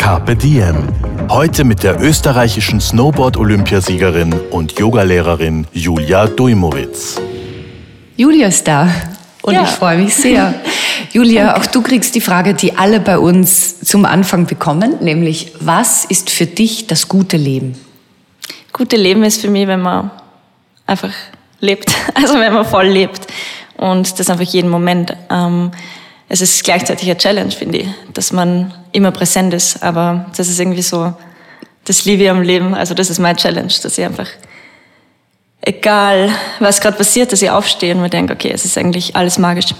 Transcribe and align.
Carpe 0.00 0.34
Diem. 0.34 0.88
Heute 1.28 1.62
mit 1.62 1.82
der 1.82 2.00
österreichischen 2.00 2.80
Snowboard-Olympiasiegerin 2.80 4.32
und 4.50 4.78
Yogalehrerin 4.78 5.66
Julia 5.74 6.26
Dujmowitz. 6.26 7.20
Julia 8.16 8.46
ist 8.46 8.66
da 8.66 8.88
und 9.42 9.52
Ja. 9.52 9.64
ich 9.64 9.68
freue 9.68 9.98
mich 9.98 10.14
sehr. 10.14 10.54
Julia, 11.12 11.54
auch 11.58 11.66
du 11.66 11.82
kriegst 11.82 12.14
die 12.14 12.22
Frage, 12.22 12.54
die 12.54 12.78
alle 12.78 12.98
bei 12.98 13.18
uns 13.18 13.80
zum 13.80 14.06
Anfang 14.06 14.46
bekommen, 14.46 14.94
nämlich 15.02 15.52
was 15.60 16.06
ist 16.06 16.30
für 16.30 16.46
dich 16.46 16.86
das 16.86 17.06
gute 17.06 17.36
Leben? 17.36 17.74
Gute 18.72 18.96
Leben 18.96 19.22
ist 19.22 19.42
für 19.42 19.50
mich, 19.50 19.66
wenn 19.66 19.82
man 19.82 20.10
einfach 20.86 21.12
lebt, 21.60 21.92
also 22.14 22.40
wenn 22.40 22.54
man 22.54 22.64
voll 22.64 22.86
lebt 22.86 23.26
und 23.76 24.18
das 24.18 24.30
einfach 24.30 24.46
jeden 24.50 24.70
Moment. 24.70 25.14
Ähm, 25.28 25.72
es 26.30 26.40
ist 26.40 26.62
gleichzeitig 26.62 27.10
eine 27.10 27.18
Challenge, 27.18 27.50
finde 27.50 27.78
ich, 27.78 27.88
dass 28.14 28.32
man 28.32 28.72
immer 28.92 29.10
präsent 29.10 29.52
ist, 29.52 29.82
aber 29.82 30.26
das 30.36 30.48
ist 30.48 30.60
irgendwie 30.60 30.80
so 30.80 31.12
das 31.84 32.04
Liebe 32.04 32.30
am 32.30 32.40
Leben, 32.40 32.72
also 32.72 32.94
das 32.94 33.10
ist 33.10 33.18
meine 33.18 33.36
Challenge, 33.36 33.72
dass 33.82 33.98
ich 33.98 34.04
einfach, 34.04 34.28
egal 35.60 36.30
was 36.60 36.80
gerade 36.80 36.96
passiert, 36.96 37.32
dass 37.32 37.42
ich 37.42 37.50
aufstehe 37.50 37.94
und 37.94 38.00
mir 38.00 38.10
denke, 38.10 38.32
okay, 38.32 38.52
es 38.54 38.64
ist 38.64 38.78
eigentlich 38.78 39.16
alles 39.16 39.38
magisch. 39.38 39.74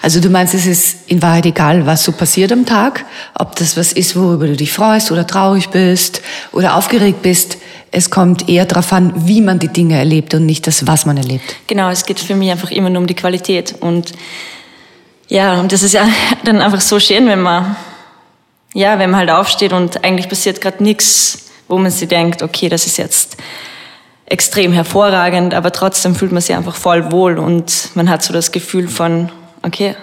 Also 0.00 0.20
du 0.20 0.30
meinst, 0.30 0.54
es 0.54 0.66
ist 0.66 1.10
in 1.10 1.20
Wahrheit 1.20 1.46
egal, 1.46 1.84
was 1.84 2.04
so 2.04 2.12
passiert 2.12 2.52
am 2.52 2.64
Tag, 2.64 3.04
ob 3.34 3.56
das 3.56 3.76
was 3.76 3.92
ist, 3.92 4.14
worüber 4.14 4.46
du 4.46 4.56
dich 4.56 4.72
freust 4.72 5.10
oder 5.10 5.26
traurig 5.26 5.68
bist 5.70 6.22
oder 6.52 6.76
aufgeregt 6.76 7.22
bist. 7.22 7.58
Es 7.90 8.08
kommt 8.08 8.48
eher 8.48 8.66
darauf 8.66 8.92
an, 8.92 9.12
wie 9.26 9.40
man 9.40 9.58
die 9.58 9.68
Dinge 9.68 9.98
erlebt 9.98 10.32
und 10.34 10.46
nicht 10.46 10.66
das, 10.68 10.86
was 10.86 11.06
man 11.06 11.16
erlebt. 11.16 11.56
Genau, 11.66 11.90
es 11.90 12.06
geht 12.06 12.20
für 12.20 12.36
mich 12.36 12.50
einfach 12.52 12.70
immer 12.70 12.90
nur 12.90 13.00
um 13.00 13.06
die 13.08 13.14
Qualität. 13.14 13.74
Und 13.80 14.12
ja, 15.28 15.60
und 15.60 15.72
das 15.72 15.82
ist 15.82 15.92
ja 15.92 16.08
dann 16.44 16.60
einfach 16.60 16.80
so 16.80 16.98
schön, 16.98 17.26
wenn 17.26 17.40
man, 17.40 17.76
ja, 18.74 18.98
wenn 18.98 19.10
man 19.10 19.20
halt 19.20 19.30
aufsteht 19.30 19.72
und 19.72 20.04
eigentlich 20.04 20.28
passiert 20.28 20.60
gerade 20.60 20.82
nichts, 20.82 21.50
wo 21.68 21.78
man 21.78 21.90
sich 21.90 22.08
denkt, 22.08 22.42
okay, 22.42 22.68
das 22.68 22.86
ist 22.86 22.96
jetzt 22.96 23.36
extrem 24.26 24.72
hervorragend, 24.72 25.54
aber 25.54 25.72
trotzdem 25.72 26.14
fühlt 26.14 26.32
man 26.32 26.42
sich 26.42 26.54
einfach 26.54 26.76
voll 26.76 27.12
wohl 27.12 27.38
und 27.38 27.90
man 27.94 28.10
hat 28.10 28.22
so 28.22 28.32
das 28.32 28.52
Gefühl 28.52 28.88
von, 28.88 29.30
okay, 29.62 29.94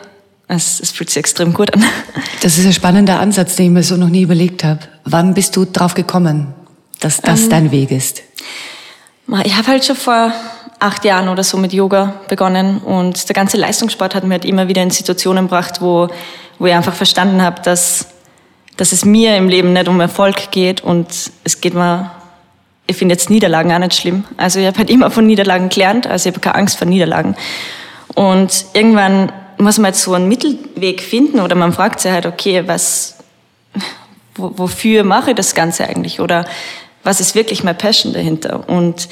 es, 0.47 0.79
es 0.79 0.91
fühlt 0.91 1.09
sich 1.09 1.17
extrem 1.17 1.53
gut 1.53 1.73
an. 1.73 1.83
Das 2.41 2.59
ist 2.59 2.65
ein 2.65 2.73
spannender 2.73 3.19
Ansatz, 3.19 3.55
den 3.55 3.67
ich 3.67 3.71
mir 3.71 3.83
so 3.83 3.97
noch 3.97 4.09
nie 4.09 4.21
überlegt 4.21 4.63
habe. 4.63 4.81
Wann 5.03 5.33
bist 5.33 5.55
du 5.55 5.65
drauf 5.65 5.95
gekommen, 5.95 6.53
dass 6.99 7.19
das 7.21 7.43
Ähm, 7.43 7.49
dein 7.49 7.71
Weg 7.71 7.89
ist? 7.89 8.21
Ich 9.43 9.55
habe 9.55 9.67
halt 9.67 9.83
schon 9.83 9.95
vor 9.95 10.31
acht 10.79 11.05
Jahren 11.05 11.29
oder 11.29 11.43
so 11.43 11.57
mit 11.57 11.73
Yoga 11.73 12.13
begonnen 12.27 12.79
und 12.79 13.27
der 13.29 13.33
ganze 13.33 13.57
Leistungssport 13.57 14.15
hat 14.15 14.23
mir 14.23 14.35
halt 14.35 14.45
immer 14.45 14.67
wieder 14.67 14.81
in 14.81 14.91
Situationen 14.91 15.45
gebracht, 15.45 15.81
wo, 15.81 16.09
wo 16.59 16.65
ich 16.65 16.73
einfach 16.73 16.93
verstanden 16.93 17.41
habe, 17.41 17.61
dass, 17.61 18.07
dass 18.77 18.91
es 18.91 19.05
mir 19.05 19.37
im 19.37 19.47
Leben 19.47 19.73
nicht 19.73 19.87
um 19.87 19.99
Erfolg 19.99 20.51
geht 20.51 20.81
und 20.81 21.07
es 21.43 21.61
geht 21.61 21.73
mir, 21.73 22.11
ich 22.87 22.97
finde 22.97 23.13
jetzt 23.13 23.29
Niederlagen 23.29 23.71
auch 23.71 23.79
nicht 23.79 23.95
schlimm. 23.95 24.25
Also 24.37 24.59
ich 24.59 24.67
habe 24.67 24.77
halt 24.77 24.89
immer 24.89 25.09
von 25.11 25.25
Niederlagen 25.25 25.69
gelernt, 25.69 26.07
also 26.07 26.29
ich 26.29 26.35
habe 26.35 26.41
keine 26.41 26.55
Angst 26.55 26.77
vor 26.77 26.87
Niederlagen. 26.87 27.35
Und 28.13 28.65
irgendwann 28.73 29.31
muss 29.57 29.77
man 29.77 29.91
jetzt 29.91 30.03
so 30.03 30.13
einen 30.13 30.27
Mittelweg 30.27 31.01
finden 31.01 31.39
oder 31.39 31.55
man 31.55 31.73
fragt 31.73 31.99
sich 31.99 32.11
halt, 32.11 32.25
okay, 32.25 32.63
was, 32.67 33.15
wo, 34.35 34.51
wofür 34.55 35.03
mache 35.03 35.31
ich 35.31 35.35
das 35.35 35.55
Ganze 35.55 35.87
eigentlich 35.87 36.19
oder 36.19 36.45
was 37.03 37.19
ist 37.19 37.35
wirklich 37.35 37.63
meine 37.63 37.77
Passion 37.77 38.13
dahinter? 38.13 38.67
Und 38.67 39.07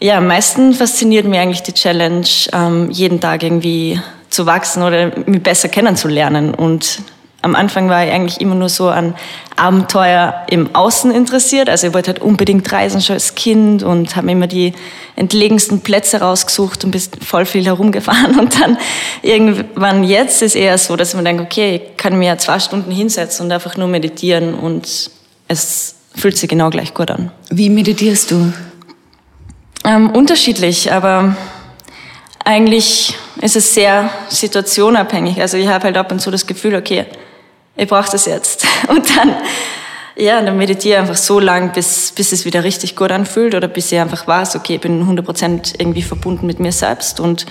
ja, 0.00 0.18
am 0.18 0.26
meisten 0.26 0.74
fasziniert 0.74 1.26
mich 1.26 1.38
eigentlich 1.40 1.62
die 1.62 1.72
Challenge, 1.72 2.26
ähm, 2.52 2.90
jeden 2.90 3.20
Tag 3.20 3.42
irgendwie 3.42 4.00
zu 4.30 4.46
wachsen 4.46 4.82
oder 4.82 5.12
mich 5.26 5.42
besser 5.42 5.68
kennenzulernen. 5.68 6.54
Und 6.54 7.00
am 7.42 7.56
Anfang 7.56 7.88
war 7.88 8.04
ich 8.04 8.12
eigentlich 8.12 8.40
immer 8.40 8.54
nur 8.54 8.68
so 8.68 8.88
an 8.88 9.14
Abenteuer 9.56 10.46
im 10.50 10.74
Außen 10.74 11.10
interessiert. 11.10 11.68
Also 11.68 11.88
ich 11.88 11.94
wollte 11.94 12.12
halt 12.12 12.20
unbedingt 12.20 12.70
reisen 12.70 13.00
schon 13.00 13.14
als 13.14 13.34
Kind 13.34 13.82
und 13.82 14.14
habe 14.14 14.26
mir 14.26 14.32
immer 14.32 14.46
die 14.46 14.72
entlegensten 15.16 15.80
Plätze 15.80 16.20
rausgesucht 16.20 16.84
und 16.84 16.92
bin 16.92 17.00
voll 17.24 17.44
viel 17.44 17.64
herumgefahren. 17.64 18.38
Und 18.40 18.60
dann 18.60 18.78
irgendwann 19.22 20.04
jetzt 20.04 20.42
ist 20.42 20.54
eher 20.54 20.78
so, 20.78 20.94
dass 20.94 21.14
man 21.14 21.24
denkt, 21.24 21.42
okay, 21.42 21.76
ich 21.76 21.96
kann 21.96 22.18
mir 22.18 22.26
ja 22.26 22.38
zwei 22.38 22.60
Stunden 22.60 22.90
hinsetzen 22.90 23.46
und 23.46 23.52
einfach 23.52 23.76
nur 23.76 23.88
meditieren 23.88 24.54
und 24.54 25.10
es 25.48 25.96
fühlt 26.14 26.36
sich 26.36 26.48
genau 26.48 26.70
gleich 26.70 26.94
gut 26.94 27.10
an. 27.10 27.32
Wie 27.50 27.68
meditierst 27.68 28.30
du? 28.30 28.52
Ähm, 29.84 30.10
unterschiedlich, 30.10 30.92
aber 30.92 31.36
eigentlich 32.44 33.14
ist 33.40 33.56
es 33.56 33.74
sehr 33.74 34.10
situationabhängig. 34.28 35.40
Also 35.40 35.56
ich 35.56 35.68
habe 35.68 35.84
halt 35.84 35.96
ab 35.96 36.10
und 36.10 36.20
zu 36.20 36.30
das 36.30 36.46
Gefühl, 36.46 36.74
okay, 36.74 37.06
ich 37.76 37.88
brauche 37.88 38.10
das 38.10 38.26
jetzt. 38.26 38.66
Und 38.88 39.16
dann, 39.16 39.34
ja, 40.16 40.42
dann 40.42 40.58
meditiere 40.58 40.96
ich 40.96 41.00
einfach 41.00 41.16
so 41.16 41.38
lang, 41.38 41.72
bis, 41.72 42.10
bis 42.12 42.32
es 42.32 42.44
wieder 42.44 42.64
richtig 42.64 42.96
gut 42.96 43.12
anfühlt 43.12 43.54
oder 43.54 43.68
bis 43.68 43.92
ich 43.92 44.00
einfach 44.00 44.26
weiß, 44.26 44.56
okay, 44.56 44.74
ich 44.76 44.80
bin 44.80 45.04
100% 45.04 45.76
irgendwie 45.78 46.02
verbunden 46.02 46.46
mit 46.46 46.58
mir 46.58 46.72
selbst. 46.72 47.20
Und 47.20 47.46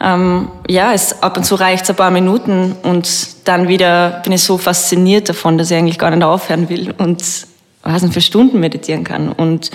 ähm, 0.00 0.48
ja, 0.68 0.92
es, 0.92 1.22
ab 1.22 1.36
und 1.36 1.44
zu 1.44 1.54
reicht 1.54 1.84
es 1.84 1.90
ein 1.90 1.96
paar 1.96 2.10
Minuten 2.10 2.74
und 2.82 3.08
dann 3.44 3.68
wieder 3.68 4.20
bin 4.24 4.32
ich 4.32 4.42
so 4.42 4.58
fasziniert 4.58 5.28
davon, 5.28 5.58
dass 5.58 5.70
ich 5.70 5.76
eigentlich 5.76 5.98
gar 5.98 6.10
nicht 6.10 6.24
aufhören 6.24 6.68
will 6.68 6.92
und 6.98 7.22
was 7.82 8.04
für 8.10 8.20
Stunden 8.20 8.58
meditieren 8.58 9.04
kann. 9.04 9.30
Und 9.30 9.70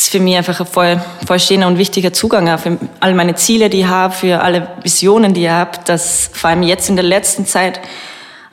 ist 0.00 0.10
für 0.10 0.20
mich 0.20 0.36
einfach 0.36 0.60
ein 0.60 0.66
voll, 0.66 1.00
voll 1.26 1.40
schöner 1.40 1.66
und 1.66 1.78
wichtiger 1.78 2.12
Zugang 2.12 2.48
auch 2.50 2.60
für 2.60 2.78
all 3.00 3.14
meine 3.14 3.34
Ziele, 3.34 3.70
die 3.70 3.80
ich 3.80 3.86
habe, 3.86 4.12
für 4.12 4.40
alle 4.42 4.68
Visionen, 4.82 5.32
die 5.32 5.44
ich 5.44 5.50
habe, 5.50 5.78
dass 5.86 6.30
vor 6.32 6.50
allem 6.50 6.62
jetzt 6.62 6.90
in 6.90 6.96
der 6.96 7.04
letzten 7.04 7.46
Zeit 7.46 7.80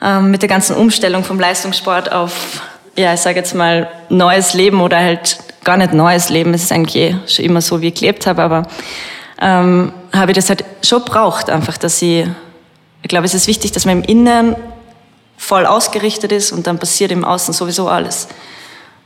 ähm, 0.02 0.30
mit 0.30 0.40
der 0.40 0.48
ganzen 0.48 0.74
Umstellung 0.74 1.22
vom 1.22 1.38
Leistungssport 1.38 2.10
auf, 2.10 2.62
ja, 2.96 3.12
ich 3.12 3.20
sage 3.20 3.38
jetzt 3.38 3.54
mal, 3.54 3.90
neues 4.08 4.54
Leben 4.54 4.80
oder 4.80 4.98
halt 4.98 5.38
gar 5.64 5.76
nicht 5.76 5.92
neues 5.92 6.30
Leben, 6.30 6.54
es 6.54 6.64
ist 6.64 6.72
eigentlich 6.72 6.96
eh 6.96 7.16
schon 7.26 7.44
immer 7.44 7.60
so, 7.60 7.82
wie 7.82 7.88
ich 7.88 7.94
gelebt 7.94 8.26
habe, 8.26 8.42
aber 8.42 8.62
ähm, 9.40 9.92
habe 10.14 10.32
ich 10.32 10.36
das 10.36 10.48
halt 10.48 10.64
schon 10.82 11.04
braucht, 11.04 11.50
einfach, 11.50 11.76
dass 11.76 12.00
ich, 12.00 12.26
ich 13.02 13.08
glaube, 13.08 13.26
es 13.26 13.34
ist 13.34 13.46
wichtig, 13.48 13.72
dass 13.72 13.84
man 13.84 14.02
im 14.02 14.04
Inneren 14.04 14.56
voll 15.36 15.66
ausgerichtet 15.66 16.32
ist 16.32 16.52
und 16.52 16.66
dann 16.66 16.78
passiert 16.78 17.12
im 17.12 17.24
Außen 17.24 17.52
sowieso 17.52 17.88
alles. 17.88 18.28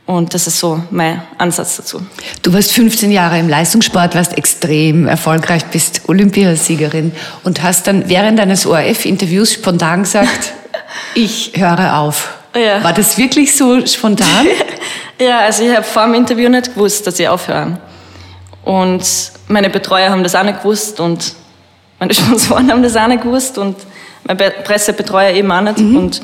Und 0.09 0.33
das 0.33 0.47
ist 0.47 0.57
so 0.57 0.81
mein 0.89 1.21
Ansatz 1.37 1.77
dazu. 1.77 2.01
Du 2.41 2.51
warst 2.51 2.71
15 2.71 3.11
Jahre 3.11 3.37
im 3.37 3.47
Leistungssport, 3.47 4.15
warst 4.15 4.35
extrem 4.39 5.07
erfolgreich, 5.07 5.65
bist 5.65 6.01
Olympiasiegerin 6.07 7.11
und 7.43 7.61
hast 7.61 7.85
dann 7.85 8.09
während 8.09 8.39
deines 8.39 8.65
ORF-Interviews 8.65 9.53
spontan 9.53 10.01
gesagt, 10.01 10.53
ich 11.13 11.51
höre 11.53 11.99
auf. 11.99 12.39
Ja. 12.55 12.83
War 12.83 12.93
das 12.93 13.19
wirklich 13.19 13.55
so 13.55 13.85
spontan? 13.85 14.47
Ja, 15.21 15.41
also 15.41 15.63
ich 15.63 15.75
habe 15.75 15.83
vor 15.83 16.05
dem 16.05 16.13
Interview 16.13 16.49
nicht 16.49 16.73
gewusst, 16.73 17.05
dass 17.05 17.19
ich 17.19 17.27
aufhöre. 17.27 17.77
Und 18.63 19.03
meine 19.49 19.69
Betreuer 19.69 20.09
haben 20.09 20.23
das 20.23 20.33
auch 20.33 20.43
nicht 20.43 20.63
gewusst 20.63 20.99
und 21.01 21.33
meine 21.99 22.13
Sponsoren 22.15 22.71
haben 22.71 22.81
das 22.81 22.95
auch 22.95 23.07
nicht 23.07 23.21
gewusst 23.21 23.57
und 23.59 23.75
mein 24.23 24.37
Be 24.37 24.51
Pressebetreuer 24.63 25.33
eben 25.33 25.51
auch 25.51 25.61
nicht. 25.61 25.77
Und 25.77 26.21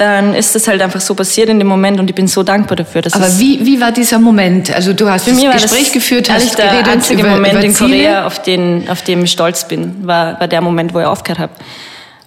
dann 0.00 0.34
ist 0.34 0.54
das 0.54 0.66
halt 0.66 0.80
einfach 0.80 1.00
so 1.00 1.14
passiert 1.14 1.50
in 1.50 1.58
dem 1.58 1.68
Moment 1.68 2.00
und 2.00 2.08
ich 2.08 2.14
bin 2.14 2.26
so 2.26 2.42
dankbar 2.42 2.76
dafür. 2.76 3.02
Aber 3.12 3.26
es 3.26 3.38
wie, 3.38 3.64
wie 3.66 3.80
war 3.80 3.92
dieser 3.92 4.18
Moment? 4.18 4.74
Also 4.74 4.94
du 4.94 5.10
hast 5.10 5.26
war 5.26 5.52
Gespräch 5.52 5.92
geführt, 5.92 6.30
hast 6.30 6.56
der 6.56 6.68
geredet 6.68 6.88
einzige 6.88 7.20
über, 7.20 7.30
Moment 7.32 7.54
über 7.54 7.64
in. 7.64 7.74
Korea, 7.74 8.26
auf 8.26 8.40
den, 8.40 8.88
auf 8.88 9.02
dem 9.02 9.24
ich 9.24 9.32
stolz 9.32 9.68
bin, 9.68 10.06
war, 10.06 10.40
war 10.40 10.48
der 10.48 10.62
Moment, 10.62 10.94
wo 10.94 11.00
ich 11.00 11.06
aufgehört 11.06 11.38
habe. 11.38 11.52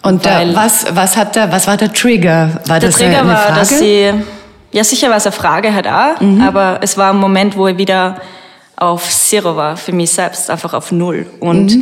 Und 0.04 0.25
da, 0.25 0.42
was, 0.54 0.86
was, 0.92 1.18
hat 1.18 1.36
da, 1.36 1.52
was 1.52 1.66
war 1.66 1.78
der 1.78 1.92
Trigger? 1.92 2.62
War 2.68 2.80
Der 2.80 2.90
das 2.90 3.00
Trigger 3.00 3.22
eine 3.22 3.30
war, 3.30 3.38
Frage? 3.38 3.60
dass 3.60 3.80
sie, 3.80 4.12
ja 4.72 4.84
sicher 4.84 5.10
war 5.10 5.18
es 5.18 5.26
eine 5.26 5.31
Frage 5.31 5.74
halt 5.74 5.88
auch, 5.88 6.22
aber 6.42 6.80
es 6.81 6.98
war 6.98 7.12
ein 7.12 7.18
Moment, 7.18 7.58
wo 7.58 7.68
ich 7.68 7.78
wieder 7.78 8.18
auf 8.76 9.10
Zero 9.10 9.56
war, 9.56 9.78
für 9.78 9.94
mich 9.94 10.12
selbst, 10.12 10.50
einfach 10.50 10.74
auf 10.74 10.92
Null. 10.92 11.26
Und 11.40 11.76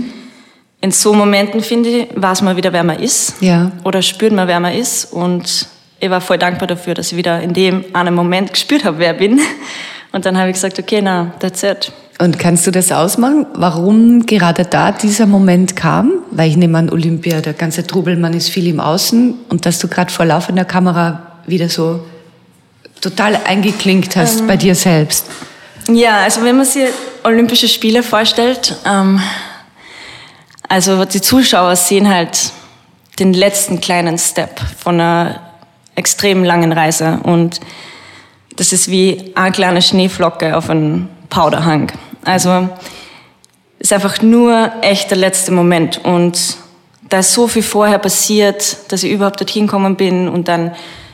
in 0.80 0.92
so 0.92 1.14
Momenten, 1.14 1.62
finde 1.62 1.90
ich, 1.90 2.08
weiß 2.16 2.44
man 2.44 2.56
wieder, 2.56 2.72
wer 2.72 2.84
man 2.84 3.00
ist. 3.00 3.42
Ja. 3.42 3.72
Oder 3.84 4.02
spürt 4.02 4.32
man, 4.34 4.48
wer 4.48 4.60
man 4.60 4.74
ist. 4.74 5.12
Und 5.12 5.68
ich 6.02 6.10
war 6.10 6.20
voll 6.20 6.40
dankbar 6.40 6.68
dafür, 6.68 6.96
dass 6.96 7.12
ich 7.12 7.18
wieder 7.18 7.42
in 7.42 7.54
dem 7.54 7.86
einen 7.94 8.16
Moment 8.16 8.52
gespürt 8.52 8.84
habe, 8.84 8.98
wer 9.00 9.14
ich 9.14 9.20
bin. 9.20 9.40
Und 10.12 10.26
dann 10.26 10.36
habe 10.38 10.50
ich 10.50 10.56
gesagt, 10.56 10.78
okay, 10.78 11.00
na, 11.02 11.32
that's 11.40 11.64
it. 11.64 11.92
Und 12.20 12.38
kannst 12.38 12.68
du 12.68 12.72
das 12.72 12.92
ausmachen, 12.92 13.46
warum 13.54 14.26
gerade 14.26 14.66
da 14.66 14.92
dieser 14.92 15.26
Moment 15.26 15.76
kam? 15.76 16.12
Weil 16.32 16.50
ich 16.50 16.58
nehme 16.58 16.78
an, 16.78 16.90
Olympia, 16.90 17.40
der 17.40 17.54
ganze 17.54 17.86
Trubel, 17.86 18.18
man 18.18 18.34
ist 18.34 18.50
viel 18.50 18.68
im 18.68 18.80
Außen 18.80 19.36
und 19.48 19.66
dass 19.66 19.80
du 19.80 19.88
gerade 19.88 20.12
vor 20.12 20.26
laufender 20.26 20.66
Kamera 20.66 21.38
wieder 21.48 21.70
so 21.70 22.04
total 23.00 23.40
eingeklinkt 23.46 24.16
hast 24.16 24.42
ähm, 24.42 24.48
bei 24.48 24.58
dir 24.58 24.76
selbst? 24.76 25.28
Ja, 25.88 26.18
also 26.24 26.44
wenn 26.44 26.58
man 26.58 26.66
sich 26.66 26.90
Olympische 27.24 27.68
Spiele 27.68 28.04
vorstellt, 28.04 28.76
ähm, 28.86 29.20
also 30.68 31.06
die 31.06 31.22
Zuschauer 31.22 31.76
sehen 31.76 32.10
halt 32.10 32.52
den 33.20 33.34
letzten 33.34 33.82
kleinen 33.82 34.18
Step 34.18 34.60
von 34.78 35.00
einer 35.00 35.51
extrem 35.96 36.44
langen 36.44 36.72
Reise 36.72 37.20
und 37.24 37.60
das 38.56 38.74
ist 38.74 38.90
wie 38.90 39.32
eine 39.36 39.52
kleine 39.52 39.82
Schneeflocke 39.82 40.56
auf 40.58 40.70
einem 40.70 41.10
Powderhang. 41.30 41.92
Also 42.24 42.70
ist 43.80 43.94
einfach 43.94 44.22
nur 44.22 44.72
echt 44.82 45.10
der 45.10 45.18
letzte 45.18 45.52
Moment 45.52 46.00
und 46.04 46.58
da 47.10 47.20
ist 47.20 47.34
so 47.34 47.48
viel 47.48 47.64
vorher 47.64 47.98
passiert, 47.98 48.92
dass 48.92 49.04
ich 49.04 49.12
überhaupt 49.12 49.40
dorthin 49.40 49.68
gekommen 49.68 49.96
bin 49.96 50.28
und 50.30 50.48
dann 50.48 50.72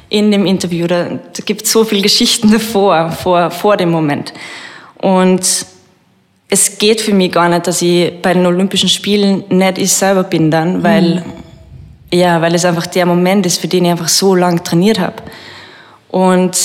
in 0.10 0.32
dem 0.32 0.46
Interview, 0.46 0.88
da, 0.88 1.06
da 1.06 1.44
gibt 1.44 1.64
es 1.64 1.72
so 1.72 1.84
viele 1.84 2.02
Geschichten 2.02 2.52
davor, 2.54 3.12
vor, 3.12 3.52
vor 3.52 3.78
dem 3.78 3.90
Moment. 3.90 4.34
Und 5.00 5.66
es 6.50 6.78
geht 6.78 7.02
für 7.02 7.14
mich 7.14 7.32
gar 7.32 7.50
nicht, 7.50 7.68
dass 7.68 7.82
ich 7.82 8.22
bei 8.22 8.34
den 8.34 8.46
Olympischen 8.46 8.90
Spielen 8.90 9.44
nicht 9.50 9.78
ich 9.78 9.92
selber 9.92 10.24
bin 10.24 10.50
dann, 10.50 10.84
weil, 10.84 11.16
mhm. 11.16 11.24
Ja, 12.12 12.42
weil 12.42 12.56
es 12.56 12.66
einfach 12.66 12.88
der 12.88 13.06
Moment 13.06 13.46
ist, 13.46 13.60
für 13.60 13.68
den 13.68 13.86
ich 13.86 13.92
einfach 13.92 14.08
so 14.08 14.36
lange 14.36 14.64
trainiert 14.64 15.00
habe. 15.00 15.16
Und 16.10 16.58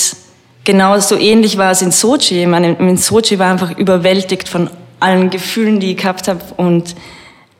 genau 0.63 0.97
so 0.99 1.17
ähnlich 1.17 1.57
war 1.57 1.71
es 1.71 1.81
in 1.81 1.91
Sochi. 1.91 2.41
Ich 2.41 2.47
meine, 2.47 2.73
in 2.73 2.97
Sochi 2.97 3.39
war 3.39 3.51
einfach 3.51 3.77
überwältigt 3.77 4.47
von 4.47 4.69
allen 4.99 5.29
Gefühlen, 5.29 5.79
die 5.79 5.91
ich 5.91 5.97
gehabt 5.97 6.27
habe 6.27 6.41
und 6.57 6.95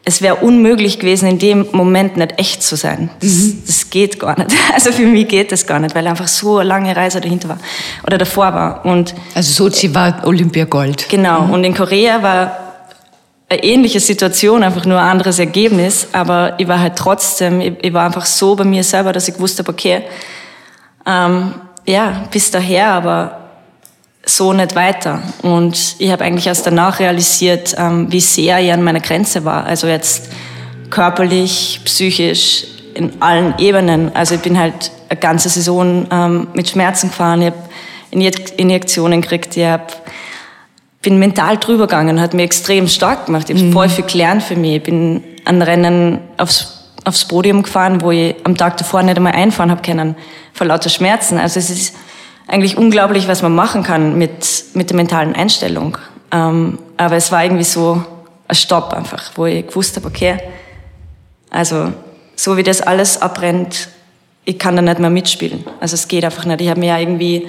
es 0.05 0.21
wäre 0.21 0.35
unmöglich 0.35 0.99
gewesen, 0.99 1.29
in 1.29 1.39
dem 1.39 1.65
Moment 1.71 2.17
nicht 2.17 2.37
echt 2.37 2.61
zu 2.61 2.75
sein. 2.75 3.09
Das, 3.21 3.31
mhm. 3.31 3.63
das, 3.65 3.89
geht 3.89 4.19
gar 4.19 4.37
nicht. 4.37 4.51
Also 4.73 4.91
für 4.91 5.05
mich 5.05 5.27
geht 5.29 5.51
das 5.51 5.65
gar 5.65 5.79
nicht, 5.79 5.95
weil 5.95 6.05
einfach 6.07 6.27
so 6.27 6.57
eine 6.57 6.67
lange 6.67 6.95
Reise 6.95 7.21
dahinter 7.21 7.49
war 7.49 7.57
oder 8.05 8.17
davor 8.17 8.53
war. 8.53 8.85
Und 8.85 9.13
also 9.33 9.69
Sochi 9.69 9.93
war 9.95 10.25
Olympiagold. 10.25 11.07
Genau. 11.07 11.43
Mhm. 11.43 11.53
Und 11.53 11.63
in 11.63 11.73
Korea 11.73 12.21
war 12.21 12.62
ähnliche 13.61 13.99
Situation, 13.99 14.63
einfach 14.63 14.85
nur 14.85 14.99
ein 14.99 15.09
anderes 15.09 15.39
Ergebnis. 15.39 16.07
Aber 16.13 16.53
ich 16.57 16.67
war 16.67 16.79
halt 16.79 16.95
trotzdem, 16.95 17.61
ich, 17.61 17.73
ich 17.81 17.93
war 17.93 18.05
einfach 18.05 18.25
so 18.25 18.55
bei 18.55 18.63
mir 18.63 18.83
selber, 18.83 19.11
dass 19.11 19.27
ich 19.27 19.35
gewusst 19.35 19.59
habe, 19.59 19.69
okay, 19.69 20.03
ähm, 21.05 21.53
ja, 21.85 22.23
bis 22.31 22.51
daher, 22.51 22.91
aber 22.91 23.39
so 24.25 24.53
nicht 24.53 24.75
weiter. 24.75 25.21
Und 25.41 25.95
ich 25.99 26.11
habe 26.11 26.23
eigentlich 26.23 26.47
erst 26.47 26.65
danach 26.65 26.99
realisiert, 26.99 27.75
ähm, 27.77 28.11
wie 28.11 28.21
sehr 28.21 28.59
ich 28.61 28.71
an 28.71 28.83
meiner 28.83 29.01
Grenze 29.01 29.43
war. 29.43 29.65
Also 29.65 29.87
jetzt 29.87 30.29
körperlich, 30.89 31.81
psychisch, 31.83 32.65
in 32.93 33.21
allen 33.21 33.55
Ebenen. 33.57 34.15
Also 34.15 34.35
ich 34.35 34.41
bin 34.41 34.57
halt 34.57 34.91
eine 35.09 35.19
ganze 35.19 35.49
Saison 35.49 36.07
ähm, 36.11 36.47
mit 36.53 36.69
Schmerzen 36.69 37.09
gefahren, 37.09 37.41
ich 37.41 37.47
habe 37.47 38.37
Injektionen 38.57 39.21
gekriegt, 39.21 39.57
ich 39.57 39.65
hab, 39.65 39.91
bin 41.03 41.19
mental 41.19 41.57
drüber 41.57 41.85
gegangen, 41.85 42.19
hat 42.19 42.33
mich 42.33 42.45
extrem 42.45 42.87
stark 42.87 43.27
gemacht. 43.27 43.49
Ich 43.49 43.57
habe 43.57 43.67
mhm. 43.67 43.73
voll 43.73 43.89
viel 43.89 44.05
gelernt 44.05 44.41
für 44.41 44.55
mich. 44.55 44.77
Ich 44.77 44.83
bin 44.83 45.23
an 45.45 45.61
Rennen 45.61 46.19
aufs, 46.37 46.89
aufs 47.03 47.25
Podium 47.25 47.61
gefahren, 47.61 48.01
wo 48.01 48.09
ich 48.09 48.35
am 48.43 48.57
Tag 48.57 48.77
davor 48.77 49.03
nicht 49.03 49.17
einmal 49.17 49.33
einfahren 49.33 49.69
habe 49.69 49.81
können, 49.81 50.15
vor 50.53 50.65
lauter 50.65 50.89
Schmerzen. 50.89 51.37
Also 51.37 51.59
es 51.59 51.69
ist 51.69 51.95
eigentlich 52.47 52.77
unglaublich, 52.77 53.27
was 53.27 53.41
man 53.41 53.53
machen 53.53 53.83
kann 53.83 54.17
mit, 54.17 54.65
mit 54.73 54.89
der 54.89 54.95
mentalen 54.95 55.35
Einstellung. 55.35 55.97
Ähm, 56.31 56.79
aber 56.97 57.15
es 57.15 57.31
war 57.31 57.43
irgendwie 57.43 57.63
so 57.63 58.03
ein 58.47 58.55
Stopp 58.55 58.93
einfach, 58.93 59.31
wo 59.35 59.45
ich 59.45 59.67
gewusst 59.67 59.95
habe, 59.97 60.07
okay, 60.07 60.37
also 61.49 61.93
so 62.35 62.57
wie 62.57 62.63
das 62.63 62.81
alles 62.81 63.21
abbrennt, 63.21 63.89
ich 64.45 64.57
kann 64.57 64.75
da 64.75 64.81
nicht 64.81 64.99
mehr 64.99 65.09
mitspielen. 65.09 65.63
Also 65.79 65.93
es 65.95 66.07
geht 66.07 66.25
einfach 66.25 66.45
nicht. 66.45 66.61
Ich 66.61 66.69
habe 66.69 66.79
mir 66.79 66.87
ja 66.87 66.97
irgendwie, 66.97 67.47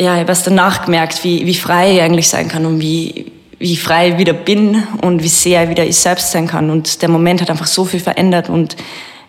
ja, 0.00 0.14
ich 0.14 0.20
habe 0.20 0.28
erst 0.28 0.46
danach 0.46 0.84
gemerkt, 0.84 1.24
wie, 1.24 1.44
wie 1.46 1.54
frei 1.54 1.94
ich 1.94 2.00
eigentlich 2.00 2.28
sein 2.28 2.48
kann 2.48 2.66
und 2.66 2.80
wie, 2.80 3.32
wie 3.58 3.76
frei 3.76 4.10
ich 4.10 4.18
wieder 4.18 4.32
bin 4.32 4.82
und 5.02 5.22
wie 5.22 5.28
sehr 5.28 5.64
ich 5.64 5.70
wieder 5.70 5.84
ich 5.84 5.96
selbst 5.96 6.30
sein 6.30 6.46
kann. 6.46 6.70
Und 6.70 7.02
der 7.02 7.08
Moment 7.08 7.40
hat 7.40 7.50
einfach 7.50 7.66
so 7.66 7.84
viel 7.84 8.00
verändert 8.00 8.48
und 8.48 8.76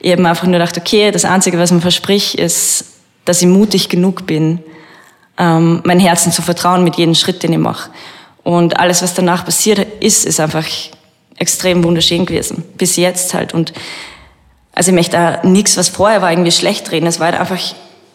ich 0.01 0.11
habe 0.11 0.21
mir 0.21 0.29
einfach 0.29 0.45
nur 0.45 0.53
gedacht, 0.53 0.77
okay, 0.77 1.11
das 1.11 1.25
Einzige, 1.25 1.57
was 1.57 1.71
man 1.71 1.81
verspricht, 1.81 2.35
ist 2.35 2.85
dass 3.29 3.43
ich 3.43 3.47
mutig 3.47 3.89
genug 3.89 4.25
bin, 4.25 4.57
ähm, 5.37 5.81
mein 5.85 5.99
Herzen 5.99 6.31
zu 6.31 6.41
vertrauen 6.41 6.83
mit 6.83 6.95
jedem 6.95 7.13
Schritt, 7.13 7.43
den 7.43 7.53
ich 7.53 7.59
mache. 7.59 7.91
Und 8.41 8.79
alles, 8.79 9.03
was 9.03 9.13
danach 9.13 9.45
passiert 9.45 9.85
ist, 9.99 10.25
ist 10.25 10.39
einfach 10.39 10.65
extrem 11.37 11.83
wunderschön 11.83 12.25
gewesen. 12.25 12.63
Bis 12.77 12.95
jetzt 12.95 13.35
halt. 13.35 13.53
Und 13.53 13.71
also 14.73 14.89
ich 14.89 14.95
möchte 14.95 15.11
da 15.11 15.41
nichts, 15.43 15.77
was 15.77 15.89
vorher 15.89 16.23
war, 16.23 16.31
irgendwie 16.31 16.51
schlecht 16.51 16.91
reden. 16.91 17.05
Es 17.05 17.19
war 17.19 17.27
halt 17.27 17.39
einfach, 17.39 17.59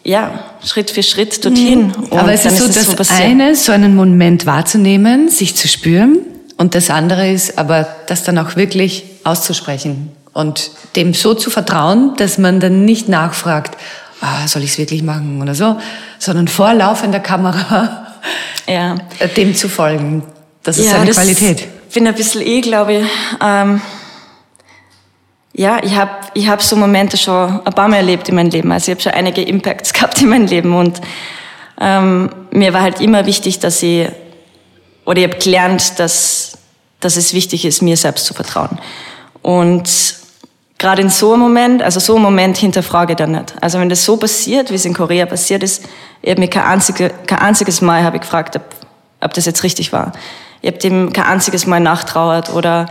ja, 0.05 0.39
Schritt 0.63 0.91
für 0.91 1.03
Schritt 1.03 1.43
dorthin. 1.43 1.87
Mhm. 1.87 2.07
Aber 2.11 2.31
es 2.31 2.45
ist 2.45 2.57
so, 2.57 2.65
ist 2.65 2.99
das 2.99 3.09
so 3.09 3.13
eine, 3.15 3.55
so 3.55 3.71
einen 3.71 3.95
Moment 3.95 4.45
wahrzunehmen, 4.45 5.29
sich 5.29 5.55
zu 5.55 5.67
spüren. 5.67 6.19
Und 6.57 6.75
das 6.75 6.89
andere 6.89 7.29
ist 7.29 7.57
aber, 7.57 7.87
das 8.07 8.23
dann 8.23 8.37
auch 8.37 8.55
wirklich 8.55 9.03
auszusprechen 9.23 10.11
und 10.31 10.71
dem 10.95 11.13
so 11.13 11.33
zu 11.33 11.49
vertrauen, 11.49 12.13
dass 12.17 12.37
man 12.37 12.59
dann 12.59 12.85
nicht 12.85 13.09
nachfragt, 13.09 13.77
ah, 14.21 14.47
soll 14.47 14.63
ich 14.63 14.71
es 14.71 14.77
wirklich 14.77 15.01
machen 15.01 15.41
oder 15.41 15.55
so, 15.55 15.77
sondern 16.19 16.47
vor 16.47 16.73
laufender 16.73 17.19
Kamera 17.19 18.05
ja. 18.67 18.95
dem 19.35 19.55
zu 19.55 19.67
folgen. 19.67 20.23
Das 20.63 20.77
ist 20.77 20.91
ja, 20.91 20.97
eine 20.97 21.07
das 21.07 21.17
Qualität. 21.17 21.67
Ich 21.89 21.95
bin 21.95 22.07
ein 22.07 22.15
bisschen 22.15 22.41
eh, 22.41 22.61
glaube 22.61 22.93
ich. 22.93 23.07
Ähm, 23.43 23.81
ja, 25.57 25.81
ich 25.81 25.95
habe 25.95 26.11
ich 26.33 26.49
hab 26.49 26.61
so 26.61 26.75
Momente 26.75 27.15
schon 27.15 27.61
ein 27.65 27.73
paar 27.73 27.87
Mal 27.87 27.97
erlebt 27.97 28.27
in 28.27 28.35
meinem 28.35 28.49
Leben. 28.49 28.71
Also 28.71 28.91
ich 28.91 28.95
habe 28.95 29.01
schon 29.01 29.13
einige 29.13 29.41
Impacts 29.41 29.93
gehabt 29.93 30.21
in 30.21 30.29
meinem 30.29 30.47
Leben 30.47 30.75
und 30.75 30.99
ähm, 31.79 32.29
mir 32.51 32.73
war 32.73 32.81
halt 32.81 32.99
immer 33.01 33.25
wichtig, 33.25 33.59
dass 33.59 33.81
ich, 33.81 34.07
oder 35.05 35.19
ich 35.19 35.27
habe 35.27 35.37
gelernt, 35.37 35.99
dass, 35.99 36.57
dass 36.99 37.15
es 37.15 37.33
wichtig 37.33 37.65
ist, 37.65 37.81
mir 37.81 37.95
selbst 37.95 38.25
zu 38.25 38.33
vertrauen. 38.33 38.79
Und 39.41 39.89
gerade 40.77 41.01
in 41.01 41.09
so 41.09 41.33
einem 41.33 41.43
Moment, 41.43 41.83
also 41.83 41.99
so 41.99 42.15
einem 42.15 42.23
Moment 42.23 42.57
hinterfrage 42.57 43.13
ich 43.13 43.17
dann 43.17 43.31
nicht. 43.31 43.53
Also 43.61 43.79
wenn 43.79 43.89
das 43.89 44.03
so 44.03 44.17
passiert, 44.17 44.71
wie 44.71 44.75
es 44.75 44.85
in 44.85 44.93
Korea 44.93 45.25
passiert 45.25 45.63
ist, 45.63 45.83
ich 46.21 46.31
habe 46.31 46.41
mir 46.41 46.49
kein, 46.49 46.63
einzige, 46.63 47.11
kein 47.27 47.39
einziges 47.39 47.81
Mal 47.81 48.03
habe 48.03 48.17
ich 48.17 48.23
gefragt, 48.23 48.57
ob, 48.57 48.63
ob 49.21 49.33
das 49.33 49.45
jetzt 49.45 49.63
richtig 49.63 49.93
war. 49.93 50.11
Ich 50.61 50.67
habe 50.67 50.79
dem 50.79 51.13
kein 51.13 51.25
einziges 51.25 51.65
Mal 51.65 51.79
nachtrauert 51.79 52.51
oder 52.51 52.87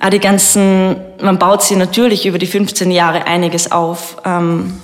auch 0.00 0.10
die 0.10 0.20
ganzen, 0.20 0.96
man 1.20 1.38
baut 1.38 1.62
sich 1.62 1.76
natürlich 1.76 2.26
über 2.26 2.38
die 2.38 2.46
15 2.46 2.90
Jahre 2.90 3.26
einiges 3.26 3.72
auf. 3.72 4.16
Ähm, 4.24 4.80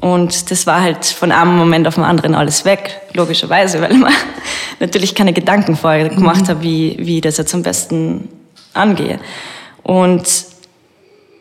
und 0.00 0.50
das 0.50 0.66
war 0.66 0.80
halt 0.80 1.04
von 1.04 1.32
einem 1.32 1.56
Moment 1.56 1.88
auf 1.88 1.96
den 1.96 2.04
anderen 2.04 2.34
alles 2.34 2.64
weg, 2.64 3.00
logischerweise, 3.14 3.80
weil 3.80 3.94
mir 3.94 4.10
natürlich 4.80 5.14
keine 5.14 5.32
Gedanken 5.32 5.76
vorher 5.76 6.08
gemacht 6.08 6.42
mhm. 6.42 6.48
habe, 6.48 6.62
wie, 6.62 6.96
wie 7.00 7.16
ich 7.16 7.22
das 7.22 7.38
jetzt 7.38 7.54
am 7.54 7.62
besten 7.62 8.28
angehe. 8.74 9.18
Und 9.82 10.28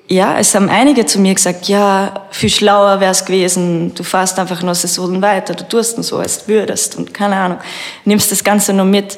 ja, 0.07 0.39
es 0.39 0.55
haben 0.55 0.69
einige 0.69 1.05
zu 1.05 1.19
mir 1.19 1.33
gesagt, 1.35 1.67
ja, 1.67 2.27
viel 2.31 2.49
schlauer 2.49 3.01
wär's 3.01 3.25
gewesen, 3.25 3.93
du 3.93 4.03
fährst 4.03 4.39
einfach 4.39 4.63
noch 4.63 4.73
Saison 4.73 5.21
weiter, 5.21 5.53
du 5.53 5.67
tust 5.67 6.01
so, 6.01 6.17
als 6.17 6.47
würdest 6.47 6.95
und 6.95 7.13
keine 7.13 7.35
Ahnung, 7.35 7.57
nimmst 8.05 8.31
das 8.31 8.43
Ganze 8.43 8.73
nur 8.73 8.85
mit. 8.85 9.17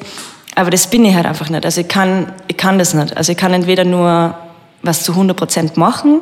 Aber 0.54 0.70
das 0.70 0.88
bin 0.88 1.04
ich 1.04 1.14
halt 1.14 1.26
einfach 1.26 1.48
nicht. 1.48 1.64
Also 1.64 1.80
ich 1.80 1.88
kann, 1.88 2.32
ich 2.48 2.56
kann 2.56 2.78
das 2.78 2.94
nicht. 2.94 3.16
Also 3.16 3.32
ich 3.32 3.38
kann 3.38 3.52
entweder 3.52 3.84
nur 3.84 4.34
was 4.82 5.02
zu 5.02 5.12
100 5.12 5.36
Prozent 5.36 5.76
machen 5.76 6.20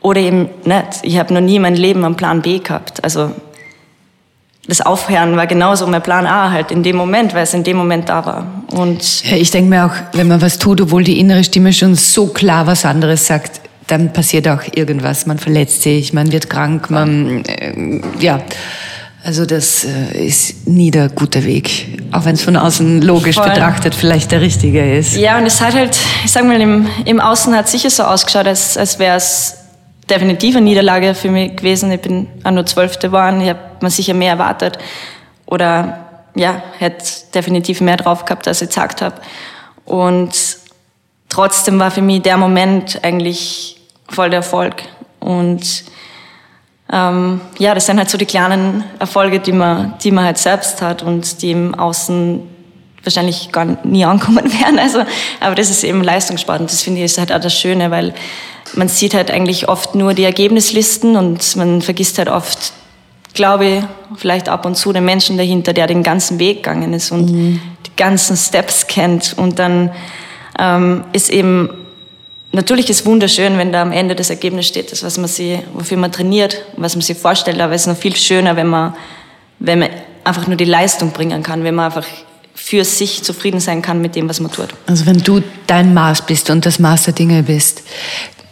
oder 0.00 0.20
eben 0.20 0.48
nicht. 0.64 0.86
Ich 1.02 1.18
habe 1.18 1.32
noch 1.32 1.40
nie 1.40 1.58
mein 1.58 1.76
Leben 1.76 2.04
einen 2.04 2.16
Plan 2.16 2.42
B 2.42 2.58
gehabt. 2.58 3.02
Also 3.04 3.30
das 4.66 4.80
Aufhören 4.80 5.36
war 5.36 5.46
genauso 5.46 5.86
mein 5.86 6.02
Plan 6.02 6.26
A 6.26 6.50
halt 6.50 6.70
in 6.70 6.82
dem 6.82 6.96
Moment, 6.96 7.34
weil 7.34 7.42
es 7.42 7.52
in 7.52 7.64
dem 7.64 7.76
Moment 7.76 8.08
da 8.08 8.24
war. 8.24 8.46
Und 8.70 9.24
ja, 9.24 9.36
ich 9.36 9.50
denke 9.50 9.68
mir 9.68 9.86
auch, 9.86 9.92
wenn 10.12 10.26
man 10.26 10.40
was 10.40 10.58
tut, 10.58 10.80
obwohl 10.80 11.04
die 11.04 11.20
innere 11.20 11.44
Stimme 11.44 11.72
schon 11.72 11.94
so 11.94 12.28
klar 12.28 12.66
was 12.66 12.84
anderes 12.84 13.26
sagt, 13.26 13.60
dann 13.86 14.12
passiert 14.12 14.48
auch 14.48 14.62
irgendwas. 14.74 15.26
Man 15.26 15.38
verletzt 15.38 15.82
sich, 15.82 16.14
man 16.14 16.32
wird 16.32 16.48
krank, 16.48 16.90
man, 16.90 17.44
äh, 17.44 18.00
ja. 18.18 18.40
Also 19.24 19.46
das 19.46 19.84
äh, 19.84 20.26
ist 20.26 20.66
nie 20.66 20.90
der 20.90 21.08
gute 21.08 21.44
Weg, 21.46 21.98
auch 22.12 22.26
wenn 22.26 22.34
es 22.34 22.44
von 22.44 22.56
außen 22.56 23.00
logisch 23.00 23.36
Voll. 23.36 23.48
betrachtet 23.48 23.94
vielleicht 23.94 24.30
der 24.30 24.42
richtige 24.42 24.98
ist. 24.98 25.16
Ja, 25.16 25.38
und 25.38 25.46
es 25.46 25.62
hat 25.62 25.72
halt, 25.72 25.96
ich 26.22 26.30
sag 26.30 26.44
mal, 26.44 26.60
im, 26.60 26.86
im 27.06 27.20
Außen 27.20 27.56
hat 27.56 27.64
es 27.64 27.72
sicher 27.72 27.88
so 27.88 28.02
ausgeschaut, 28.02 28.46
als, 28.46 28.76
als 28.76 28.98
wäre 28.98 29.16
es 29.16 29.56
definitiv 30.10 30.56
eine 30.56 30.66
Niederlage 30.66 31.14
für 31.14 31.30
mich 31.30 31.56
gewesen. 31.56 31.90
Ich 31.90 32.02
bin 32.02 32.28
auch 32.44 32.50
nur 32.50 32.66
Zwölfte 32.66 33.08
geworden, 33.08 33.40
ich 33.40 33.48
habe 33.48 33.60
mir 33.80 33.90
sicher 33.90 34.12
mehr 34.12 34.32
erwartet 34.32 34.76
oder 35.46 36.00
ja, 36.34 36.62
hätte 36.78 37.04
definitiv 37.34 37.80
mehr 37.80 37.96
drauf 37.96 38.26
gehabt, 38.26 38.46
als 38.46 38.60
ich 38.60 38.68
gesagt 38.68 39.00
habe. 39.00 39.22
Und 39.86 40.32
trotzdem 41.30 41.78
war 41.78 41.90
für 41.90 42.02
mich 42.02 42.20
der 42.20 42.36
Moment 42.36 43.00
eigentlich 43.02 43.80
voll 44.06 44.28
der 44.28 44.40
Erfolg. 44.40 44.82
Und 45.18 45.84
ähm, 46.92 47.40
ja, 47.58 47.74
das 47.74 47.86
sind 47.86 47.98
halt 47.98 48.10
so 48.10 48.18
die 48.18 48.26
kleinen 48.26 48.84
Erfolge, 48.98 49.40
die 49.40 49.52
man, 49.52 49.94
die 50.02 50.10
man 50.10 50.24
halt 50.24 50.38
selbst 50.38 50.82
hat 50.82 51.02
und 51.02 51.42
die 51.42 51.52
im 51.52 51.74
Außen 51.74 52.42
wahrscheinlich 53.02 53.52
gar 53.52 53.64
nie 53.84 54.04
ankommen 54.04 54.44
werden. 54.60 54.78
Also, 54.78 55.04
aber 55.40 55.54
das 55.54 55.70
ist 55.70 55.84
eben 55.84 56.02
Leistungssport 56.02 56.60
und 56.60 56.70
das 56.70 56.82
finde 56.82 57.00
ich 57.00 57.06
ist 57.06 57.18
halt 57.18 57.32
auch 57.32 57.40
das 57.40 57.54
Schöne, 57.54 57.90
weil 57.90 58.14
man 58.74 58.88
sieht 58.88 59.14
halt 59.14 59.30
eigentlich 59.30 59.68
oft 59.68 59.94
nur 59.94 60.14
die 60.14 60.24
Ergebnislisten 60.24 61.16
und 61.16 61.56
man 61.56 61.82
vergisst 61.82 62.18
halt 62.18 62.28
oft 62.28 62.72
glaube 63.34 63.66
ich, 63.66 63.84
vielleicht 64.16 64.48
ab 64.48 64.64
und 64.64 64.76
zu 64.76 64.92
den 64.92 65.04
Menschen 65.04 65.36
dahinter, 65.36 65.72
der 65.72 65.86
den 65.86 66.02
ganzen 66.02 66.38
Weg 66.38 66.62
gegangen 66.62 66.94
ist 66.94 67.10
und 67.10 67.30
mhm. 67.30 67.60
die 67.84 67.96
ganzen 67.96 68.36
Steps 68.36 68.86
kennt. 68.86 69.34
Und 69.36 69.58
dann 69.58 69.90
ähm, 70.58 71.04
ist 71.12 71.30
eben, 71.30 71.68
natürlich 72.54 72.88
ist 72.88 73.04
wunderschön, 73.04 73.58
wenn 73.58 73.72
da 73.72 73.82
am 73.82 73.92
Ende 73.92 74.14
das 74.14 74.30
Ergebnis 74.30 74.66
steht, 74.66 74.92
das, 74.92 75.02
was 75.02 75.18
man 75.18 75.28
sie, 75.28 75.60
wofür 75.74 75.98
man 75.98 76.12
trainiert, 76.12 76.64
was 76.76 76.94
man 76.94 77.02
sich 77.02 77.18
vorstellt, 77.18 77.60
aber 77.60 77.74
es 77.74 77.82
ist 77.82 77.86
noch 77.88 77.96
viel 77.96 78.16
schöner, 78.16 78.56
wenn 78.56 78.68
man, 78.68 78.94
wenn 79.58 79.80
man 79.80 79.90
einfach 80.24 80.46
nur 80.46 80.56
die 80.56 80.64
Leistung 80.64 81.10
bringen 81.10 81.42
kann, 81.42 81.64
wenn 81.64 81.74
man 81.74 81.86
einfach 81.86 82.06
für 82.54 82.84
sich 82.84 83.22
zufrieden 83.22 83.60
sein 83.60 83.82
kann 83.82 84.00
mit 84.00 84.14
dem, 84.14 84.28
was 84.28 84.40
man 84.40 84.50
tut. 84.50 84.68
Also 84.86 85.06
wenn 85.06 85.18
du 85.18 85.42
dein 85.66 85.92
Maß 85.92 86.22
bist 86.22 86.50
und 86.50 86.64
das 86.64 86.78
Maß 86.78 87.04
der 87.04 87.14
Dinge 87.14 87.42
bist, 87.42 87.82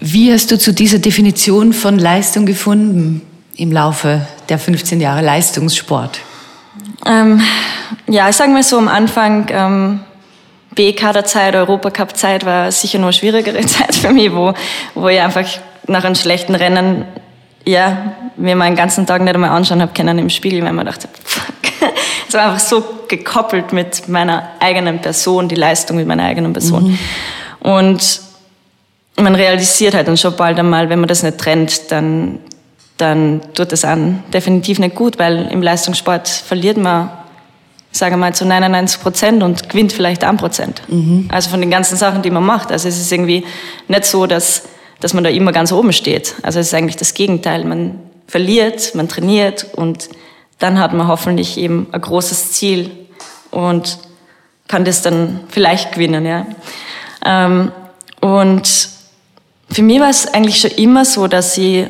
wie 0.01 0.33
hast 0.33 0.51
du 0.51 0.59
zu 0.59 0.73
dieser 0.73 0.99
Definition 0.99 1.73
von 1.73 1.99
Leistung 1.99 2.45
gefunden 2.45 3.23
im 3.57 3.71
Laufe 3.71 4.27
der 4.49 4.59
15 4.59 5.01
Jahre 5.01 5.23
Leistungssport? 5.23 6.19
Ähm, 7.07 7.41
ja, 8.09 8.29
ich 8.29 8.37
sage 8.37 8.51
mal 8.51 8.63
so 8.63 8.79
am 8.79 8.89
Anfang, 8.89 9.47
ähm, 9.51 10.01
B-Kaderzeit, 10.75 11.55
Europacup-Zeit 11.55 12.47
war 12.47 12.73
sicher 12.73 12.99
nur 12.99 13.09
eine 13.09 13.13
schwierigere 13.13 13.61
Zeit 13.67 13.95
für 13.95 14.13
mich, 14.13 14.33
wo, 14.33 14.55
wo 14.95 15.09
ich 15.09 15.21
einfach 15.21 15.47
nach 15.87 16.05
einem 16.05 16.15
schlechten 16.15 16.55
Rennen, 16.55 17.05
ja, 17.65 18.15
mir 18.37 18.57
meinen 18.57 18.77
ganzen 18.77 19.07
Tag 19.07 19.23
nicht 19.23 19.35
einmal 19.35 19.51
anschauen 19.51 19.83
habe 19.83 19.93
können 19.93 20.19
im 20.19 20.31
Spiegel, 20.31 20.63
weil 20.63 20.73
man 20.73 20.87
dachte, 20.87 21.09
fuck, 21.25 21.55
es 22.29 22.35
war 22.35 22.45
einfach 22.45 22.61
so 22.61 22.83
gekoppelt 23.09 23.73
mit 23.73 24.09
meiner 24.09 24.49
eigenen 24.59 25.01
Person, 25.01 25.49
die 25.49 25.55
Leistung 25.55 25.97
mit 25.97 26.07
meiner 26.07 26.25
eigenen 26.25 26.53
Person. 26.53 26.85
Mhm. 26.85 26.99
Und 27.61 28.21
man 29.17 29.35
realisiert 29.35 29.95
halt 29.95 30.09
dann 30.09 30.17
schon 30.17 30.35
bald 30.37 30.59
einmal, 30.59 30.89
wenn 30.89 31.01
man 31.01 31.09
das 31.09 31.23
nicht 31.23 31.39
trennt, 31.39 31.91
dann, 31.91 32.39
dann 32.97 33.41
tut 33.55 33.73
das 33.73 33.85
an 33.85 34.23
definitiv 34.33 34.79
nicht 34.79 34.95
gut, 34.95 35.19
weil 35.19 35.49
im 35.51 35.63
Leistungssport 35.63 36.29
verliert 36.29 36.79
man, 36.79 37.11
sagen 37.93 38.15
wir 38.15 38.19
mal, 38.19 38.35
zu 38.35 38.47
99 38.47 39.01
Prozent 39.01 39.43
und 39.43 39.69
gewinnt 39.69 39.93
vielleicht 39.93 40.25
ein 40.25 40.39
Prozent. 40.39 40.83
Mhm. 40.89 41.29
Also 41.31 41.51
von 41.51 41.61
den 41.61 41.71
ganzen 41.71 41.97
Sachen, 41.97 42.23
die 42.23 42.31
man 42.31 42.45
macht. 42.45 42.73
Also 42.73 42.89
es 42.89 42.99
ist 42.99 43.13
irgendwie 43.13 43.45
nicht 43.87 44.07
so, 44.07 44.27
dass, 44.27 44.63
dass 45.01 45.13
man 45.15 45.23
da 45.23 45.31
immer 45.31 45.53
ganz 45.53 45.73
oben 45.73 45.93
steht. 45.93 46.35
Also 46.43 46.59
es 46.59 46.69
ist 46.69 46.75
eigentlich 46.75 46.97
das 46.97 47.15
Gegenteil. 47.15 47.65
Man 47.65 48.01
verliert, 48.27 48.95
man 48.95 49.09
trainiert 49.09 49.67
und 49.75 50.09
dann 50.59 50.79
hat 50.79 50.95
man 50.95 51.07
hoffentlich 51.07 51.59
eben 51.59 51.89
ein 51.93 52.01
großes 52.01 52.53
Ziel 52.53 52.91
und 53.51 53.99
kann 54.69 54.85
das 54.87 55.03
dann 55.03 55.41
vielleicht 55.49 55.93
gewinnen. 55.93 56.25
Ja. 56.25 56.47
Ähm, 57.27 57.73
und 58.21 58.89
für 59.71 59.83
mich 59.83 60.01
war 60.01 60.09
es 60.09 60.33
eigentlich 60.33 60.61
schon 60.61 60.71
immer 60.73 61.05
so, 61.05 61.27
dass 61.27 61.59
ich 61.59 61.89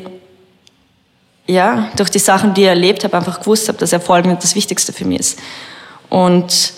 ja, 1.45 1.89
durch 1.95 2.09
die 2.09 2.19
Sachen, 2.19 2.53
die 2.53 2.61
ich 2.61 2.67
erlebt 2.67 3.03
habe, 3.03 3.17
einfach 3.17 3.39
gewusst 3.39 3.67
habe, 3.67 3.77
dass 3.77 3.91
Erfolg 3.91 4.25
nicht 4.25 4.43
das 4.43 4.55
Wichtigste 4.55 4.93
für 4.93 5.05
mich 5.05 5.19
ist. 5.19 5.39
Und 6.09 6.73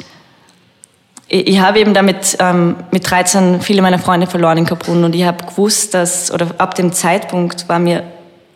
ich, 1.28 1.48
ich 1.48 1.60
habe 1.60 1.80
eben 1.80 1.94
damit 1.94 2.38
ähm, 2.40 2.76
mit 2.92 3.10
13 3.10 3.62
viele 3.62 3.82
meiner 3.82 4.00
Freunde 4.00 4.28
verloren 4.28 4.58
in 4.58 4.66
Kaprun 4.66 5.04
und 5.04 5.16
ich 5.16 5.26
habe 5.26 5.46
gewusst, 5.46 5.94
dass, 5.94 6.32
oder 6.32 6.48
ab 6.58 6.76
dem 6.76 6.94
Zeitpunkt 6.94 7.68
war 7.68 7.80
mir 7.80 8.04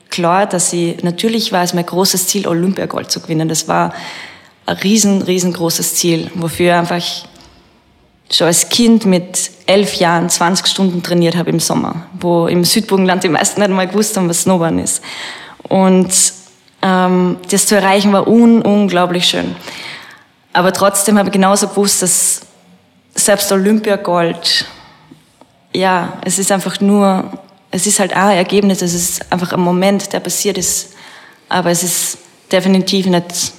klar, 0.10 0.46
dass 0.46 0.74
ich, 0.74 1.04
natürlich 1.04 1.52
war 1.52 1.64
es 1.64 1.74
mein 1.74 1.86
großes 1.86 2.28
Ziel, 2.28 2.48
Olympiagold 2.48 3.12
zu 3.12 3.20
gewinnen. 3.22 3.48
Das 3.48 3.68
war 3.68 3.94
ein 4.66 4.78
riesen, 4.78 5.22
riesengroßes 5.22 5.96
Ziel, 5.96 6.30
wofür 6.36 6.78
einfach 6.78 7.04
schon 8.32 8.48
als 8.48 8.70
Kind 8.70 9.06
mit 9.06 9.52
elf 9.66 9.96
Jahren 9.96 10.30
20 10.30 10.68
Stunden 10.68 11.02
trainiert 11.02 11.36
habe 11.36 11.50
im 11.50 11.60
Sommer, 11.60 12.08
wo 12.20 12.48
im 12.48 12.64
Südburgenland 12.64 13.24
die 13.24 13.30
meisten 13.30 13.60
nicht 13.60 13.72
mal 13.72 13.88
gewusst 13.88 14.18
haben, 14.18 14.30
was 14.30 14.44
Snowboarden 14.44 14.80
ist. 14.80 15.02
Und 15.68 16.12
ähm, 16.82 17.38
das 17.50 17.68
zu 17.68 17.76
erreichen 17.76 18.14
war 18.14 18.28
un 18.28 18.62
unglaublich 18.62 19.26
schön. 19.26 19.56
Aber 20.54 20.74
trotzdem 20.74 21.18
habe 21.18 21.30
ich 21.30 21.34
genauso 21.34 21.68
gewusst, 21.68 22.02
dass 22.02 22.42
selbst 23.16 23.52
Olympiagold, 23.52 24.66
ja, 25.74 26.14
es 26.26 26.40
ist 26.40 26.52
einfach 26.52 26.80
nur, 26.80 27.32
es 27.72 27.86
ist 27.86 28.00
halt 28.00 28.14
auch 28.14 28.30
ein 28.30 28.38
Ergebnis, 28.38 28.82
es 28.82 28.94
ist 28.94 29.32
einfach 29.32 29.54
ein 29.54 29.60
Moment, 29.60 30.12
der 30.14 30.20
passiert 30.20 30.58
ist, 30.58 30.94
aber 31.50 31.70
es 31.70 31.84
ist 31.84 32.18
definitiv 32.52 33.06
nicht, 33.06 33.54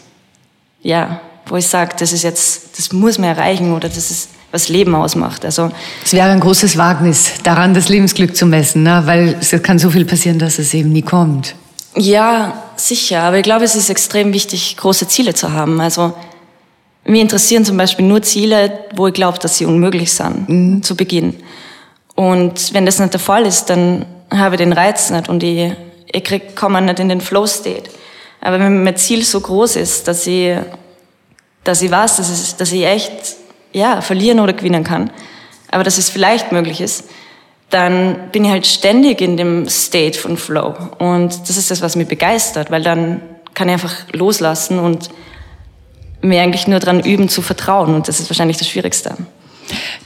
ja, 0.82 1.20
wo 1.46 1.56
ich 1.56 1.66
sage, 1.66 1.94
das 1.98 2.12
ist 2.12 2.22
jetzt, 2.22 2.78
das 2.78 2.92
muss 2.92 3.18
man 3.18 3.30
erreichen 3.30 3.72
oder 3.72 3.88
das 3.88 4.10
ist 4.10 4.30
was 4.52 4.68
Leben 4.68 4.94
ausmacht. 4.94 5.44
Also 5.44 5.70
es 6.04 6.12
wäre 6.12 6.30
ein 6.30 6.40
großes 6.40 6.76
Wagnis, 6.76 7.30
daran 7.42 7.74
das 7.74 7.88
Lebensglück 7.88 8.36
zu 8.36 8.46
messen, 8.46 8.82
ne? 8.82 9.02
weil 9.04 9.36
es 9.40 9.50
kann 9.62 9.78
so 9.78 9.90
viel 9.90 10.04
passieren, 10.04 10.38
dass 10.38 10.58
es 10.58 10.74
eben 10.74 10.92
nie 10.92 11.02
kommt. 11.02 11.54
Ja, 11.94 12.62
sicher. 12.76 13.22
Aber 13.22 13.36
ich 13.36 13.42
glaube, 13.42 13.64
es 13.64 13.74
ist 13.74 13.90
extrem 13.90 14.32
wichtig, 14.32 14.76
große 14.76 15.08
Ziele 15.08 15.34
zu 15.34 15.52
haben. 15.52 15.80
Also 15.80 16.14
mir 17.04 17.22
interessieren 17.22 17.64
zum 17.64 17.76
Beispiel 17.76 18.06
nur 18.06 18.22
Ziele, 18.22 18.84
wo 18.94 19.06
ich 19.06 19.14
glaube, 19.14 19.38
dass 19.38 19.58
sie 19.58 19.64
unmöglich 19.64 20.12
sind 20.12 20.48
mhm. 20.48 20.82
zu 20.82 20.96
Beginn. 20.96 21.34
Und 22.14 22.74
wenn 22.74 22.86
das 22.86 22.98
nicht 22.98 23.12
der 23.12 23.20
Fall 23.20 23.46
ist, 23.46 23.70
dann 23.70 24.04
habe 24.30 24.54
ich 24.54 24.60
den 24.60 24.72
Reiz 24.72 25.10
nicht 25.10 25.28
und 25.28 25.42
ich, 25.42 25.72
ich 26.12 26.24
krieg, 26.24 26.54
komme 26.54 26.80
nicht 26.82 27.00
in 27.00 27.08
den 27.08 27.20
Flow-State. 27.20 27.90
Aber 28.40 28.58
wenn 28.58 28.84
mein 28.84 28.96
Ziel 28.96 29.24
so 29.24 29.40
groß 29.40 29.76
ist, 29.76 30.08
dass 30.08 30.26
ich, 30.26 30.56
dass 31.64 31.82
ich 31.82 31.90
weiß, 31.90 32.16
dass, 32.16 32.30
es, 32.30 32.56
dass 32.56 32.72
ich 32.72 32.84
echt 32.84 33.12
ja, 33.72 34.00
verlieren 34.00 34.40
oder 34.40 34.52
gewinnen 34.52 34.84
kann, 34.84 35.10
aber 35.70 35.84
dass 35.84 35.98
es 35.98 36.10
vielleicht 36.10 36.52
möglich 36.52 36.80
ist, 36.80 37.04
dann 37.70 38.30
bin 38.32 38.44
ich 38.44 38.50
halt 38.50 38.66
ständig 38.66 39.20
in 39.20 39.36
dem 39.36 39.68
State 39.68 40.18
von 40.18 40.36
Flow. 40.36 40.74
Und 40.98 41.48
das 41.48 41.56
ist 41.56 41.70
das, 41.70 41.80
was 41.82 41.96
mich 41.96 42.08
begeistert, 42.08 42.70
weil 42.70 42.82
dann 42.82 43.22
kann 43.54 43.68
ich 43.68 43.74
einfach 43.74 43.94
loslassen 44.12 44.78
und 44.78 45.10
mir 46.22 46.42
eigentlich 46.42 46.66
nur 46.66 46.78
daran 46.78 47.00
üben 47.00 47.28
zu 47.28 47.42
vertrauen. 47.42 47.94
Und 47.94 48.08
das 48.08 48.20
ist 48.20 48.30
wahrscheinlich 48.30 48.56
das 48.56 48.68
Schwierigste. 48.68 49.14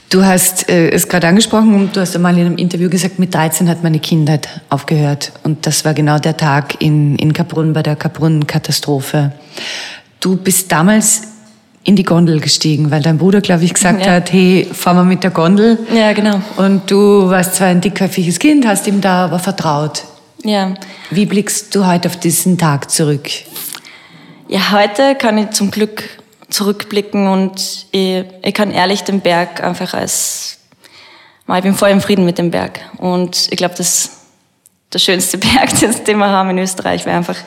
Du 0.09 0.23
hast 0.23 0.69
äh, 0.69 0.89
es 0.91 1.07
gerade 1.07 1.27
angesprochen 1.27 1.73
und 1.73 1.95
du 1.95 1.99
hast 1.99 2.15
einmal 2.15 2.37
in 2.37 2.45
einem 2.45 2.57
Interview 2.57 2.89
gesagt, 2.89 3.19
mit 3.19 3.33
13 3.33 3.67
hat 3.67 3.83
meine 3.83 3.99
Kindheit 3.99 4.47
aufgehört. 4.69 5.31
Und 5.43 5.65
das 5.65 5.83
war 5.83 5.93
genau 5.93 6.19
der 6.19 6.37
Tag 6.37 6.81
in, 6.81 7.15
in 7.17 7.33
Kaprun 7.33 7.73
bei 7.73 7.81
der 7.81 7.95
Kaprun-Katastrophe. 7.95 9.31
Du 10.19 10.37
bist 10.37 10.71
damals 10.71 11.23
in 11.83 11.95
die 11.95 12.03
Gondel 12.03 12.39
gestiegen, 12.39 12.91
weil 12.91 13.01
dein 13.01 13.17
Bruder, 13.17 13.41
glaube 13.41 13.63
ich, 13.63 13.73
gesagt 13.73 14.05
ja. 14.05 14.13
hat, 14.13 14.31
hey, 14.31 14.67
fahr 14.71 14.93
mal 14.93 15.05
mit 15.05 15.23
der 15.23 15.31
Gondel. 15.31 15.79
Ja, 15.93 16.13
genau. 16.13 16.41
Und 16.57 16.89
du 16.89 17.29
warst 17.29 17.55
zwar 17.55 17.67
ein 17.67 17.81
dickköpfiges 17.81 18.39
Kind, 18.39 18.65
hast 18.65 18.87
ihm 18.87 19.01
da 19.01 19.25
aber 19.25 19.39
vertraut. 19.39 20.03
Ja. 20.43 20.73
Wie 21.11 21.25
blickst 21.25 21.75
du 21.75 21.85
heute 21.85 22.07
auf 22.07 22.17
diesen 22.17 22.57
Tag 22.57 22.89
zurück? 22.89 23.29
Ja, 24.47 24.71
heute 24.71 25.15
kann 25.15 25.39
ich 25.39 25.49
zum 25.51 25.71
Glück 25.71 26.03
zurückblicken 26.49 27.27
und 27.27 27.87
ich, 27.91 28.25
ich 28.43 28.53
kann 28.53 28.69
ehrlich 28.71 29.03
den 29.03 29.21
Berg 29.21 29.63
einfach 29.63 29.95
als, 29.95 30.59
ich 31.47 31.63
bin 31.63 31.73
voll 31.73 31.89
im 31.89 31.99
Frieden 31.99 32.25
mit 32.25 32.37
dem 32.37 32.51
Berg. 32.51 32.79
Und 32.97 33.47
ich 33.49 33.57
glaube, 33.57 33.73
das 33.75 34.21
der 34.93 34.99
schönste 34.99 35.37
Berg, 35.39 35.71
den 36.05 36.17
wir 36.17 36.27
haben 36.27 36.51
in 36.51 36.59
Österreich, 36.59 37.07
wäre 37.07 37.17
einfach 37.17 37.37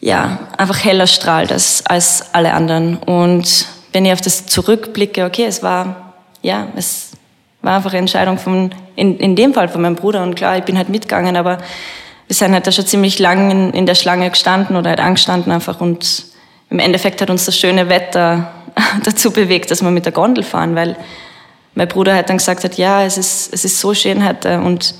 ja, 0.00 0.38
einfach 0.56 0.82
heller 0.82 1.06
strahlt 1.06 1.52
als, 1.52 1.84
als 1.84 2.32
alle 2.32 2.54
anderen. 2.54 2.96
Und 2.96 3.66
wenn 3.92 4.06
ich 4.06 4.12
auf 4.14 4.22
das 4.22 4.46
zurückblicke, 4.46 5.26
okay, 5.26 5.44
es 5.44 5.62
war, 5.62 6.14
ja, 6.40 6.68
es 6.76 7.10
war 7.60 7.76
einfach 7.76 7.90
eine 7.90 7.98
Entscheidung 7.98 8.38
von, 8.38 8.74
in, 8.96 9.18
in 9.18 9.36
dem 9.36 9.52
Fall 9.52 9.68
von 9.68 9.82
meinem 9.82 9.96
Bruder. 9.96 10.22
Und 10.22 10.34
klar, 10.34 10.56
ich 10.56 10.64
bin 10.64 10.78
halt 10.78 10.88
mitgegangen, 10.88 11.36
aber 11.36 11.58
wir 12.30 12.36
sind 12.36 12.52
halt 12.52 12.64
da 12.64 12.70
schon 12.70 12.86
ziemlich 12.86 13.18
lang 13.18 13.50
in, 13.50 13.72
in 13.72 13.86
der 13.86 13.96
Schlange 13.96 14.30
gestanden 14.30 14.76
oder 14.76 14.90
halt 14.90 15.00
angestanden 15.00 15.50
einfach. 15.50 15.80
Und 15.80 16.26
im 16.70 16.78
Endeffekt 16.78 17.20
hat 17.20 17.28
uns 17.28 17.44
das 17.44 17.58
schöne 17.58 17.88
Wetter 17.88 18.52
dazu 19.02 19.32
bewegt, 19.32 19.72
dass 19.72 19.82
wir 19.82 19.90
mit 19.90 20.04
der 20.04 20.12
Gondel 20.12 20.44
fahren, 20.44 20.76
weil 20.76 20.94
mein 21.74 21.88
Bruder 21.88 22.14
halt 22.14 22.28
dann 22.28 22.36
gesagt 22.36 22.62
hat, 22.62 22.78
ja, 22.78 23.02
es 23.02 23.18
ist, 23.18 23.52
es 23.52 23.64
ist 23.64 23.80
so 23.80 23.94
schön 23.94 24.24
heute 24.24 24.60
und 24.60 24.94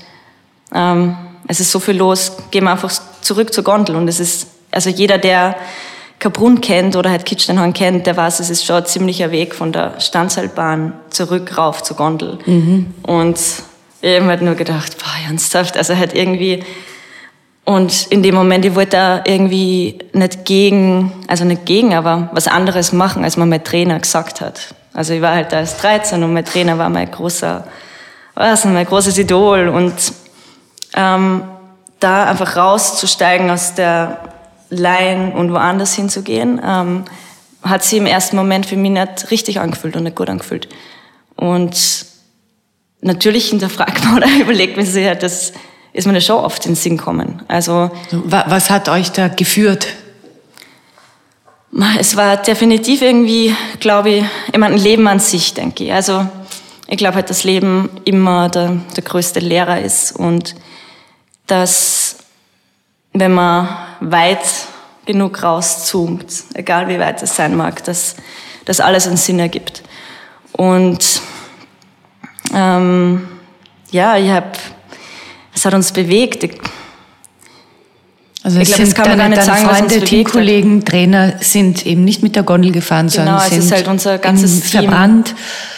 ähm, 0.75 1.15
es 1.47 1.61
ist 1.61 1.71
so 1.71 1.79
viel 1.79 1.95
los, 1.95 2.33
gehen 2.51 2.65
wir 2.65 2.71
einfach 2.71 2.91
zurück 3.21 3.53
zur 3.53 3.63
Gondel 3.63 3.95
und 3.95 4.09
es 4.09 4.19
ist 4.19 4.47
also 4.69 4.89
jeder, 4.89 5.17
der 5.17 5.55
Kaprun 6.19 6.59
kennt 6.59 6.97
oder 6.97 7.11
halt 7.11 7.25
Kitzsteinhorn 7.25 7.71
kennt, 7.71 8.07
der 8.07 8.17
weiß, 8.17 8.41
es 8.41 8.49
ist 8.49 8.65
schon 8.65 8.75
ein 8.75 8.85
ziemlicher 8.85 9.31
Weg 9.31 9.55
von 9.55 9.71
der 9.71 10.01
Standseilbahn 10.01 10.99
zurück 11.09 11.57
rauf 11.57 11.81
zur 11.81 11.95
Gondel. 11.95 12.39
Mhm. 12.45 12.93
Und 13.03 13.39
ich 14.01 14.19
habe 14.19 14.25
halt 14.25 14.41
nur 14.41 14.55
gedacht, 14.55 14.97
boah, 14.97 15.27
ernsthaft, 15.29 15.77
also 15.77 15.95
halt 15.95 16.13
irgendwie, 16.13 16.65
und 17.71 18.07
in 18.07 18.21
dem 18.21 18.35
Moment, 18.35 18.65
ich 18.65 18.75
wollte 18.75 18.97
da 18.97 19.21
irgendwie 19.25 19.99
nicht 20.11 20.43
gegen, 20.43 21.13
also 21.27 21.45
nicht 21.45 21.65
gegen, 21.65 21.93
aber 21.93 22.29
was 22.33 22.47
anderes 22.47 22.91
machen, 22.91 23.23
als 23.23 23.37
man 23.37 23.47
mein 23.47 23.63
Trainer 23.63 23.97
gesagt 23.97 24.41
hat. 24.41 24.75
Also 24.93 25.13
ich 25.13 25.21
war 25.21 25.33
halt 25.33 25.53
da 25.53 25.59
erst 25.59 25.81
13 25.81 26.21
und 26.21 26.33
mein 26.33 26.43
Trainer 26.43 26.77
war 26.77 26.89
mein 26.89 27.09
großer, 27.09 27.63
was, 28.35 28.65
mein 28.65 28.85
großes 28.85 29.17
Idol 29.17 29.69
und 29.69 29.93
ähm, 30.95 31.43
da 32.01 32.25
einfach 32.25 32.57
rauszusteigen 32.57 33.49
aus 33.49 33.73
der 33.73 34.19
Laien 34.69 35.31
und 35.31 35.53
woanders 35.53 35.93
hinzugehen, 35.93 36.59
ähm, 36.65 37.05
hat 37.63 37.83
sie 37.83 37.97
im 37.97 38.05
ersten 38.05 38.35
Moment 38.35 38.65
für 38.65 38.75
mich 38.75 38.91
nicht 38.91 39.31
richtig 39.31 39.61
angefühlt 39.61 39.95
und 39.95 40.03
nicht 40.03 40.17
gut 40.17 40.29
angefühlt. 40.29 40.67
Und 41.35 42.05
natürlich 42.99 43.49
hinterfragt 43.49 44.03
man 44.03 44.17
oder 44.17 44.27
überlegt 44.41 44.75
man 44.75 44.85
sich, 44.85 45.07
das 45.19 45.53
ist 45.93 46.07
mir 46.07 46.21
schon 46.21 46.37
oft 46.37 46.65
in 46.65 46.71
den 46.71 46.75
Sinn 46.75 46.97
gekommen. 46.97 47.41
Also, 47.47 47.91
was 48.11 48.69
hat 48.69 48.89
euch 48.89 49.11
da 49.11 49.27
geführt? 49.27 49.87
Es 51.99 52.17
war 52.17 52.37
definitiv 52.37 53.01
irgendwie, 53.01 53.55
glaube 53.79 54.09
ich, 54.09 54.25
immer 54.51 54.65
ein 54.65 54.77
Leben 54.77 55.07
an 55.07 55.19
sich, 55.19 55.53
denke 55.53 55.85
ich. 55.85 55.93
Also 55.93 56.27
ich 56.87 56.97
glaube 56.97 57.15
halt, 57.15 57.29
dass 57.29 57.45
Leben 57.45 57.89
immer 58.03 58.49
der, 58.49 58.77
der 58.97 59.03
größte 59.03 59.39
Lehrer 59.39 59.79
ist 59.79 60.11
und 60.11 60.55
dass, 61.47 62.17
wenn 63.13 63.33
man 63.33 63.69
weit 64.01 64.43
genug 65.05 65.41
rauszoomt, 65.41 66.27
egal 66.53 66.89
wie 66.89 66.99
weit 66.99 67.23
es 67.23 67.35
sein 67.35 67.55
mag, 67.55 67.83
dass 67.85 68.17
das 68.65 68.81
alles 68.81 69.07
einen 69.07 69.17
Sinn 69.17 69.39
ergibt. 69.39 69.83
Und 70.51 71.21
ähm, 72.53 73.27
ja, 73.91 74.17
ich 74.17 74.29
habe, 74.29 74.51
es 75.53 75.65
hat 75.65 75.73
uns 75.73 75.91
bewegt. 75.91 76.47
Also 78.43 78.59
ich 78.59 78.69
glaube, 78.69 78.83
das 78.83 78.95
kann 78.95 79.07
man 79.09 79.17
gar 79.17 79.29
nicht 79.29 79.43
sagen, 79.43 79.65
Freunde, 79.65 79.95
was 79.95 80.01
uns 80.01 80.09
Teamkollegen, 80.09 80.83
Trainer 80.83 81.33
sind 81.41 81.85
eben 81.85 82.03
nicht 82.03 82.23
mit 82.23 82.35
der 82.35 82.43
Gondel 82.43 82.71
gefahren, 82.71 83.07
genau, 83.07 83.25
sondern 83.25 83.49
sind 83.49 83.59
es 83.59 83.65
ist 83.65 83.71
halt 83.71 83.87
unser 83.87 84.17
ganzes 84.17 84.61
Team 84.61 84.83
verbrannt 84.83 85.35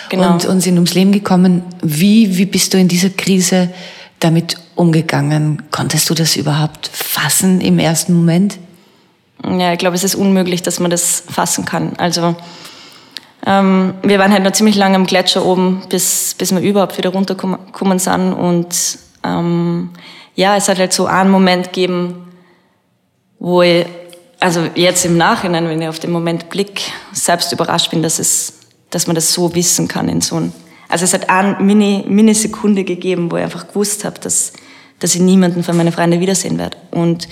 genau. 0.10 0.34
und, 0.34 0.46
und 0.46 0.62
sind 0.62 0.76
ums 0.76 0.94
Leben 0.94 1.12
gekommen. 1.12 1.64
Wie, 1.82 2.38
wie 2.38 2.46
bist 2.46 2.74
du 2.74 2.78
in 2.78 2.88
dieser 2.88 3.10
Krise 3.10 3.70
damit 4.20 4.58
umgegangen? 4.76 5.62
Konntest 5.72 6.10
du 6.10 6.14
das 6.14 6.38
überhaupt 6.38 6.88
fassen 6.88 7.60
im 7.60 7.80
ersten 7.80 8.14
Moment? 8.14 8.58
Ja, 9.46 9.74
ich 9.74 9.80
glaube, 9.80 9.98
es 9.98 10.06
ist 10.06 10.16
unmöglich, 10.16 10.62
dass 10.62 10.80
man 10.80 10.90
das 10.90 11.24
fassen 11.30 11.66
kann. 11.66 11.94
Also 11.98 12.36
ähm, 13.46 13.94
wir 14.04 14.20
waren 14.20 14.32
halt 14.32 14.44
noch 14.44 14.54
ziemlich 14.54 14.78
lange 14.78 14.96
am 14.96 15.06
Gletscher 15.06 15.46
oben, 15.46 15.84
bis, 15.90 16.34
bis 16.38 16.54
wir 16.54 16.62
überhaupt 16.62 16.98
wieder 16.98 17.10
runtergekommen 17.10 18.00
sind. 18.00 18.34
Und 18.34 18.68
ähm, 19.24 19.90
ja, 20.36 20.56
es 20.56 20.68
hat 20.70 20.80
halt 20.80 20.94
so 20.94 21.06
einen 21.06 21.30
Moment 21.30 21.68
gegeben, 21.68 22.32
wo 23.40 23.62
ich, 23.62 23.86
also 24.40 24.68
jetzt 24.76 25.06
im 25.06 25.18
Nachhinein, 25.18 25.68
wenn 25.68 25.82
ich 25.82 25.88
auf 25.88 26.00
den 26.00 26.12
Moment 26.12 26.50
blick, 26.50 26.82
selbst 27.12 27.52
überrascht 27.52 27.92
bin, 27.92 28.02
dass 28.02 28.20
es, 28.20 28.60
dass 28.90 29.08
man 29.08 29.16
das 29.16 29.34
so 29.34 29.54
wissen 29.56 29.88
kann 29.88 30.10
in 30.10 30.22
so 30.22 30.38
einem, 30.38 30.54
also 30.90 31.06
es 31.06 31.14
hat 31.14 31.30
eine 31.30 31.58
Mini, 31.60 32.06
Minisekunde 32.08 32.84
gegeben, 32.84 33.32
wo 33.32 33.38
ich 33.38 33.44
einfach 33.44 33.68
gewusst 33.68 34.06
habe, 34.06 34.20
dass, 34.20 34.54
dass 35.00 35.16
ich 35.16 35.22
niemanden 35.22 35.64
von 35.64 35.76
meinen 35.76 35.92
Freunden 35.92 36.20
wiedersehen 36.20 36.58
werde. 36.58 36.78
Und 36.92 37.28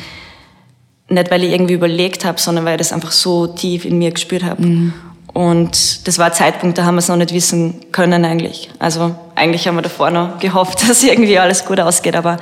nicht, 1.10 1.30
weil 1.30 1.44
ich 1.44 1.52
irgendwie 1.52 1.74
überlegt 1.74 2.26
habe, 2.26 2.40
sondern 2.40 2.66
weil 2.66 2.74
ich 2.74 2.88
das 2.88 2.94
einfach 2.94 3.12
so 3.12 3.48
tief 3.48 3.86
in 3.86 3.98
mir 3.98 4.12
gespürt 4.12 4.44
habe. 4.44 4.62
Mhm. 4.66 4.94
Und 5.34 6.08
das 6.08 6.18
war 6.18 6.28
ein 6.28 6.34
Zeitpunkt, 6.34 6.78
da 6.78 6.84
haben 6.84 6.96
wir 6.96 7.00
es 7.00 7.08
noch 7.08 7.16
nicht 7.16 7.34
wissen 7.34 7.86
können 7.92 8.26
eigentlich. 8.26 8.70
Also 8.80 9.16
eigentlich 9.36 9.68
haben 9.68 9.76
wir 9.76 9.82
davor 9.82 10.12
noch 10.12 10.40
gehofft, 10.40 10.82
dass 10.90 11.04
irgendwie 11.04 11.40
alles 11.40 11.66
gut 11.66 11.80
ausgeht, 11.80 12.16
aber 12.16 12.38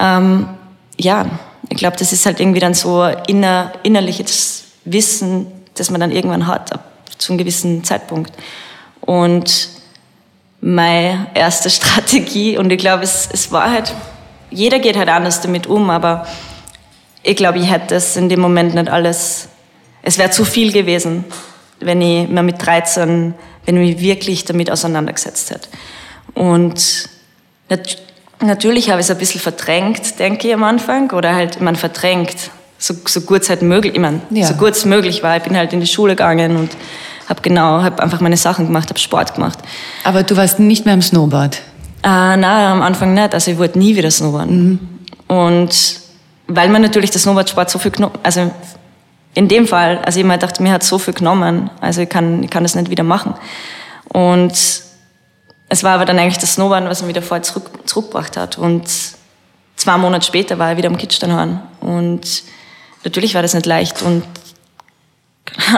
ähm, 0.00 0.48
ja, 0.96 1.26
ich 1.68 1.76
glaube, 1.76 1.96
das 1.96 2.12
ist 2.12 2.24
halt 2.24 2.40
irgendwie 2.40 2.60
dann 2.60 2.74
so 2.74 3.04
inner, 3.26 3.72
innerliches 3.82 4.64
Wissen, 4.84 5.46
das 5.74 5.90
man 5.90 6.00
dann 6.00 6.10
irgendwann 6.10 6.46
hat, 6.46 6.72
ab 6.72 6.84
zu 7.18 7.32
einem 7.32 7.38
gewissen 7.38 7.84
Zeitpunkt. 7.84 8.32
Und 9.00 9.68
meine 10.60 11.26
erste 11.34 11.68
Strategie, 11.70 12.56
und 12.58 12.70
ich 12.70 12.78
glaube, 12.78 13.04
es, 13.04 13.28
es 13.30 13.52
war 13.52 13.70
halt, 13.70 13.92
jeder 14.50 14.78
geht 14.78 14.96
halt 14.96 15.08
anders 15.08 15.40
damit 15.40 15.66
um, 15.66 15.90
aber 15.90 16.26
ich 17.22 17.36
glaube, 17.36 17.58
ich 17.58 17.70
hätte 17.70 17.96
es 17.96 18.16
in 18.16 18.28
dem 18.28 18.40
Moment 18.40 18.74
nicht 18.74 18.88
alles, 18.88 19.48
es 20.02 20.16
wäre 20.16 20.30
zu 20.30 20.44
viel 20.44 20.72
gewesen, 20.72 21.24
wenn 21.80 22.00
ich 22.00 22.28
mir 22.28 22.42
mit 22.42 22.64
13, 22.64 23.34
wenn 23.64 23.82
ich 23.82 23.96
mich 23.96 24.02
wirklich 24.02 24.44
damit 24.44 24.70
auseinandergesetzt 24.70 25.50
hätte. 25.50 25.68
Und 26.34 27.08
Natürlich 28.40 28.90
habe 28.90 29.00
ich 29.00 29.06
es 29.06 29.10
ein 29.10 29.18
bisschen 29.18 29.40
verdrängt, 29.40 30.18
denke 30.18 30.48
ich 30.48 30.54
am 30.54 30.62
Anfang, 30.62 31.10
oder 31.10 31.34
halt, 31.34 31.60
man 31.60 31.74
verdrängt, 31.74 32.50
so, 32.78 32.94
so 33.06 33.22
gut 33.22 33.42
es 33.42 33.48
halt 33.48 33.62
möglich, 33.62 33.94
ich 33.94 34.00
meine, 34.00 34.20
ja. 34.30 34.46
so 34.46 34.54
gut 34.54 34.70
es 34.70 34.84
möglich 34.84 35.22
war. 35.24 35.36
Ich 35.36 35.42
bin 35.42 35.56
halt 35.56 35.72
in 35.72 35.80
die 35.80 35.86
Schule 35.86 36.12
gegangen 36.12 36.56
und 36.56 36.70
habe 37.28 37.42
genau, 37.42 37.82
habe 37.82 38.00
einfach 38.00 38.20
meine 38.20 38.36
Sachen 38.36 38.66
gemacht, 38.66 38.88
habe 38.90 38.98
Sport 38.98 39.34
gemacht. 39.34 39.58
Aber 40.04 40.22
du 40.22 40.36
warst 40.36 40.60
nicht 40.60 40.84
mehr 40.84 40.94
im 40.94 41.02
Snowboard? 41.02 41.56
Äh, 42.04 42.06
nein, 42.06 42.44
am 42.44 42.82
Anfang 42.82 43.12
nicht. 43.12 43.34
Also 43.34 43.50
ich 43.50 43.58
wollte 43.58 43.78
nie 43.80 43.96
wieder 43.96 44.10
snowboarden. 44.10 44.68
Mhm. 44.68 45.36
Und 45.36 46.00
weil 46.46 46.68
man 46.68 46.80
natürlich 46.80 47.10
der 47.10 47.20
Snowboardsport 47.20 47.68
so 47.68 47.80
viel 47.80 47.90
genommen, 47.90 48.14
also 48.22 48.52
in 49.38 49.46
dem 49.46 49.68
Fall, 49.68 49.98
also 49.98 50.18
ich 50.18 50.26
mir 50.26 50.36
dachte, 50.36 50.64
mir 50.64 50.72
hat 50.72 50.82
so 50.82 50.98
viel 50.98 51.14
genommen, 51.14 51.70
also 51.80 52.00
ich 52.00 52.08
kann, 52.08 52.42
ich 52.42 52.50
kann 52.50 52.64
das 52.64 52.74
nicht 52.74 52.90
wieder 52.90 53.04
machen. 53.04 53.34
Und 54.08 54.52
es 54.52 55.84
war 55.84 55.94
aber 55.94 56.04
dann 56.06 56.18
eigentlich 56.18 56.38
das 56.38 56.54
Snowboarden, 56.54 56.88
was 56.88 57.02
mich 57.02 57.10
wieder 57.10 57.22
voll 57.22 57.40
zurück, 57.42 57.70
zurückgebracht 57.84 58.36
hat. 58.36 58.58
Und 58.58 58.90
zwei 59.76 59.96
Monate 59.96 60.26
später 60.26 60.58
war 60.58 60.72
ich 60.72 60.78
wieder 60.78 60.88
am 60.88 60.96
Kitzsteinhorn. 60.96 61.62
Und 61.80 62.42
natürlich 63.04 63.36
war 63.36 63.42
das 63.42 63.54
nicht 63.54 63.66
leicht. 63.66 64.02
Und 64.02 64.24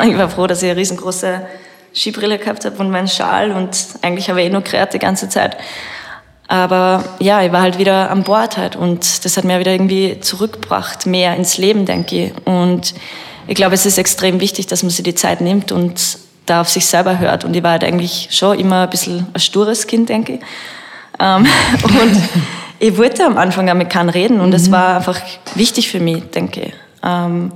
ich 0.08 0.16
war 0.16 0.30
froh, 0.30 0.46
dass 0.46 0.62
ich 0.62 0.70
eine 0.70 0.80
riesengroße 0.80 1.42
Skibrille 1.92 2.38
gehabt 2.38 2.64
habe 2.64 2.78
und 2.78 2.90
meinen 2.90 3.08
Schal. 3.08 3.50
Und 3.50 3.76
eigentlich 4.00 4.30
habe 4.30 4.40
ich 4.40 4.46
eh 4.46 4.50
nur 4.50 4.62
kreat 4.62 4.94
die 4.94 4.98
ganze 4.98 5.28
Zeit. 5.28 5.58
Aber 6.48 7.04
ja, 7.18 7.42
ich 7.42 7.52
war 7.52 7.60
halt 7.60 7.76
wieder 7.76 8.10
an 8.10 8.22
Bord 8.22 8.56
halt. 8.56 8.74
Und 8.74 9.22
das 9.26 9.36
hat 9.36 9.44
mir 9.44 9.60
wieder 9.60 9.72
irgendwie 9.72 10.18
zurückgebracht, 10.20 11.04
mehr 11.04 11.36
ins 11.36 11.58
Leben, 11.58 11.84
denke 11.84 12.24
ich. 12.24 12.46
Und 12.46 12.94
ich 13.50 13.56
glaube, 13.56 13.74
es 13.74 13.84
ist 13.84 13.98
extrem 13.98 14.38
wichtig, 14.38 14.68
dass 14.68 14.84
man 14.84 14.90
sich 14.90 15.02
die 15.02 15.16
Zeit 15.16 15.40
nimmt 15.40 15.72
und 15.72 16.18
da 16.46 16.60
auf 16.60 16.68
sich 16.68 16.86
selber 16.86 17.18
hört. 17.18 17.44
Und 17.44 17.56
ich 17.56 17.64
war 17.64 17.72
halt 17.72 17.82
eigentlich 17.82 18.28
schon 18.30 18.56
immer 18.56 18.84
ein 18.84 18.90
bisschen 18.90 19.26
ein 19.32 19.40
stures 19.40 19.88
Kind, 19.88 20.08
denke 20.08 20.34
ich. 20.34 20.40
Ähm, 21.18 21.48
und 21.82 22.22
ich 22.78 22.96
wollte 22.96 23.26
am 23.26 23.36
Anfang 23.36 23.68
auch 23.68 23.74
mit 23.74 23.90
keinem 23.90 24.10
reden 24.10 24.40
und 24.40 24.54
es 24.54 24.68
mhm. 24.68 24.72
war 24.72 24.96
einfach 24.98 25.20
wichtig 25.56 25.90
für 25.90 25.98
mich, 25.98 26.30
denke 26.30 26.60
ich. 26.60 26.72
Ähm, 27.02 27.50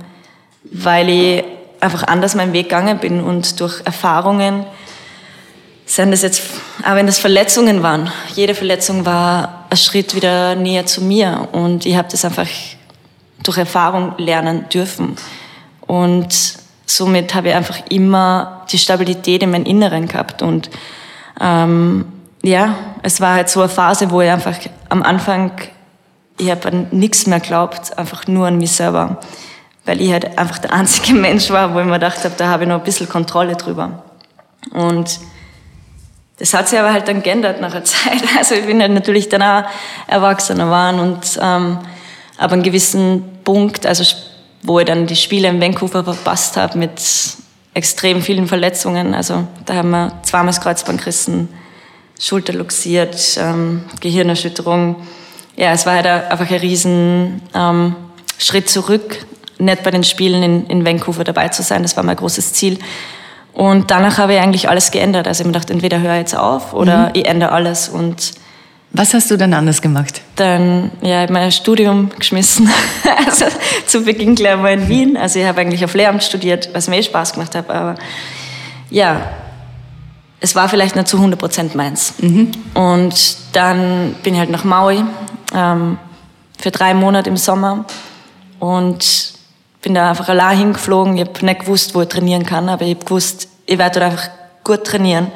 weil 0.65 1.07
ich 1.07 1.45
einfach 1.79 2.03
anders 2.03 2.35
meinen 2.35 2.51
Weg 2.51 2.67
gegangen 2.67 2.97
bin 2.97 3.21
und 3.21 3.57
durch 3.61 3.79
Erfahrungen, 3.85 4.65
seien 5.85 6.11
das 6.11 6.23
jetzt, 6.23 6.41
auch 6.83 6.95
wenn 6.95 7.05
das 7.05 7.19
Verletzungen 7.19 7.83
waren, 7.83 8.11
jede 8.33 8.53
Verletzung 8.53 9.05
war 9.05 9.65
ein 9.69 9.77
Schritt 9.77 10.13
wieder 10.13 10.55
näher 10.55 10.85
zu 10.85 11.01
mir 11.01 11.47
und 11.53 11.85
ich 11.85 11.95
habe 11.95 12.09
das 12.11 12.25
einfach 12.25 12.49
durch 13.43 13.57
Erfahrung 13.57 14.13
lernen 14.17 14.67
dürfen. 14.67 15.15
Und 15.87 16.57
somit 16.85 17.33
habe 17.33 17.49
ich 17.49 17.55
einfach 17.55 17.79
immer 17.89 18.65
die 18.71 18.77
Stabilität 18.77 19.43
in 19.43 19.51
meinem 19.51 19.65
Inneren 19.65 20.07
gehabt 20.07 20.41
und 20.41 20.69
ähm, 21.39 22.05
ja, 22.43 22.75
es 23.01 23.21
war 23.21 23.33
halt 23.33 23.49
so 23.49 23.61
eine 23.61 23.69
Phase, 23.69 24.11
wo 24.11 24.21
ich 24.21 24.29
einfach 24.29 24.55
am 24.89 25.01
Anfang, 25.01 25.51
ich 26.37 26.51
habe 26.51 26.67
an 26.67 26.87
nichts 26.91 27.25
mehr 27.25 27.39
geglaubt, 27.39 27.97
einfach 27.97 28.27
nur 28.27 28.47
an 28.47 28.57
mich 28.57 28.71
selber, 28.71 29.17
weil 29.85 29.99
ich 29.99 30.11
halt 30.11 30.37
einfach 30.37 30.59
der 30.59 30.73
einzige 30.73 31.13
Mensch 31.19 31.49
war, 31.49 31.73
wo 31.73 31.79
ich 31.79 31.85
mir 31.85 31.93
gedacht 31.93 32.23
habe, 32.23 32.35
da 32.37 32.47
habe 32.47 32.63
ich 32.63 32.69
noch 32.69 32.77
ein 32.77 32.83
bisschen 32.83 33.09
Kontrolle 33.09 33.55
drüber. 33.55 34.03
Und 34.71 35.19
das 36.37 36.53
hat 36.53 36.67
sich 36.67 36.77
aber 36.77 36.91
halt 36.91 37.07
dann 37.07 37.23
geändert 37.23 37.61
nach 37.61 37.73
einer 37.73 37.83
Zeit. 37.83 38.23
Also 38.37 38.55
ich 38.55 38.65
bin 38.65 38.81
halt 38.81 38.91
natürlich 38.91 39.29
dann 39.29 39.41
auch 39.41 39.63
erwachsener 40.07 40.65
geworden 40.65 40.99
und 40.99 41.39
ähm, 41.41 41.79
aber 42.37 42.53
einen 42.53 42.63
gewissen 42.63 43.23
Punkt, 43.43 43.85
also 43.85 44.03
wo 44.65 44.79
ich 44.79 44.85
dann 44.85 45.07
die 45.07 45.15
Spiele 45.15 45.47
in 45.47 45.61
Vancouver 45.61 46.03
verpasst 46.03 46.57
habe 46.57 46.77
mit 46.77 47.01
extrem 47.73 48.21
vielen 48.21 48.47
Verletzungen. 48.47 49.13
Also 49.13 49.47
da 49.65 49.75
haben 49.75 49.91
wir 49.91 50.11
zweimal 50.23 50.47
das 50.47 50.61
Kreuzband 50.61 50.99
gerissen, 50.99 51.49
Schulter 52.19 52.53
luxiert, 52.53 53.37
ähm, 53.39 53.83
Gehirnerschütterung. 53.99 54.95
Ja, 55.57 55.71
es 55.71 55.85
war 55.85 55.95
halt 55.95 56.07
einfach 56.07 56.49
ein 56.49 56.59
riesen 56.59 57.41
ähm, 57.53 57.95
Schritt 58.37 58.69
zurück, 58.69 59.25
nicht 59.57 59.83
bei 59.83 59.91
den 59.91 60.03
Spielen 60.03 60.41
in, 60.41 60.67
in 60.67 60.85
Vancouver 60.85 61.23
dabei 61.23 61.49
zu 61.49 61.61
sein. 61.63 61.83
Das 61.83 61.95
war 61.95 62.03
mein 62.03 62.15
großes 62.15 62.53
Ziel. 62.53 62.79
Und 63.53 63.91
danach 63.91 64.17
habe 64.17 64.33
ich 64.33 64.39
eigentlich 64.39 64.69
alles 64.69 64.91
geändert. 64.91 65.27
Also 65.27 65.41
ich 65.41 65.45
habe 65.45 65.49
mir 65.49 65.59
gedacht, 65.59 65.69
entweder 65.69 66.01
höre 66.01 66.13
ich 66.13 66.19
jetzt 66.19 66.37
auf 66.37 66.73
oder 66.73 67.07
mhm. 67.07 67.11
ich 67.13 67.25
ändere 67.25 67.51
alles. 67.51 67.87
Und 67.87 68.33
was 68.97 69.13
hast 69.13 69.29
du 69.29 69.37
dann 69.37 69.53
anders 69.53 69.81
gemacht? 69.81 70.21
Dann, 70.37 70.91
ja, 71.01 71.29
mein 71.29 71.51
Studium 71.51 72.09
geschmissen. 72.17 72.69
also 73.25 73.45
zu 73.85 74.03
Beginn 74.03 74.35
gleich 74.35 74.57
mal 74.57 74.73
in 74.73 74.87
Wien. 74.87 75.17
Also 75.17 75.39
ich 75.39 75.45
habe 75.45 75.61
eigentlich 75.61 75.83
auf 75.83 75.93
Lehramt 75.93 76.23
studiert, 76.23 76.69
was 76.73 76.87
mir 76.87 76.97
eh 76.97 77.03
Spaß 77.03 77.33
gemacht 77.33 77.55
hat. 77.55 77.69
Aber 77.69 77.95
ja, 78.89 79.21
es 80.39 80.55
war 80.55 80.69
vielleicht 80.69 80.95
nicht 80.95 81.07
zu 81.07 81.17
100 81.17 81.39
Prozent 81.39 81.75
meins. 81.75 82.13
Mhm. 82.19 82.51
Und 82.73 83.37
dann 83.53 84.15
bin 84.23 84.33
ich 84.33 84.39
halt 84.39 84.51
nach 84.51 84.63
Maui 84.63 85.03
ähm, 85.53 85.97
für 86.57 86.71
drei 86.71 86.93
Monate 86.93 87.29
im 87.29 87.37
Sommer 87.37 87.85
und 88.59 89.33
bin 89.81 89.93
da 89.93 90.09
einfach 90.09 90.29
allein 90.29 90.57
hingeflogen. 90.57 91.17
Ich 91.17 91.27
habe 91.27 91.45
nicht 91.45 91.59
gewusst, 91.61 91.95
wo 91.95 92.01
ich 92.01 92.07
trainieren 92.07 92.45
kann, 92.45 92.69
aber 92.69 92.83
ich 92.85 92.95
habe 92.95 93.05
gewusst, 93.05 93.49
ich 93.65 93.77
werde 93.77 93.99
dort 93.99 94.11
einfach 94.11 94.29
gut 94.63 94.83
trainieren. 94.85 95.31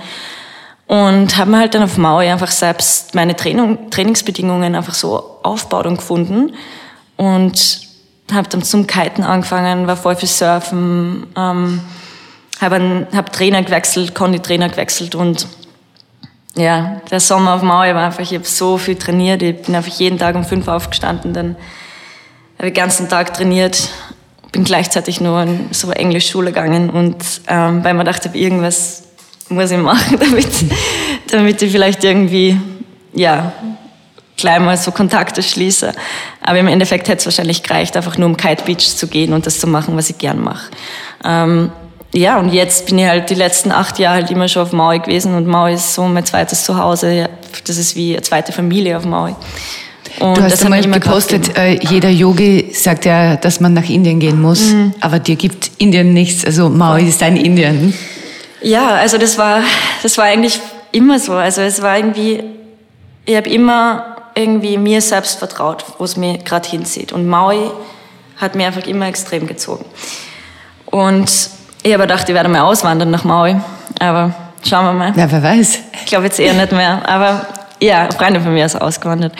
Und 0.89 1.37
habe 1.37 1.51
mir 1.51 1.59
halt 1.59 1.75
dann 1.75 1.83
auf 1.83 1.99
Maui 1.99 2.27
einfach 2.27 2.49
selbst 2.49 3.13
meine 3.13 3.35
Training, 3.35 3.91
Trainingsbedingungen 3.91 4.73
einfach 4.73 4.95
so 4.95 5.37
aufgebaut 5.43 5.85
und 5.85 5.97
gefunden. 5.97 6.55
Und 7.15 7.81
habe 8.33 8.49
dann 8.49 8.63
zum 8.63 8.87
Kiten 8.87 9.23
angefangen, 9.23 9.85
war 9.85 9.97
voll 9.97 10.15
für 10.15 10.25
Surfen, 10.25 11.27
ähm, 11.37 11.81
habe 12.59 13.07
hab 13.13 13.31
Trainer 13.31 13.61
gewechselt, 13.61 14.15
Kondi-Trainer 14.15 14.69
gewechselt 14.69 15.13
und 15.13 15.45
ja, 16.55 17.01
der 17.11 17.19
Sommer 17.19 17.53
auf 17.53 17.61
Maui 17.61 17.93
war 17.93 18.05
einfach, 18.05 18.21
ich 18.21 18.33
habe 18.33 18.43
so 18.43 18.79
viel 18.79 18.95
trainiert, 18.95 19.43
ich 19.43 19.61
bin 19.61 19.75
einfach 19.75 19.93
jeden 19.93 20.17
Tag 20.17 20.35
um 20.35 20.43
fünf 20.43 20.67
aufgestanden, 20.67 21.33
dann 21.33 21.55
habe 22.57 22.67
ich 22.67 22.73
den 22.73 22.81
ganzen 22.81 23.09
Tag 23.09 23.35
trainiert, 23.35 23.89
bin 24.51 24.63
gleichzeitig 24.63 25.21
nur 25.21 25.43
in 25.43 25.69
so 25.71 25.91
Englischschule 25.91 26.47
gegangen 26.47 26.89
und 26.89 27.23
ähm, 27.47 27.83
weil 27.83 27.93
man 27.93 28.07
dachte, 28.07 28.29
irgendwas 28.33 29.03
muss 29.49 29.71
ich 29.71 29.77
machen, 29.77 30.17
damit, 30.19 30.47
damit 31.31 31.61
ich 31.61 31.71
vielleicht 31.71 32.03
irgendwie, 32.03 32.59
ja, 33.13 33.51
gleich 34.37 34.59
mal 34.59 34.77
so 34.77 34.91
Kontakte 34.91 35.43
schließe. 35.43 35.91
Aber 36.41 36.59
im 36.59 36.67
Endeffekt 36.67 37.07
hätte 37.07 37.19
es 37.19 37.25
wahrscheinlich 37.25 37.63
gereicht, 37.63 37.97
einfach 37.97 38.17
nur 38.17 38.27
um 38.27 38.37
Kite 38.37 38.63
Beach 38.65 38.95
zu 38.95 39.07
gehen 39.07 39.33
und 39.33 39.45
das 39.45 39.59
zu 39.59 39.67
machen, 39.67 39.95
was 39.97 40.09
ich 40.09 40.17
gern 40.17 40.41
mache. 40.41 40.69
Ähm, 41.23 41.71
ja, 42.13 42.39
und 42.39 42.53
jetzt 42.53 42.87
bin 42.87 42.97
ich 42.97 43.05
halt 43.05 43.29
die 43.29 43.35
letzten 43.35 43.71
acht 43.71 43.99
Jahre 43.99 44.15
halt 44.15 44.31
immer 44.31 44.47
schon 44.47 44.63
auf 44.63 44.71
Maui 44.71 44.99
gewesen 44.99 45.35
und 45.35 45.45
Maui 45.45 45.73
ist 45.73 45.93
so 45.93 46.03
mein 46.05 46.25
zweites 46.25 46.63
Zuhause. 46.63 47.29
Das 47.67 47.77
ist 47.77 47.95
wie 47.95 48.13
eine 48.13 48.21
zweite 48.23 48.51
Familie 48.51 48.97
auf 48.97 49.05
Maui. 49.05 49.35
Und 50.19 50.37
du 50.37 50.43
hast 50.43 50.63
einmal 50.65 50.81
gepostet, 50.81 51.55
äh, 51.55 51.79
jeder 51.81 52.09
Yogi 52.09 52.71
sagt 52.73 53.05
ja, 53.05 53.35
dass 53.35 53.59
man 53.59 53.73
nach 53.73 53.87
Indien 53.87 54.19
gehen 54.19 54.41
muss, 54.41 54.71
mhm. 54.71 54.93
aber 55.01 55.19
dir 55.19 55.35
gibt 55.35 55.69
Indien 55.77 56.13
nichts. 56.13 56.43
Also 56.43 56.69
Maui 56.69 57.07
ist 57.07 57.21
dein 57.21 57.37
Indien. 57.37 57.93
Ja, 58.61 58.95
also 58.95 59.17
das 59.17 59.37
war, 59.37 59.61
das 60.03 60.17
war 60.17 60.25
eigentlich 60.25 60.59
immer 60.91 61.19
so. 61.19 61.33
Also 61.33 61.61
es 61.61 61.81
war 61.81 61.97
irgendwie, 61.97 62.43
ich 63.25 63.35
habe 63.35 63.49
immer 63.49 64.17
irgendwie 64.35 64.77
mir 64.77 65.01
selbst 65.01 65.39
vertraut, 65.39 65.85
wo 65.97 66.03
es 66.03 66.17
mir 66.17 66.37
gerade 66.39 66.67
hinzieht. 66.67 67.11
Und 67.11 67.27
Maui 67.27 67.71
hat 68.37 68.55
mir 68.55 68.67
einfach 68.67 68.85
immer 68.87 69.07
extrem 69.07 69.47
gezogen. 69.47 69.85
Und 70.85 71.49
ich 71.83 71.93
habe 71.93 72.03
gedacht, 72.03 72.27
ich 72.27 72.35
werde 72.35 72.49
mal 72.49 72.61
auswandern 72.61 73.11
nach 73.11 73.23
Maui. 73.23 73.55
Aber 73.99 74.33
schauen 74.67 74.85
wir 74.85 74.93
mal. 74.93 75.13
Ja, 75.17 75.31
wer 75.31 75.43
weiß. 75.43 75.79
Ich 75.93 76.05
glaube 76.05 76.25
jetzt 76.25 76.39
eher 76.39 76.53
nicht 76.53 76.71
mehr. 76.71 77.01
Aber 77.07 77.45
ja, 77.81 78.03
eine 78.03 78.11
Freundin 78.11 78.43
von 78.43 78.53
mir 78.53 78.65
ist 78.65 78.79
ausgewandert. 78.79 79.33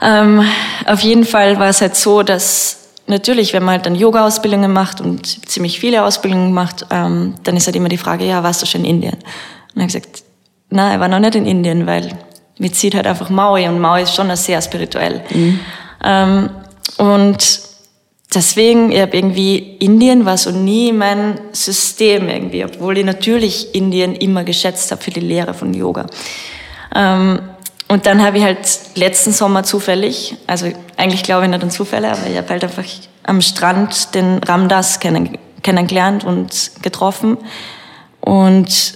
Ähm, 0.00 0.44
auf 0.86 1.00
jeden 1.00 1.24
Fall 1.24 1.58
war 1.58 1.68
es 1.68 1.80
halt 1.80 1.96
so, 1.96 2.22
dass 2.22 2.77
natürlich, 3.08 3.52
wenn 3.52 3.64
man 3.64 3.76
halt 3.76 3.86
dann 3.86 3.94
Yoga-Ausbildungen 3.94 4.72
macht 4.72 5.00
und 5.00 5.48
ziemlich 5.48 5.80
viele 5.80 6.04
Ausbildungen 6.04 6.52
macht, 6.52 6.86
ähm, 6.90 7.34
dann 7.44 7.56
ist 7.56 7.66
halt 7.66 7.76
immer 7.76 7.88
die 7.88 7.98
Frage, 7.98 8.24
ja, 8.24 8.42
warst 8.42 8.62
du 8.62 8.66
schon 8.66 8.84
in 8.84 8.96
Indien? 8.96 9.14
Und 9.14 9.76
er 9.76 9.82
hat 9.82 9.88
gesagt, 9.88 10.22
nein, 10.70 10.92
er 10.92 11.00
war 11.00 11.08
noch 11.08 11.18
nicht 11.18 11.34
in 11.34 11.46
Indien, 11.46 11.86
weil 11.86 12.16
mir 12.58 12.72
zieht 12.72 12.94
halt 12.94 13.06
einfach 13.06 13.30
Maui 13.30 13.66
und 13.68 13.80
Maui 13.80 14.02
ist 14.02 14.14
schon 14.14 14.34
sehr 14.36 14.60
spirituell. 14.60 15.22
Mhm. 15.30 15.60
Ähm, 16.04 16.50
und 16.98 17.60
deswegen, 18.34 18.92
ich 18.92 19.00
habe 19.00 19.16
irgendwie, 19.16 19.76
Indien 19.78 20.24
war 20.24 20.36
so 20.36 20.50
nie 20.50 20.92
mein 20.92 21.40
System 21.52 22.28
irgendwie, 22.28 22.64
obwohl 22.64 22.98
ich 22.98 23.04
natürlich 23.04 23.74
Indien 23.74 24.14
immer 24.14 24.44
geschätzt 24.44 24.90
habe 24.90 25.02
für 25.02 25.10
die 25.10 25.20
Lehre 25.20 25.54
von 25.54 25.72
Yoga. 25.72 26.06
Ähm, 26.94 27.40
und 27.88 28.04
dann 28.04 28.22
habe 28.22 28.38
ich 28.38 28.44
halt 28.44 28.58
letzten 28.94 29.32
Sommer 29.32 29.64
zufällig, 29.64 30.36
also 30.46 30.70
eigentlich 30.96 31.22
glaube 31.22 31.44
ich 31.44 31.50
nicht 31.50 31.62
an 31.62 31.70
Zufälle, 31.70 32.10
aber 32.10 32.26
ich 32.30 32.36
habe 32.36 32.48
halt 32.48 32.64
einfach 32.64 32.84
am 33.24 33.40
Strand 33.40 34.14
den 34.14 34.38
Ramdas 34.44 35.00
kennen, 35.00 35.38
kennengelernt 35.62 36.24
und 36.24 36.70
getroffen. 36.82 37.38
Und 38.20 38.94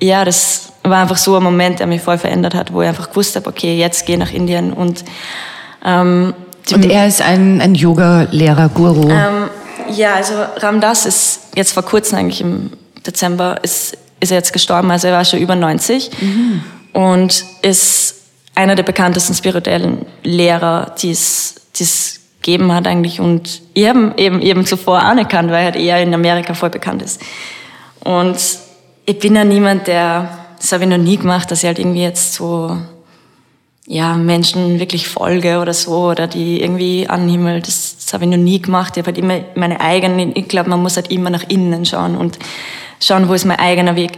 ja, 0.00 0.24
das 0.24 0.72
war 0.82 1.02
einfach 1.02 1.16
so 1.16 1.36
ein 1.36 1.42
Moment, 1.42 1.78
der 1.78 1.86
mich 1.86 2.02
voll 2.02 2.18
verändert 2.18 2.54
hat, 2.54 2.72
wo 2.72 2.82
ich 2.82 2.88
einfach 2.88 3.10
gewusst 3.10 3.36
habe, 3.36 3.48
okay, 3.48 3.76
jetzt 3.76 4.06
gehe 4.06 4.16
ich 4.16 4.20
nach 4.20 4.32
Indien 4.32 4.72
und 4.72 5.04
ähm, 5.84 6.34
und 6.72 6.84
er 6.84 7.06
ist 7.06 7.22
ein, 7.22 7.60
ein 7.60 7.76
Yoga-Lehrer, 7.76 8.68
Guru. 8.70 9.08
Ähm, 9.08 9.48
ja, 9.94 10.14
also 10.14 10.34
Ramdas 10.56 11.06
ist 11.06 11.40
jetzt 11.54 11.72
vor 11.72 11.84
kurzem 11.84 12.18
eigentlich 12.18 12.40
im 12.40 12.72
Dezember 13.06 13.62
ist, 13.62 13.96
ist 14.18 14.32
er 14.32 14.38
jetzt 14.38 14.52
gestorben, 14.52 14.90
also 14.90 15.06
er 15.06 15.14
war 15.14 15.24
schon 15.24 15.38
über 15.38 15.54
90 15.54 16.10
mhm. 16.20 16.64
und 16.92 17.44
ist 17.62 18.15
einer 18.56 18.74
der 18.74 18.82
bekanntesten 18.82 19.34
spirituellen 19.34 20.04
Lehrer, 20.24 20.94
die 21.00 21.10
es, 21.10 21.54
die 21.76 21.84
es 21.84 22.20
gegeben 22.40 22.72
hat 22.72 22.86
eigentlich 22.86 23.20
und 23.20 23.60
habe 23.76 24.14
eben, 24.16 24.40
eben 24.40 24.66
zuvor 24.66 25.00
anerkannt, 25.00 25.50
weil 25.50 25.58
er 25.58 25.64
halt 25.64 25.76
eher 25.76 26.02
in 26.02 26.14
Amerika 26.14 26.54
voll 26.54 26.70
bekannt 26.70 27.02
ist. 27.02 27.20
Und 28.00 28.36
ich 29.04 29.18
bin 29.18 29.34
ja 29.34 29.44
niemand, 29.44 29.86
der, 29.86 30.28
das 30.58 30.72
habe 30.72 30.84
ich 30.84 30.90
noch 30.90 30.96
nie 30.98 31.16
gemacht, 31.16 31.50
dass 31.50 31.62
ich 31.62 31.66
halt 31.66 31.78
irgendwie 31.78 32.02
jetzt 32.02 32.34
so, 32.34 32.76
ja, 33.86 34.14
Menschen 34.14 34.78
wirklich 34.80 35.08
folge 35.08 35.58
oder 35.58 35.74
so, 35.74 36.10
oder 36.10 36.26
die 36.26 36.62
irgendwie 36.62 37.08
anhimmel, 37.08 37.60
das, 37.60 37.96
das 38.02 38.12
habe 38.14 38.24
ich 38.24 38.30
noch 38.30 38.36
nie 38.36 38.62
gemacht. 38.62 38.96
Ich 38.96 39.02
habe 39.02 39.08
halt 39.08 39.18
immer 39.18 39.40
meine 39.54 39.80
eigenen, 39.80 40.34
ich 40.34 40.48
glaube, 40.48 40.70
man 40.70 40.82
muss 40.82 40.96
halt 40.96 41.10
immer 41.10 41.30
nach 41.30 41.44
innen 41.48 41.84
schauen 41.84 42.16
und 42.16 42.38
schauen, 43.00 43.28
wo 43.28 43.34
ist 43.34 43.44
mein 43.44 43.58
eigener 43.58 43.96
Weg. 43.96 44.12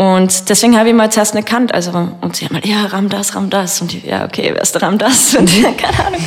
Und 0.00 0.48
deswegen 0.48 0.78
habe 0.78 0.88
ich 0.88 0.94
mal 0.94 1.12
zuerst 1.12 1.34
nicht 1.34 1.46
erkannt. 1.46 1.74
Also, 1.74 1.90
und 2.22 2.34
sie 2.34 2.46
haben 2.46 2.54
halt, 2.54 2.64
ja, 2.64 2.86
Ram 2.86 3.10
das, 3.10 3.36
Ram 3.36 3.50
das. 3.50 3.82
Und 3.82 3.92
ich, 3.92 4.02
ja, 4.02 4.24
okay, 4.24 4.48
wer 4.54 4.62
ist 4.62 4.74
der 4.74 4.80
Ram 4.80 4.96
das? 4.96 5.34
Und 5.38 5.50
keine 5.76 6.06
Ahnung. 6.06 6.24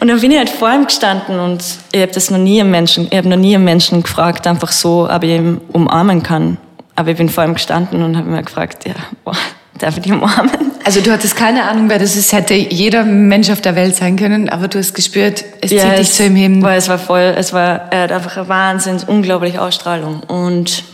Und 0.00 0.08
dann 0.08 0.18
bin 0.20 0.30
ich 0.30 0.38
halt 0.38 0.48
vor 0.48 0.72
ihm 0.72 0.86
gestanden 0.86 1.38
und 1.38 1.62
ich 1.92 2.00
habe 2.00 2.12
das 2.12 2.30
noch 2.30 2.38
nie 2.38 2.58
im 2.58 2.70
Menschen, 2.70 3.06
ich 3.10 3.16
habe 3.16 3.28
noch 3.28 3.36
nie 3.36 3.54
einen 3.54 3.64
Menschen 3.64 4.02
gefragt, 4.02 4.46
einfach 4.46 4.72
so, 4.72 5.08
ob 5.08 5.22
ich 5.22 5.30
ihn 5.30 5.60
umarmen 5.72 6.22
kann. 6.22 6.56
Aber 6.96 7.10
ich 7.10 7.16
bin 7.16 7.28
vor 7.28 7.44
ihm 7.44 7.54
gestanden 7.54 8.02
und 8.02 8.16
habe 8.16 8.28
mir 8.28 8.42
gefragt, 8.42 8.86
ja, 8.86 8.94
boah, 9.22 9.36
darf 9.78 9.96
ich 9.96 10.02
dich 10.02 10.12
umarmen? 10.12 10.72
Also 10.84 11.00
du 11.00 11.12
hattest 11.12 11.36
keine 11.36 11.64
Ahnung, 11.64 11.88
wer 11.88 11.98
das 11.98 12.16
ist. 12.16 12.32
Hätte 12.32 12.54
jeder 12.54 13.04
Mensch 13.04 13.50
auf 13.50 13.60
der 13.60 13.76
Welt 13.76 13.96
sein 13.96 14.16
können, 14.16 14.48
aber 14.48 14.68
du 14.68 14.78
hast 14.78 14.94
gespürt, 14.94 15.44
es 15.60 15.70
ja, 15.70 15.90
zieht 15.90 15.98
dich 15.98 16.12
zu 16.12 16.24
ihm 16.24 16.36
hin. 16.36 16.62
Weil 16.62 16.78
es 16.78 16.88
war 16.88 16.98
voll, 16.98 17.34
es 17.36 17.52
war, 17.52 17.92
er 17.92 18.02
hat 18.02 18.12
einfach 18.12 18.36
eine 18.38 18.48
wahnsinns 18.48 19.04
unglaubliche 19.04 19.60
Ausstrahlung. 19.60 20.20
Und 20.20 20.84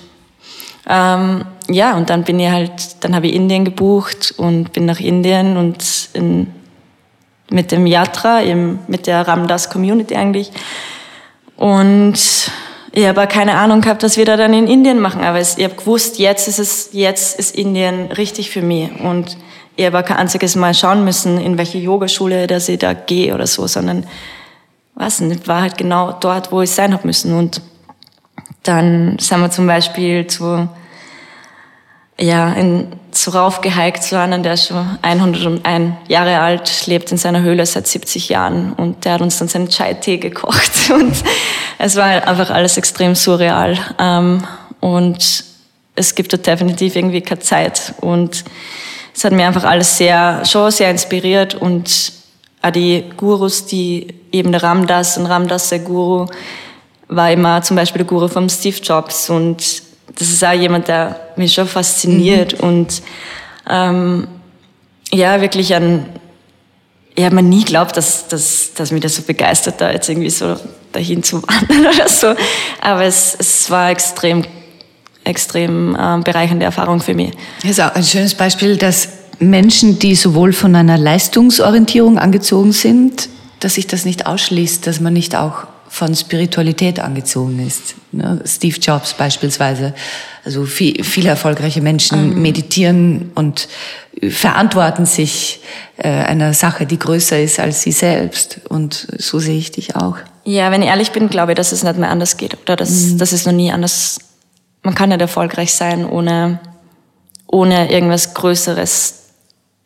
ähm, 0.89 1.45
ja, 1.73 1.97
und 1.97 2.11
dann 2.11 2.25
bin 2.25 2.39
ich 2.41 2.51
halt, 2.51 3.05
dann 3.05 3.15
habe 3.15 3.29
ich 3.29 3.35
Indien 3.35 3.65
gebucht 3.65 4.35
und 4.37 4.73
bin 4.73 4.87
nach 4.87 5.01
Indien 5.01 5.57
und 5.57 6.11
in, 6.13 6.53
mit 7.51 7.73
dem 7.73 7.87
Yatra, 7.87 8.43
eben 8.43 8.81
mit 8.89 9.07
der 9.07 9.27
Ramdas 9.27 9.71
Community 9.71 10.17
eigentlich. 10.17 10.51
Und 11.57 12.19
ich 12.93 13.07
habe 13.07 13.27
keine 13.27 13.57
Ahnung 13.57 13.81
gehabt, 13.81 14.03
was 14.03 14.17
wir 14.17 14.25
da 14.25 14.37
dann 14.37 14.53
in 14.53 14.67
Indien 14.67 14.99
machen, 15.01 15.23
aber 15.23 15.41
ich 15.41 15.63
habe 15.63 15.75
gewusst, 15.75 16.19
jetzt 16.19 16.49
ist 16.49 16.59
es, 16.59 16.89
jetzt 16.93 17.39
ist 17.39 17.55
Indien 17.55 18.11
richtig 18.13 18.51
für 18.51 18.63
mich 18.63 18.91
und 19.01 19.37
ich 19.77 19.87
habe 19.87 20.03
kein 20.03 20.17
einziges 20.17 20.57
Mal 20.57 20.75
schauen 20.75 21.05
müssen, 21.05 21.41
in 21.41 21.57
welche 21.57 21.79
Yogaschule, 21.79 22.47
dass 22.47 22.69
ich 22.69 22.79
da 22.79 22.93
gehe 22.93 23.35
oder 23.35 23.47
so, 23.47 23.67
sondern 23.67 24.07
was 24.95 25.21
nicht, 25.21 25.47
war 25.47 25.63
halt 25.63 25.79
genau 25.79 26.13
dort, 26.13 26.51
wo 26.51 26.63
ich 26.63 26.71
sein 26.71 26.93
habe 26.93 27.07
müssen 27.07 27.35
und 27.35 27.63
dann 28.65 29.19
sind 29.19 29.41
wir 29.41 29.51
zum 29.51 29.67
Beispiel 29.67 30.27
zu 30.27 30.69
ja, 32.21 32.53
in, 32.53 32.89
so 33.13 33.33
raufgehiked 33.33 34.03
zu 34.03 34.19
einem, 34.19 34.43
der 34.43 34.55
ist 34.55 34.69
schon 34.69 34.99
101 35.03 35.95
Jahre 36.09 36.39
alt, 36.39 36.87
lebt 36.87 37.11
in 37.11 37.19
seiner 37.19 37.43
Höhle 37.43 37.67
seit 37.67 37.87
70 37.87 38.29
Jahren. 38.29 38.73
Und 38.75 39.05
der 39.05 39.15
hat 39.15 39.21
uns 39.21 39.39
dann 39.39 39.49
seinen 39.49 39.69
Chai-Tee 39.69 40.19
gekocht. 40.19 40.71
Und 40.91 41.13
es 41.79 41.97
war 41.97 42.07
einfach 42.07 42.51
alles 42.51 42.77
extrem 42.77 43.15
surreal. 43.15 43.79
Ähm, 43.99 44.45
und 44.81 45.45
es 45.95 46.15
gibt 46.15 46.33
dort 46.33 46.47
definitiv 46.47 46.97
irgendwie 46.97 47.21
keine 47.21 47.41
Zeit. 47.41 47.95
Und 48.01 48.45
es 49.15 49.25
hat 49.25 49.33
mir 49.33 49.47
einfach 49.47 49.65
alles 49.65 49.99
sehr, 49.99 50.45
schon 50.45 50.71
sehr 50.71 50.91
inspiriert. 50.91 51.55
Und 51.55 52.13
auch 52.63 52.71
die 52.71 53.05
Gurus, 53.17 53.67
die 53.67 54.15
eben 54.33 54.53
der 54.53 54.63
Ramdas 54.63 55.19
und 55.19 55.27
Ramdas, 55.27 55.69
der 55.69 55.81
Guru, 55.81 56.27
war 57.09 57.31
immer 57.33 57.61
zum 57.63 57.77
Beispiel 57.77 58.01
der 58.01 58.07
Guru 58.07 58.29
vom 58.29 58.49
Steve 58.49 58.77
Jobs. 58.77 59.29
Und 59.29 59.90
das 60.19 60.29
ist 60.29 60.45
auch 60.45 60.53
jemand, 60.53 60.89
der 60.89 61.19
mich 61.37 61.55
schon 61.55 61.67
fasziniert 61.67 62.61
mhm. 62.61 62.69
und 62.69 63.03
ähm, 63.69 64.29
ja, 65.13 65.41
wirklich 65.41 65.75
ein, 65.75 66.07
ich 67.15 67.25
habe 67.25 67.35
mir 67.35 67.43
nie 67.43 67.65
geglaubt, 67.65 67.97
dass, 67.97 68.29
dass, 68.29 68.73
dass 68.75 68.93
mich 68.93 69.03
das 69.03 69.17
so 69.17 69.23
begeistert, 69.23 69.81
da 69.81 69.91
jetzt 69.91 70.09
irgendwie 70.09 70.31
so 70.31 70.57
dahin 70.93 71.23
zu 71.23 71.43
wandern 71.43 71.87
oder 71.95 72.09
so. 72.09 72.35
Aber 72.81 73.05
es, 73.05 73.37
es 73.39 73.71
war 73.71 73.91
extrem, 73.91 74.45
extrem 75.25 75.97
ähm, 76.01 76.23
bereichernde 76.23 76.65
Erfahrung 76.65 77.01
für 77.01 77.15
mich. 77.15 77.33
Das 77.63 77.73
ist 77.73 77.81
auch 77.81 77.95
ein 77.95 78.05
schönes 78.05 78.35
Beispiel, 78.35 78.77
dass 78.77 79.09
Menschen, 79.39 79.99
die 79.99 80.15
sowohl 80.15 80.53
von 80.53 80.75
einer 80.77 80.99
Leistungsorientierung 80.99 82.19
angezogen 82.19 82.73
sind, 82.73 83.29
dass 83.59 83.75
sich 83.75 83.87
das 83.87 84.05
nicht 84.05 84.27
ausschließt, 84.27 84.87
dass 84.87 85.01
man 85.01 85.13
nicht 85.13 85.35
auch 85.35 85.65
von 85.91 86.15
Spiritualität 86.15 87.01
angezogen 87.01 87.67
ist. 87.67 87.97
Ne? 88.13 88.41
Steve 88.47 88.79
Jobs 88.79 89.13
beispielsweise. 89.13 89.93
Also 90.45 90.65
viel, 90.65 91.03
viele 91.03 91.29
erfolgreiche 91.29 91.83
Menschen 91.83 92.31
mhm. 92.31 92.43
meditieren 92.43 93.33
und 93.35 93.69
verantworten 94.31 95.05
sich 95.05 95.61
äh, 95.97 96.09
einer 96.09 96.55
Sache, 96.55 96.87
die 96.87 96.99
größer 96.99 97.41
ist 97.41 97.59
als 97.59 97.83
sie 97.83 97.91
selbst. 97.91 98.61
Und 98.69 99.09
so 99.19 99.41
sehe 99.41 99.59
ich 99.59 99.73
dich 99.73 99.97
auch. 99.97 100.17
Ja, 100.45 100.71
wenn 100.71 100.83
ich 100.83 100.89
ehrlich 100.89 101.11
bin, 101.11 101.29
glaube 101.29 101.53
ich, 101.53 101.57
dass 101.57 101.73
es 101.73 101.83
nicht 101.83 101.99
mehr 101.99 102.11
anders 102.11 102.37
geht. 102.37 102.57
Oder 102.63 102.77
dass, 102.77 102.91
mhm. 102.91 103.19
dass 103.19 103.33
es 103.33 103.45
noch 103.45 103.53
nie 103.53 103.73
anders. 103.73 104.21
Man 104.83 104.95
kann 104.95 105.09
nicht 105.09 105.21
erfolgreich 105.21 105.75
sein, 105.75 106.09
ohne, 106.09 106.61
ohne 107.49 107.91
irgendwas 107.91 108.33
Größeres 108.35 109.25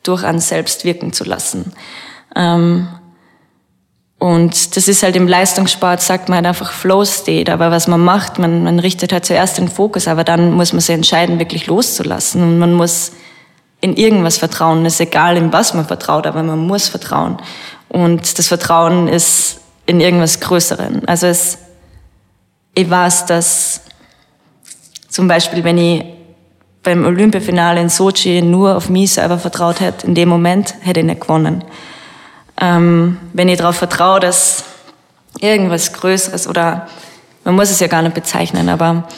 durch 0.02 0.22
einen 0.22 0.40
selbst 0.40 0.84
wirken 0.84 1.14
zu 1.14 1.24
lassen. 1.24 1.72
Ähm, 2.36 2.88
und 4.18 4.76
das 4.76 4.88
ist 4.88 5.02
halt 5.02 5.16
im 5.16 5.28
Leistungssport, 5.28 6.00
sagt 6.00 6.28
man 6.28 6.36
halt 6.36 6.46
einfach 6.46 6.72
Flow 6.72 7.04
State. 7.04 7.52
Aber 7.52 7.70
was 7.70 7.88
man 7.88 8.00
macht, 8.00 8.38
man, 8.38 8.64
man 8.64 8.78
richtet 8.78 9.12
halt 9.12 9.26
zuerst 9.26 9.58
den 9.58 9.68
Fokus, 9.68 10.08
aber 10.08 10.24
dann 10.24 10.52
muss 10.52 10.72
man 10.72 10.80
sich 10.80 10.94
entscheiden, 10.94 11.38
wirklich 11.38 11.66
loszulassen. 11.66 12.42
Und 12.42 12.58
man 12.58 12.72
muss 12.72 13.12
in 13.80 13.96
irgendwas 13.96 14.38
vertrauen. 14.38 14.86
Es 14.86 14.94
ist 14.94 15.00
egal, 15.00 15.36
in 15.36 15.52
was 15.52 15.74
man 15.74 15.84
vertraut, 15.84 16.26
aber 16.26 16.42
man 16.42 16.58
muss 16.58 16.88
vertrauen. 16.88 17.36
Und 17.88 18.38
das 18.38 18.48
Vertrauen 18.48 19.08
ist 19.08 19.60
in 19.84 20.00
irgendwas 20.00 20.40
Größeren. 20.40 21.06
Also 21.06 21.26
es, 21.26 21.58
ich 22.74 22.88
weiß, 22.88 23.26
dass 23.26 23.82
zum 25.08 25.28
Beispiel, 25.28 25.62
wenn 25.64 25.76
ich 25.76 26.02
beim 26.82 27.04
Olympiafinale 27.04 27.80
in 27.80 27.88
Sochi 27.88 28.40
nur 28.40 28.76
auf 28.76 28.88
mich 28.88 29.12
selber 29.12 29.38
vertraut 29.38 29.80
hätte, 29.80 30.06
in 30.06 30.14
dem 30.14 30.28
Moment 30.28 30.74
hätte 30.80 31.00
ich 31.00 31.06
nicht 31.06 31.20
gewonnen. 31.20 31.62
Ähm, 32.60 33.18
wenn 33.32 33.48
ich 33.48 33.58
darauf 33.58 33.76
vertraue, 33.76 34.20
dass 34.20 34.64
irgendwas 35.40 35.92
Größeres 35.92 36.46
oder 36.46 36.88
man 37.44 37.56
muss 37.56 37.70
es 37.70 37.80
ja 37.80 37.88
gar 37.88 38.02
nicht 38.02 38.14
bezeichnen, 38.14 38.68
aber 38.68 39.08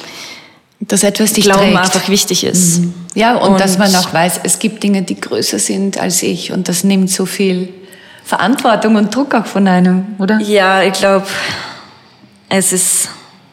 dass 0.80 1.02
etwas 1.02 1.32
dich 1.32 1.44
Glauben 1.44 1.72
trägt. 1.72 1.78
einfach 1.78 2.08
wichtig 2.08 2.44
ist. 2.44 2.78
Mhm. 2.80 2.94
Ja, 3.14 3.36
und, 3.36 3.52
Und- 3.52 3.60
dass 3.60 3.78
man 3.78 3.94
auch 3.96 4.12
weiß, 4.12 4.40
es 4.42 4.58
gibt 4.58 4.82
Dinge, 4.82 5.02
die 5.02 5.20
größer 5.20 5.58
sind 5.58 5.98
als 5.98 6.22
ich 6.22 6.52
und 6.52 6.68
das 6.68 6.82
nimmt 6.84 7.10
so 7.10 7.26
viel 7.26 7.72
Verantwortung 8.24 8.96
und 8.96 9.14
Druck 9.14 9.34
auch 9.34 9.46
von 9.46 9.68
einem, 9.68 10.06
oder? 10.18 10.40
Ja, 10.40 10.82
ich 10.82 10.94
glaube, 10.94 11.26
es 12.48 12.72
ist 12.72 13.08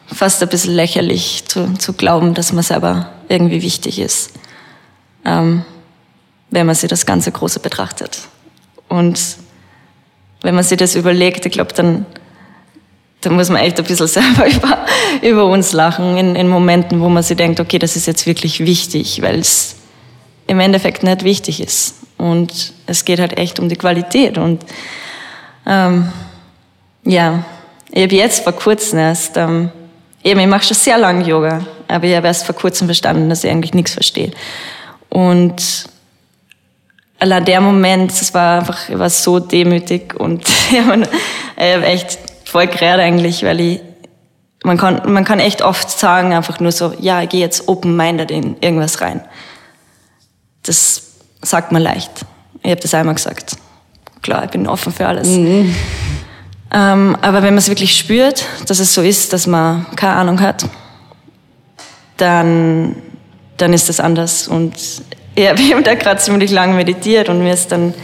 fast 0.06 0.42
ein 0.42 0.48
bisschen 0.48 0.74
lächerlich 0.74 1.44
zu, 1.46 1.74
zu 1.74 1.92
glauben, 1.92 2.34
dass 2.34 2.52
man 2.52 2.62
selber 2.64 3.10
irgendwie 3.28 3.62
wichtig 3.62 3.98
ist, 3.98 4.30
ähm, 5.24 5.64
wenn 6.50 6.66
man 6.66 6.74
sich 6.74 6.88
das 6.90 7.06
ganze 7.06 7.30
Große 7.32 7.60
betrachtet. 7.60 8.18
Und 8.88 9.18
wenn 10.44 10.54
man 10.54 10.62
sich 10.62 10.76
das 10.76 10.94
überlegt, 10.94 11.46
ich 11.46 11.52
glaube, 11.52 11.72
dann, 11.72 12.04
dann 13.22 13.34
muss 13.34 13.48
man 13.48 13.62
echt 13.62 13.78
ein 13.78 13.84
bisschen 13.84 14.06
selber 14.06 14.46
über, 14.46 14.86
über 15.22 15.46
uns 15.46 15.72
lachen 15.72 16.16
in, 16.16 16.36
in 16.36 16.48
Momenten, 16.48 17.00
wo 17.00 17.08
man 17.08 17.22
sich 17.22 17.36
denkt, 17.36 17.58
okay, 17.58 17.78
das 17.78 17.96
ist 17.96 18.06
jetzt 18.06 18.26
wirklich 18.26 18.60
wichtig, 18.60 19.22
weil 19.22 19.40
es 19.40 19.76
im 20.46 20.60
Endeffekt 20.60 21.02
nicht 21.02 21.24
wichtig 21.24 21.60
ist. 21.60 21.94
Und 22.18 22.74
es 22.86 23.04
geht 23.06 23.18
halt 23.18 23.38
echt 23.38 23.58
um 23.58 23.68
die 23.70 23.76
Qualität. 23.76 24.36
Und 24.36 24.64
ähm, 25.66 26.12
ja, 27.04 27.42
ich 27.90 28.02
habe 28.02 28.14
jetzt 28.14 28.44
vor 28.44 28.52
kurzem 28.52 28.98
erst, 28.98 29.38
ähm, 29.38 29.70
eben, 30.22 30.40
ich 30.40 30.46
mache 30.46 30.66
schon 30.66 30.76
sehr 30.76 30.98
lange 30.98 31.24
Yoga, 31.24 31.66
aber 31.88 32.04
ich 32.04 32.14
habe 32.14 32.26
erst 32.26 32.44
vor 32.44 32.54
kurzem 32.54 32.86
verstanden, 32.86 33.30
dass 33.30 33.44
ich 33.44 33.50
eigentlich 33.50 33.72
nichts 33.72 33.94
verstehe. 33.94 34.32
Und 35.08 35.86
allein 37.18 37.44
der 37.44 37.60
Moment, 37.60 38.10
das 38.10 38.34
war 38.34 38.60
einfach, 38.60 38.88
ich 38.88 38.98
war 38.98 39.10
so 39.10 39.38
demütig 39.38 40.14
und 40.18 40.44
ich 40.70 40.80
habe 40.80 41.02
hab 41.02 41.82
echt 41.84 42.18
voll 42.44 42.66
gerät 42.66 43.00
eigentlich, 43.00 43.42
weil 43.44 43.60
ich, 43.60 43.80
man 44.62 44.76
kann, 44.76 45.12
man 45.12 45.24
kann 45.24 45.40
echt 45.40 45.62
oft 45.62 45.90
sagen, 45.90 46.32
einfach 46.32 46.60
nur 46.60 46.72
so, 46.72 46.94
ja, 46.98 47.22
ich 47.22 47.28
gehe 47.28 47.40
jetzt 47.40 47.68
open-minded 47.68 48.30
in 48.30 48.56
irgendwas 48.60 49.00
rein. 49.00 49.20
Das 50.62 51.02
sagt 51.42 51.72
man 51.72 51.82
leicht. 51.82 52.10
Ich 52.62 52.70
habe 52.70 52.80
das 52.80 52.94
einmal 52.94 53.14
gesagt. 53.14 53.56
Klar, 54.22 54.44
ich 54.44 54.50
bin 54.50 54.66
offen 54.66 54.92
für 54.92 55.06
alles. 55.06 55.28
Ähm, 55.28 57.16
aber 57.20 57.42
wenn 57.42 57.54
man 57.54 57.58
es 57.58 57.68
wirklich 57.68 57.96
spürt, 57.96 58.46
dass 58.66 58.78
es 58.78 58.94
so 58.94 59.02
ist, 59.02 59.32
dass 59.32 59.46
man 59.46 59.86
keine 59.96 60.14
Ahnung 60.14 60.40
hat, 60.40 60.64
dann, 62.16 62.96
dann 63.58 63.72
ist 63.72 63.88
das 63.88 64.00
anders. 64.00 64.48
Und 64.48 64.74
ich 65.34 65.48
habe 65.48 65.60
eben 65.60 65.82
da 65.82 65.94
gerade 65.94 66.20
ziemlich 66.20 66.50
lange 66.50 66.74
meditiert 66.74 67.28
und 67.28 67.42
mir 67.42 67.54
ist 67.54 67.72
dann, 67.72 67.94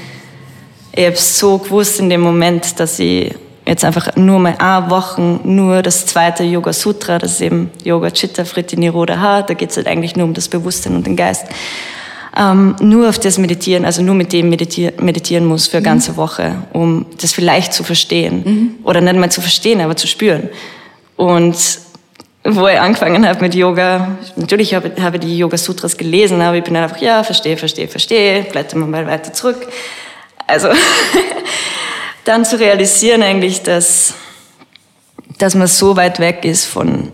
ich 0.92 1.06
habe 1.06 1.16
so 1.16 1.58
gewusst 1.58 2.00
in 2.00 2.10
dem 2.10 2.20
Moment, 2.20 2.80
dass 2.80 2.98
ich 2.98 3.34
jetzt 3.66 3.84
einfach 3.84 4.16
nur 4.16 4.38
mal 4.38 4.56
eine 4.58 4.90
Woche 4.90 5.20
nur 5.44 5.82
das 5.82 6.06
zweite 6.06 6.42
Yoga 6.42 6.72
Sutra, 6.72 7.18
das 7.18 7.32
ist 7.32 7.40
eben 7.42 7.70
Yoga 7.84 8.10
Chitta 8.10 8.44
Vritti 8.44 8.76
Nirodha 8.76 9.20
Ha, 9.20 9.42
da 9.42 9.54
geht 9.54 9.70
es 9.70 9.76
halt 9.76 9.86
eigentlich 9.86 10.16
nur 10.16 10.26
um 10.26 10.34
das 10.34 10.48
Bewusstsein 10.48 10.96
und 10.96 11.06
den 11.06 11.16
Geist, 11.16 11.46
ähm, 12.36 12.76
nur 12.80 13.08
auf 13.08 13.18
das 13.18 13.38
meditieren, 13.38 13.84
also 13.84 14.02
nur 14.02 14.14
mit 14.14 14.32
dem 14.32 14.50
meditier 14.50 14.92
meditieren 15.00 15.44
muss 15.44 15.66
für 15.66 15.78
eine 15.78 15.84
ganze 15.84 16.16
Woche, 16.16 16.62
um 16.72 17.06
das 17.20 17.32
vielleicht 17.32 17.72
zu 17.72 17.82
verstehen. 17.84 18.78
Oder 18.84 19.00
nicht 19.00 19.16
mal 19.16 19.30
zu 19.30 19.40
verstehen, 19.40 19.80
aber 19.80 19.96
zu 19.96 20.06
spüren. 20.06 20.48
Und 21.16 21.56
wo 22.44 22.66
ich 22.68 22.80
angefangen 22.80 23.26
habe 23.28 23.40
mit 23.40 23.54
Yoga, 23.54 24.16
natürlich 24.36 24.74
habe 24.74 24.90
habe 25.00 25.16
ich 25.16 25.22
die 25.22 25.38
Yoga 25.38 25.58
Sutras 25.58 25.96
gelesen, 25.96 26.40
aber 26.40 26.56
ich 26.56 26.64
bin 26.64 26.74
dann 26.74 26.84
einfach, 26.84 27.00
ja, 27.00 27.22
verstehe, 27.22 27.56
verstehe, 27.56 27.86
verstehe, 27.86 28.44
blätter 28.44 28.78
mal 28.78 28.86
mal 28.86 29.06
weiter 29.06 29.32
zurück. 29.32 29.66
Also 30.46 30.68
dann 32.24 32.44
zu 32.44 32.58
realisieren 32.58 33.22
eigentlich, 33.22 33.62
dass, 33.62 34.14
dass 35.38 35.54
man 35.54 35.66
so 35.66 35.96
weit 35.96 36.18
weg 36.18 36.44
ist 36.44 36.64
von, 36.64 37.12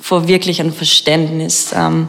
von 0.00 0.26
wirklich 0.26 0.60
einem 0.60 0.72
Verständnis, 0.72 1.74
ähm, 1.76 2.08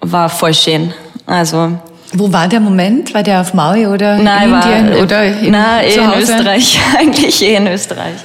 war 0.00 0.28
voll 0.28 0.54
schön. 0.54 0.94
Also, 1.26 1.72
Wo 2.12 2.32
war 2.32 2.46
der 2.46 2.60
Moment? 2.60 3.14
War 3.14 3.22
der 3.22 3.40
auf 3.40 3.54
Maui 3.54 3.86
oder 3.86 4.18
nein, 4.18 4.44
in 4.44 4.52
war, 4.52 4.76
Indien 4.76 5.02
oder 5.02 5.24
in, 5.24 5.50
nein, 5.50 5.86
eh 5.86 5.94
in? 5.94 6.22
Österreich, 6.22 6.78
eigentlich 6.98 7.42
eh 7.42 7.56
in 7.56 7.66
Österreich. 7.66 8.16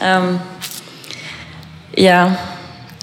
Ähm, 0.00 0.40
ja, 1.96 2.36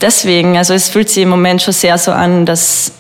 deswegen, 0.02 0.58
also 0.58 0.74
es 0.74 0.90
fühlt 0.90 1.10
sich 1.10 1.24
im 1.24 1.30
Moment 1.30 1.62
schon 1.62 1.74
sehr 1.74 1.98
so 1.98 2.12
an, 2.12 2.46
dass, 2.46 2.92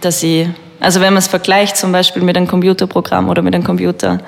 dass 0.00 0.22
ich, 0.22 0.48
also 0.80 1.00
wenn 1.00 1.12
man 1.12 1.18
es 1.18 1.28
vergleicht 1.28 1.76
zum 1.76 1.92
Beispiel 1.92 2.22
mit 2.22 2.36
einem 2.36 2.48
Computerprogramm 2.48 3.28
oder 3.28 3.42
mit 3.42 3.54
einem 3.54 3.64
Computer, 3.64 4.20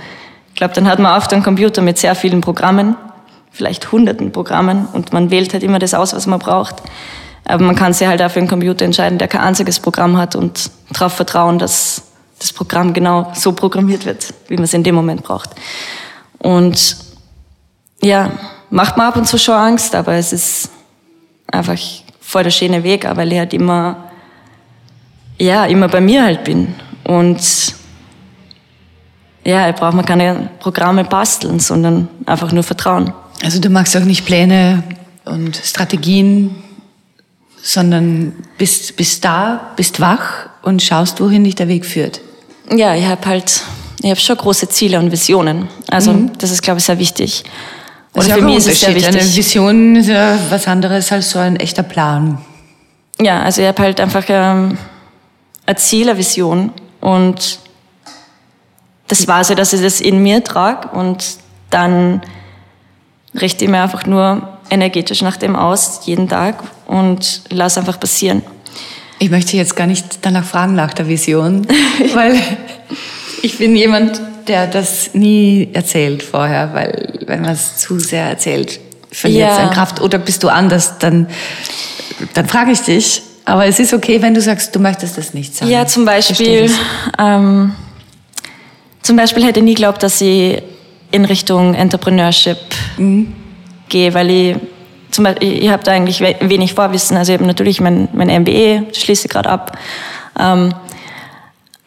ich 0.48 0.56
glaube, 0.56 0.74
dann 0.74 0.88
hat 0.88 0.98
man 0.98 1.16
oft 1.16 1.32
einen 1.32 1.42
Computer 1.42 1.80
mit 1.80 1.98
sehr 1.98 2.14
vielen 2.14 2.40
Programmen, 2.40 2.96
vielleicht 3.50 3.92
hunderten 3.92 4.32
Programmen 4.32 4.86
und 4.92 5.12
man 5.12 5.30
wählt 5.30 5.52
halt 5.52 5.62
immer 5.62 5.78
das 5.78 5.94
aus, 5.94 6.14
was 6.14 6.26
man 6.26 6.38
braucht. 6.38 6.76
Aber 7.44 7.64
man 7.64 7.74
kann 7.74 7.92
sich 7.92 8.06
halt 8.06 8.22
auch 8.22 8.30
für 8.30 8.38
einen 8.38 8.48
Computer 8.48 8.84
entscheiden, 8.84 9.18
der 9.18 9.28
kein 9.28 9.40
einziges 9.40 9.80
Programm 9.80 10.16
hat 10.16 10.36
und 10.36 10.70
darauf 10.92 11.14
vertrauen, 11.14 11.58
dass 11.58 12.02
das 12.38 12.52
Programm 12.52 12.92
genau 12.92 13.32
so 13.34 13.52
programmiert 13.52 14.06
wird, 14.06 14.32
wie 14.48 14.54
man 14.54 14.64
es 14.64 14.74
in 14.74 14.82
dem 14.82 14.94
Moment 14.94 15.22
braucht. 15.22 15.50
Und 16.38 16.96
ja, 18.02 18.30
macht 18.70 18.96
mir 18.96 19.04
ab 19.04 19.16
und 19.16 19.26
zu 19.26 19.38
schon 19.38 19.54
Angst, 19.54 19.94
aber 19.94 20.14
es 20.14 20.32
ist 20.32 20.70
einfach 21.50 21.78
voll 22.20 22.44
der 22.44 22.50
schöne 22.50 22.82
Weg, 22.82 23.06
auch 23.06 23.16
weil 23.16 23.32
ich 23.32 23.38
halt 23.38 23.52
immer, 23.52 24.10
ja, 25.38 25.66
immer 25.66 25.88
bei 25.88 26.00
mir 26.00 26.22
halt 26.22 26.44
bin. 26.44 26.74
Und 27.04 27.40
ja, 29.44 29.68
ich 29.68 29.74
brauche 29.74 29.96
mir 29.96 30.04
keine 30.04 30.48
Programme 30.60 31.04
basteln, 31.04 31.58
sondern 31.58 32.08
einfach 32.26 32.52
nur 32.52 32.62
vertrauen. 32.62 33.12
Also 33.42 33.60
du 33.60 33.70
machst 33.70 33.96
auch 33.96 34.04
nicht 34.04 34.24
Pläne 34.26 34.82
und 35.24 35.56
Strategien, 35.56 36.54
sondern 37.62 38.34
bist, 38.58 38.96
bist 38.96 39.24
da, 39.24 39.72
bist 39.76 40.00
wach 40.00 40.48
und 40.62 40.82
schaust, 40.82 41.20
wohin 41.20 41.44
dich 41.44 41.54
der 41.54 41.68
Weg 41.68 41.84
führt. 41.84 42.20
Ja, 42.74 42.94
ich 42.94 43.06
habe 43.06 43.26
halt, 43.26 43.62
ich 44.02 44.10
habe 44.10 44.20
schon 44.20 44.36
große 44.36 44.68
Ziele 44.68 44.98
und 44.98 45.10
Visionen. 45.10 45.68
Also 45.90 46.12
das 46.38 46.50
ist, 46.50 46.62
glaube 46.62 46.78
ich, 46.78 46.84
sehr 46.84 46.98
wichtig. 46.98 47.44
Oder 48.14 48.22
ist 48.22 48.32
für 48.32 48.38
auch 48.38 48.44
mich 48.44 48.56
ist 48.56 48.68
es 48.68 48.80
sehr 48.80 48.88
Unterschied. 48.90 49.08
Eine 49.08 49.18
wichtig. 49.18 49.36
Vision 49.36 49.96
ist 49.96 50.08
ja 50.08 50.38
was 50.50 50.66
anderes 50.66 51.12
als 51.12 51.30
so 51.30 51.38
ein 51.38 51.56
echter 51.56 51.82
Plan. 51.82 52.38
Ja, 53.20 53.42
also 53.42 53.62
ich 53.62 53.68
habe 53.68 53.82
halt 53.82 54.00
einfach 54.00 54.24
ähm, 54.28 54.78
ein 55.66 55.76
Ziel, 55.76 56.08
eine 56.08 56.18
Vision 56.18 56.72
und 57.00 57.60
das 59.08 59.28
war 59.28 59.44
so, 59.44 59.54
dass 59.54 59.72
ich 59.72 59.82
das 59.82 60.00
in 60.00 60.22
mir 60.22 60.42
trage 60.42 60.88
und 60.88 61.24
dann 61.68 62.22
richte 63.34 63.64
ich 63.64 63.70
mir 63.70 63.82
einfach 63.82 64.06
nur 64.06 64.48
energetisch 64.70 65.22
nach 65.22 65.36
dem 65.36 65.56
aus, 65.56 66.02
jeden 66.04 66.28
Tag 66.28 66.62
und 66.86 67.42
lass 67.50 67.76
einfach 67.76 67.98
passieren. 67.98 68.42
Ich 69.18 69.30
möchte 69.30 69.56
jetzt 69.56 69.76
gar 69.76 69.86
nicht 69.86 70.20
danach 70.22 70.44
fragen 70.44 70.74
nach 70.74 70.94
der 70.94 71.06
Vision, 71.08 71.66
weil 72.14 72.40
ich 73.42 73.58
bin 73.58 73.76
jemand, 73.76 74.20
der 74.50 74.66
das 74.66 75.10
nie 75.14 75.68
erzählt 75.72 76.22
vorher, 76.22 76.74
weil 76.74 77.20
wenn 77.26 77.42
man 77.42 77.52
es 77.52 77.76
zu 77.78 77.98
sehr 78.00 78.24
erzählt, 78.24 78.80
verliert 79.12 79.50
es 79.52 79.56
Ja. 79.58 79.64
an 79.68 79.70
Kraft. 79.70 80.00
Oder 80.00 80.18
bist 80.18 80.42
du 80.42 80.48
anders, 80.48 80.98
dann, 80.98 81.28
dann 82.34 82.46
frage 82.46 82.72
ich 82.72 82.80
dich. 82.80 83.22
Aber 83.44 83.64
es 83.66 83.78
ist 83.78 83.94
okay, 83.94 84.20
wenn 84.22 84.34
du 84.34 84.40
sagst, 84.40 84.74
du 84.74 84.80
möchtest 84.80 85.16
das 85.18 85.34
nicht 85.34 85.56
sagen. 85.56 85.70
Ja, 85.70 85.86
zum 85.86 86.04
Beispiel, 86.04 86.70
ähm, 87.18 87.74
zum 89.02 89.16
Beispiel 89.16 89.44
hätte 89.44 89.60
ich 89.60 89.64
nie 89.64 89.74
geglaubt, 89.74 90.02
dass 90.02 90.20
ich 90.20 90.60
in 91.12 91.24
Richtung 91.24 91.74
Entrepreneurship 91.74 92.58
Mhm. 92.98 93.32
gehe, 93.88 94.12
weil 94.14 94.30
ich 94.30 94.56
zum 95.10 95.24
Beispiel, 95.24 95.64
ich, 95.64 95.68
habe 95.70 95.82
da 95.84 95.92
eigentlich 95.92 96.20
we- 96.20 96.36
wenig 96.40 96.74
Vorwissen. 96.74 97.16
Also 97.16 97.32
ich 97.32 97.38
habe 97.38 97.46
natürlich 97.46 97.80
mein, 97.80 98.08
mein 98.12 98.28
das 98.28 98.84
schließe 98.94 99.26
ich 99.26 99.32
gerade 99.32 99.48
ab. 99.48 99.76
Ähm, 100.38 100.72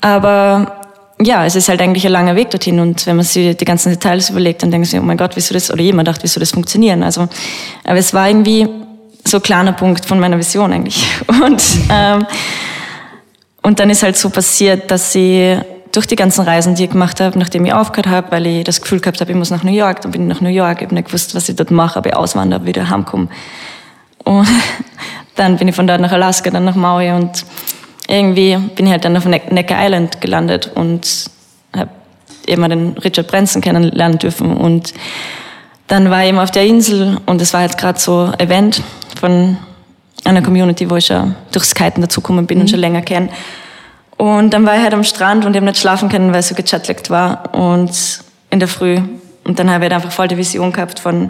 aber 0.02 0.82
ja, 1.24 1.46
es 1.46 1.56
ist 1.56 1.70
halt 1.70 1.82
eigentlich 1.82 2.06
ein 2.06 2.12
langer 2.12 2.36
Weg 2.36 2.50
dorthin 2.50 2.80
und 2.80 3.06
wenn 3.06 3.16
man 3.16 3.26
sich 3.26 3.56
die 3.58 3.66
ganzen 3.66 3.92
Details 3.92 4.30
überlegt, 4.30 4.64
dann 4.64 4.72
denkt 4.72 4.86
man 4.86 4.92
sich, 4.92 5.00
oh 5.00 5.04
mein 5.04 5.18
Gott, 5.18 5.36
wie 5.36 5.42
soll 5.42 5.56
das, 5.56 5.72
oder 5.72 5.82
jemand 5.82 6.08
dachte, 6.08 6.24
wie 6.24 6.28
soll 6.28 6.42
das 6.42 6.52
funktionieren? 6.52 7.04
Also, 7.04 7.28
aber 7.84 7.98
es 7.98 8.14
war 8.14 8.28
irgendwie 8.28 8.68
so 9.26 9.38
ein 9.38 9.44
kleiner 9.44 9.74
Punkt 9.74 10.06
von 10.06 10.20
meiner 10.20 10.38
Vision 10.38 10.74
eigentlich. 10.74 11.06
Und, 11.28 11.64
ähm, 11.90 12.26
und 13.62 13.80
dann 13.80 13.90
ist 13.90 14.04
halt 14.04 14.18
so 14.18 14.30
passiert, 14.30 14.92
dass 14.92 15.16
ich 15.16 15.58
durch 15.94 16.06
die 16.06 16.18
ganzen 16.18 16.42
Reisen, 16.42 16.76
die 16.76 16.84
ich 16.86 16.90
gemacht 16.90 17.22
habe, 17.22 17.40
nachdem 17.40 17.64
ich 17.66 17.74
aufgehört 17.74 18.08
habe, 18.08 18.32
weil 18.32 18.46
ich 18.46 18.64
das 18.66 18.82
Gefühl 18.82 19.00
gehabt 19.00 19.22
habe, 19.22 19.32
ich 19.32 19.38
muss 19.38 19.52
nach 19.52 19.64
New 19.64 19.72
York, 19.72 20.02
dann 20.02 20.12
bin 20.12 20.24
ich 20.24 20.28
nach 20.28 20.42
New 20.42 20.50
York, 20.50 20.82
ich 20.82 20.88
habe 20.88 20.96
nicht 20.96 21.06
gewusst, 21.08 21.34
was 21.34 21.48
ich 21.48 21.56
dort 21.56 21.72
mache, 21.72 22.00
ob 22.00 22.06
ich 22.06 22.14
auswandere, 22.14 22.66
wieder 22.66 22.90
heimkomme. 22.90 23.30
Und 24.26 24.48
dann 25.36 25.58
bin 25.58 25.70
ich 25.70 25.76
von 25.76 25.88
dort 25.88 26.02
nach 26.02 26.12
Alaska, 26.12 26.50
dann 26.50 26.66
nach 26.66 26.76
Maui 26.76 27.12
und 27.12 27.46
irgendwie 28.08 28.58
bin 28.76 28.86
ich 28.86 28.92
halt 28.92 29.06
dann 29.06 29.16
auf 29.18 29.26
Neck 29.26 29.52
Necker 29.52 29.76
Island 29.80 30.22
gelandet 30.22 30.72
und 30.76 31.30
habe 31.76 31.90
eben 32.48 32.70
den 32.70 32.98
Richard 32.98 33.28
Branson 33.28 33.62
kennenlernen 33.62 34.20
dürfen 34.20 34.58
und 34.58 34.94
dann 35.88 36.10
war 36.10 36.24
ich 36.24 36.30
eben 36.30 36.40
auf 36.40 36.52
der 36.52 36.66
Insel 36.66 37.18
und 37.26 37.42
es 37.42 37.54
war 37.54 37.62
jetzt 37.62 37.78
gerade 37.78 38.00
so 38.00 38.32
ein 38.32 38.40
Event 38.40 38.82
von 39.20 39.58
einer 40.24 40.42
Community, 40.42 40.90
wo 40.90 40.96
ich 40.96 41.08
schon 41.08 41.36
durchs 41.52 41.76
Kiten 41.76 42.02
dazugekommen 42.02 42.46
bin 42.46 42.58
mhm. 42.58 42.62
und 42.64 42.70
schon 42.70 42.80
länger 42.80 43.02
kenne. 43.02 43.30
Und 44.18 44.52
dann 44.52 44.66
war 44.66 44.76
ich 44.76 44.82
halt 44.82 44.94
am 44.94 45.04
Strand 45.04 45.46
und 45.46 45.52
ich 45.52 45.58
habe 45.58 45.66
nicht 45.66 45.80
schlafen 45.80 46.10
können, 46.10 46.32
weil 46.32 46.40
ich 46.40 46.46
so 46.46 46.56
gechatlagt 46.56 47.10
war 47.10 47.54
und 47.54 47.92
in 48.50 48.60
der 48.60 48.68
Früh. 48.68 49.00
Und 49.44 49.60
dann 49.60 49.70
habe 49.70 49.86
ich 49.86 49.92
halt 49.92 50.02
einfach 50.02 50.12
voll 50.12 50.28
die 50.28 50.38
Vision 50.38 50.72
gehabt 50.72 51.00
von, 51.00 51.30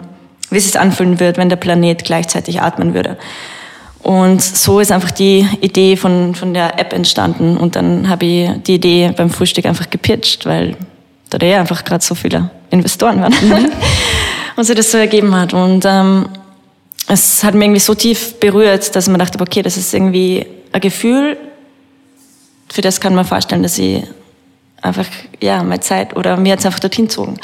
wie 0.50 0.58
es 0.58 0.64
sich 0.64 0.78
anfühlen 0.78 1.18
wird, 1.18 1.36
wenn 1.36 1.48
der 1.48 1.56
Planet 1.56 2.04
gleichzeitig 2.04 2.60
atmen 2.60 2.94
würde. 2.94 3.16
Und 4.04 4.42
so 4.42 4.80
ist 4.80 4.92
einfach 4.92 5.10
die 5.10 5.48
Idee 5.62 5.96
von, 5.96 6.34
von 6.34 6.52
der 6.52 6.78
App 6.78 6.92
entstanden. 6.92 7.56
Und 7.56 7.74
dann 7.74 8.08
habe 8.08 8.26
ich 8.26 8.50
die 8.66 8.74
Idee 8.74 9.10
beim 9.16 9.30
Frühstück 9.30 9.64
einfach 9.64 9.88
gepitcht, 9.88 10.44
weil 10.44 10.76
da 11.30 11.38
eh 11.44 11.54
einfach 11.54 11.82
gerade 11.84 12.04
so 12.04 12.14
viele 12.14 12.50
Investoren 12.70 13.22
waren. 13.22 13.32
Mhm. 13.32 13.70
und 14.56 14.64
sich 14.64 14.76
das 14.76 14.90
so 14.90 14.98
ergeben 14.98 15.34
hat. 15.34 15.54
Und 15.54 15.86
ähm, 15.86 16.28
es 17.08 17.42
hat 17.42 17.54
mich 17.54 17.64
irgendwie 17.64 17.80
so 17.80 17.94
tief 17.94 18.38
berührt, 18.40 18.94
dass 18.94 19.08
man 19.08 19.18
dachte, 19.18 19.40
okay, 19.40 19.62
das 19.62 19.78
ist 19.78 19.94
irgendwie 19.94 20.46
ein 20.70 20.80
Gefühl, 20.82 21.38
für 22.70 22.82
das 22.82 23.00
kann 23.00 23.14
man 23.14 23.24
vorstellen, 23.24 23.62
dass 23.62 23.78
ich 23.78 24.02
einfach, 24.82 25.06
ja, 25.40 25.62
meine 25.62 25.80
Zeit 25.80 26.14
oder 26.14 26.36
mir 26.36 26.50
jetzt 26.50 26.66
einfach 26.66 26.80
dorthin 26.80 27.08
zogen. 27.08 27.38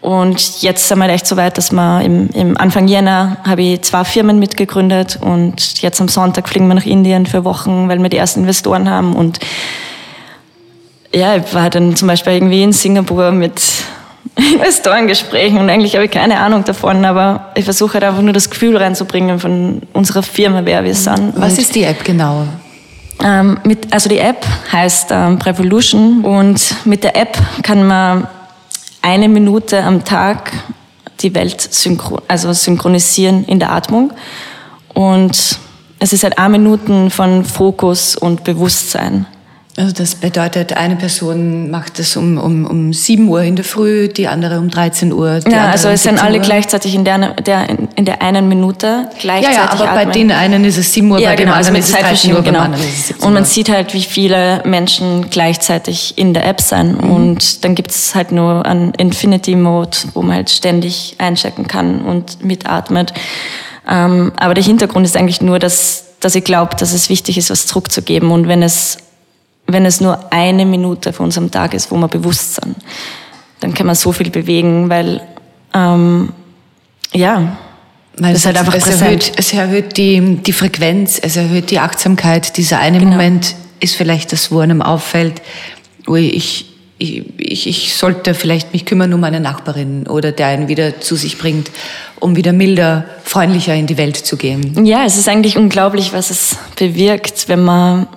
Und 0.00 0.62
jetzt 0.62 0.86
sind 0.86 0.98
wir 0.98 1.08
echt 1.08 1.26
so 1.26 1.36
weit, 1.36 1.58
dass 1.58 1.72
wir 1.72 2.02
im, 2.02 2.28
im 2.30 2.56
Anfang 2.56 2.86
Jänner 2.86 3.38
habe 3.44 3.62
ich 3.62 3.82
zwei 3.82 4.04
Firmen 4.04 4.38
mitgegründet 4.38 5.18
und 5.20 5.82
jetzt 5.82 6.00
am 6.00 6.08
Sonntag 6.08 6.48
fliegen 6.48 6.68
wir 6.68 6.74
nach 6.74 6.86
Indien 6.86 7.26
für 7.26 7.44
Wochen, 7.44 7.88
weil 7.88 8.00
wir 8.00 8.08
die 8.08 8.16
ersten 8.16 8.40
Investoren 8.40 8.88
haben 8.88 9.16
und 9.16 9.40
ja, 11.12 11.36
ich 11.36 11.54
war 11.54 11.70
dann 11.70 11.96
zum 11.96 12.06
Beispiel 12.06 12.34
irgendwie 12.34 12.62
in 12.62 12.72
Singapur 12.72 13.32
mit 13.32 13.60
Investorengesprächen 14.36 15.58
und 15.58 15.68
eigentlich 15.68 15.94
habe 15.94 16.04
ich 16.04 16.10
keine 16.10 16.38
Ahnung 16.38 16.64
davon, 16.64 17.04
aber 17.04 17.50
ich 17.56 17.64
versuche 17.64 17.94
halt 17.94 18.04
einfach 18.04 18.22
nur 18.22 18.32
das 18.32 18.50
Gefühl 18.50 18.76
reinzubringen 18.76 19.40
von 19.40 19.82
unserer 19.94 20.22
Firma, 20.22 20.60
wer 20.64 20.84
wir 20.84 20.94
sind. 20.94 21.32
Was 21.34 21.54
und 21.54 21.58
ist 21.58 21.74
die 21.74 21.82
App 21.82 22.04
genau? 22.04 22.46
Ähm, 23.24 23.58
mit, 23.64 23.92
also 23.92 24.08
die 24.08 24.18
App 24.18 24.46
heißt 24.70 25.08
ähm, 25.10 25.40
Prevolution 25.40 26.24
und 26.24 26.76
mit 26.84 27.02
der 27.02 27.16
App 27.16 27.36
kann 27.64 27.84
man 27.84 28.28
eine 29.08 29.30
Minute 29.30 29.82
am 29.82 30.04
Tag 30.04 30.52
die 31.20 31.34
Welt 31.34 31.62
synchron, 31.62 32.20
also 32.28 32.52
synchronisieren 32.52 33.42
in 33.46 33.58
der 33.58 33.72
Atmung 33.72 34.12
und 34.92 35.58
es 35.98 36.12
ist 36.12 36.24
halt 36.24 36.36
eine 36.36 36.58
Minute 36.58 37.08
von 37.08 37.42
Fokus 37.42 38.16
und 38.16 38.44
Bewusstsein. 38.44 39.24
Also 39.78 39.92
das 39.92 40.16
bedeutet, 40.16 40.72
eine 40.72 40.96
Person 40.96 41.70
macht 41.70 42.00
das 42.00 42.16
um, 42.16 42.36
um, 42.36 42.66
um 42.66 42.92
7 42.92 43.28
Uhr 43.28 43.42
in 43.42 43.54
der 43.54 43.64
Früh, 43.64 44.08
die 44.08 44.26
andere 44.26 44.58
um 44.58 44.70
13 44.70 45.12
Uhr. 45.12 45.38
ja, 45.48 45.70
also 45.70 45.88
es 45.88 46.02
sind 46.02 46.20
alle 46.20 46.38
Uhr. 46.38 46.42
gleichzeitig 46.44 46.96
in 46.96 47.04
der, 47.04 47.34
der, 47.34 47.68
in 47.94 48.04
der 48.04 48.20
einen 48.20 48.48
Minute 48.48 49.08
gleichzeitig 49.20 49.56
Ja, 49.56 49.66
ja 49.66 49.70
aber 49.70 49.90
atmen. 49.90 50.06
bei 50.06 50.12
den 50.12 50.32
einen 50.32 50.64
ist 50.64 50.78
es 50.78 50.92
7 50.94 51.08
Uhr, 51.08 51.20
ja, 51.20 51.30
bei 51.30 51.36
genau, 51.36 51.52
dem 51.52 51.58
also 51.58 51.68
anderen 51.68 51.84
ist 51.84 51.94
es 51.94 52.00
13 52.00 52.34
Uhr, 52.34 52.42
genau. 52.42 52.64
Und 53.20 53.32
man 53.32 53.44
sieht 53.44 53.68
halt, 53.68 53.94
wie 53.94 54.02
viele 54.02 54.62
Menschen 54.64 55.30
gleichzeitig 55.30 56.18
in 56.18 56.34
der 56.34 56.44
App 56.44 56.60
sind. 56.60 57.00
Mhm. 57.00 57.10
Und 57.12 57.64
dann 57.64 57.76
gibt 57.76 57.92
es 57.92 58.16
halt 58.16 58.32
nur 58.32 58.66
einen 58.66 58.92
Infinity 58.94 59.54
Mode, 59.54 59.96
wo 60.12 60.22
man 60.22 60.34
halt 60.38 60.50
ständig 60.50 61.14
einchecken 61.18 61.68
kann 61.68 62.00
und 62.00 62.44
mitatmet. 62.44 63.12
Ähm, 63.88 64.32
aber 64.38 64.54
der 64.54 64.64
Hintergrund 64.64 65.06
ist 65.06 65.16
eigentlich 65.16 65.40
nur, 65.40 65.60
dass, 65.60 66.02
dass 66.18 66.34
ich 66.34 66.42
glaube, 66.42 66.74
dass 66.74 66.92
es 66.92 67.08
wichtig 67.08 67.38
ist, 67.38 67.50
was 67.50 67.68
zurückzugeben. 67.68 68.32
Und 68.32 68.48
wenn 68.48 68.64
es 68.64 68.98
wenn 69.68 69.84
es 69.84 70.00
nur 70.00 70.32
eine 70.32 70.66
Minute 70.66 71.12
von 71.12 71.26
unserem 71.26 71.50
Tag 71.50 71.74
ist, 71.74 71.90
wo 71.90 71.96
wir 71.96 72.08
bewusst 72.08 72.56
sind, 72.56 72.76
dann 73.60 73.74
kann 73.74 73.86
man 73.86 73.94
so 73.94 74.12
viel 74.12 74.30
bewegen, 74.30 74.88
weil 74.88 75.20
ähm, 75.74 76.32
ja, 77.12 77.56
weil 78.16 78.34
es, 78.34 78.46
halt 78.46 78.56
einfach 78.56 78.74
es 78.74 79.00
erhöht, 79.00 79.32
es 79.36 79.52
erhöht 79.52 79.96
die, 79.96 80.38
die 80.44 80.52
Frequenz, 80.52 81.20
es 81.22 81.36
erhöht 81.36 81.70
die 81.70 81.78
Achtsamkeit. 81.78 82.56
Dieser 82.56 82.78
eine 82.80 82.98
genau. 82.98 83.12
Moment 83.12 83.54
ist 83.80 83.94
vielleicht 83.94 84.32
das, 84.32 84.50
wo 84.50 84.58
einem 84.58 84.82
auffällt, 84.82 85.40
wo 86.04 86.16
ich, 86.16 86.66
ich, 86.98 87.24
ich, 87.38 87.66
ich 87.68 87.94
sollte 87.94 88.34
vielleicht 88.34 88.72
mich 88.72 88.84
kümmern 88.84 89.12
um 89.14 89.20
meine 89.20 89.40
Nachbarin 89.40 90.06
oder 90.08 90.32
der 90.32 90.48
einen 90.48 90.68
wieder 90.68 91.00
zu 91.00 91.14
sich 91.14 91.38
bringt, 91.38 91.70
um 92.18 92.34
wieder 92.34 92.52
milder, 92.52 93.04
freundlicher 93.22 93.74
in 93.74 93.86
die 93.86 93.98
Welt 93.98 94.16
zu 94.16 94.36
gehen. 94.36 94.84
Ja, 94.84 95.04
es 95.04 95.16
ist 95.16 95.28
eigentlich 95.28 95.56
unglaublich, 95.56 96.12
was 96.12 96.30
es 96.30 96.56
bewirkt, 96.76 97.48
wenn 97.48 97.62
man 97.62 98.08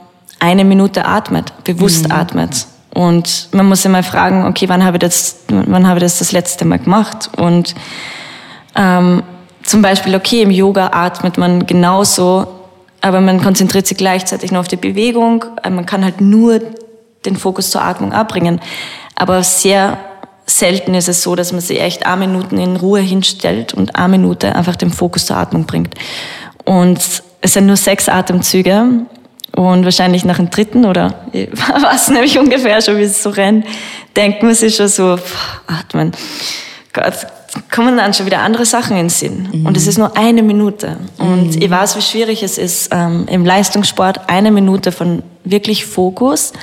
eine 0.42 0.66
Minute 0.66 1.06
atmet, 1.06 1.54
bewusst 1.64 2.10
mhm. 2.10 2.16
atmet. 2.16 2.66
Und 2.94 3.48
man 3.54 3.68
muss 3.68 3.86
immer 3.86 4.04
fragen, 4.04 4.46
okay, 4.46 4.68
wann 4.68 4.84
habe 4.84 4.98
ich 4.98 5.02
das, 5.02 5.38
wann 5.48 5.88
habe 5.88 6.00
ich 6.00 6.04
das 6.04 6.20
das 6.20 6.34
letzte 6.34 6.66
Mal 6.66 6.80
gemacht? 6.80 7.30
Und 7.38 7.74
ähm, 8.76 9.24
zum 9.64 9.82
Beispiel, 9.82 10.16
okay, 10.16 10.42
im 10.42 10.52
Yoga 10.52 10.88
atmet 10.92 11.38
man 11.38 11.66
genauso, 11.66 12.48
aber 13.00 13.22
man 13.22 13.42
konzentriert 13.42 13.88
sich 13.88 13.98
gleichzeitig 13.98 14.52
nur 14.52 14.60
auf 14.60 14.68
die 14.68 14.76
Bewegung. 14.76 15.46
Äh, 15.64 15.70
man 15.70 15.86
kann 15.86 16.04
halt 16.04 16.20
nur 16.20 16.60
den 17.26 17.38
Fokus 17.38 17.70
zur 17.72 17.84
Atmung 17.84 18.12
abbringen. 18.12 18.60
Aber 19.16 19.44
sehr 19.44 20.00
selten 20.48 20.96
ist 20.96 21.08
es 21.08 21.22
so, 21.22 21.36
dass 21.36 21.52
man 21.52 21.62
sich 21.62 21.80
echt 21.80 22.06
eine 22.06 22.28
Minute 22.28 22.56
in 22.56 22.76
Ruhe 22.76 23.00
hinstellt 23.00 23.74
und 23.74 23.96
eine 23.96 24.10
Minute 24.10 24.56
einfach 24.56 24.76
den 24.76 24.92
Fokus 24.92 25.28
zur 25.28 25.38
Atmung 25.38 25.66
bringt. 25.66 25.96
Und 26.66 27.00
es 27.42 27.54
sind 27.54 27.68
nur 27.68 27.78
sechs 27.78 28.10
Atemzüge 28.10 29.06
und 29.56 29.84
wahrscheinlich 29.84 30.26
nach 30.26 30.38
dem 30.38 30.50
dritten 30.50 30.86
oder 30.86 31.26
was 31.82 32.10
nämlich 32.10 32.38
ungefähr 32.40 32.82
schon, 32.82 32.98
wie 32.98 33.04
es 33.04 33.22
so 33.22 33.30
rennt, 33.30 33.66
denkt 34.16 34.44
man 34.44 34.56
sich 34.56 34.76
schon 34.76 34.88
so, 34.88 35.18
pff, 35.18 35.62
atmen. 35.68 36.12
Gott, 36.94 37.14
kommen 37.70 37.98
dann 37.98 38.14
schon 38.14 38.26
wieder 38.26 38.40
andere 38.40 38.66
Sachen 38.66 38.92
in 38.98 39.04
den 39.04 39.10
Sinn. 39.10 39.50
Mhm. 39.52 39.66
Und 39.66 39.78
es 39.78 39.88
ist 39.88 39.98
nur 39.98 40.18
eine 40.18 40.44
Minute. 40.44 40.98
Und 41.18 41.56
mhm. 41.56 41.62
ich 41.62 41.70
weiß, 41.70 41.98
wie 41.98 42.02
schwierig 42.02 42.44
es 42.44 42.58
ist, 42.58 42.90
ähm, 42.92 43.26
im 43.30 43.46
Leistungssport 43.46 44.30
eine 44.30 44.52
Minute 44.52 44.92
von 44.92 45.24
wirklich 45.44 45.86
Fokus 45.86 46.54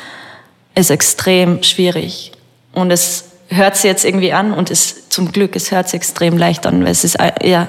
ist 0.74 0.90
extrem 0.90 1.62
schwierig. 1.62 2.32
Und 2.72 2.90
es 2.90 3.24
hört 3.48 3.76
sich 3.76 3.84
jetzt 3.84 4.04
irgendwie 4.04 4.32
an 4.32 4.52
und 4.52 4.70
es, 4.70 5.08
zum 5.08 5.32
Glück, 5.32 5.56
es 5.56 5.70
hört 5.70 5.88
sich 5.88 5.96
extrem 5.96 6.36
leicht 6.36 6.66
an, 6.66 6.84
weil 6.84 6.92
es 6.92 7.04
ist, 7.04 7.16
äh, 7.16 7.32
ja, 7.48 7.68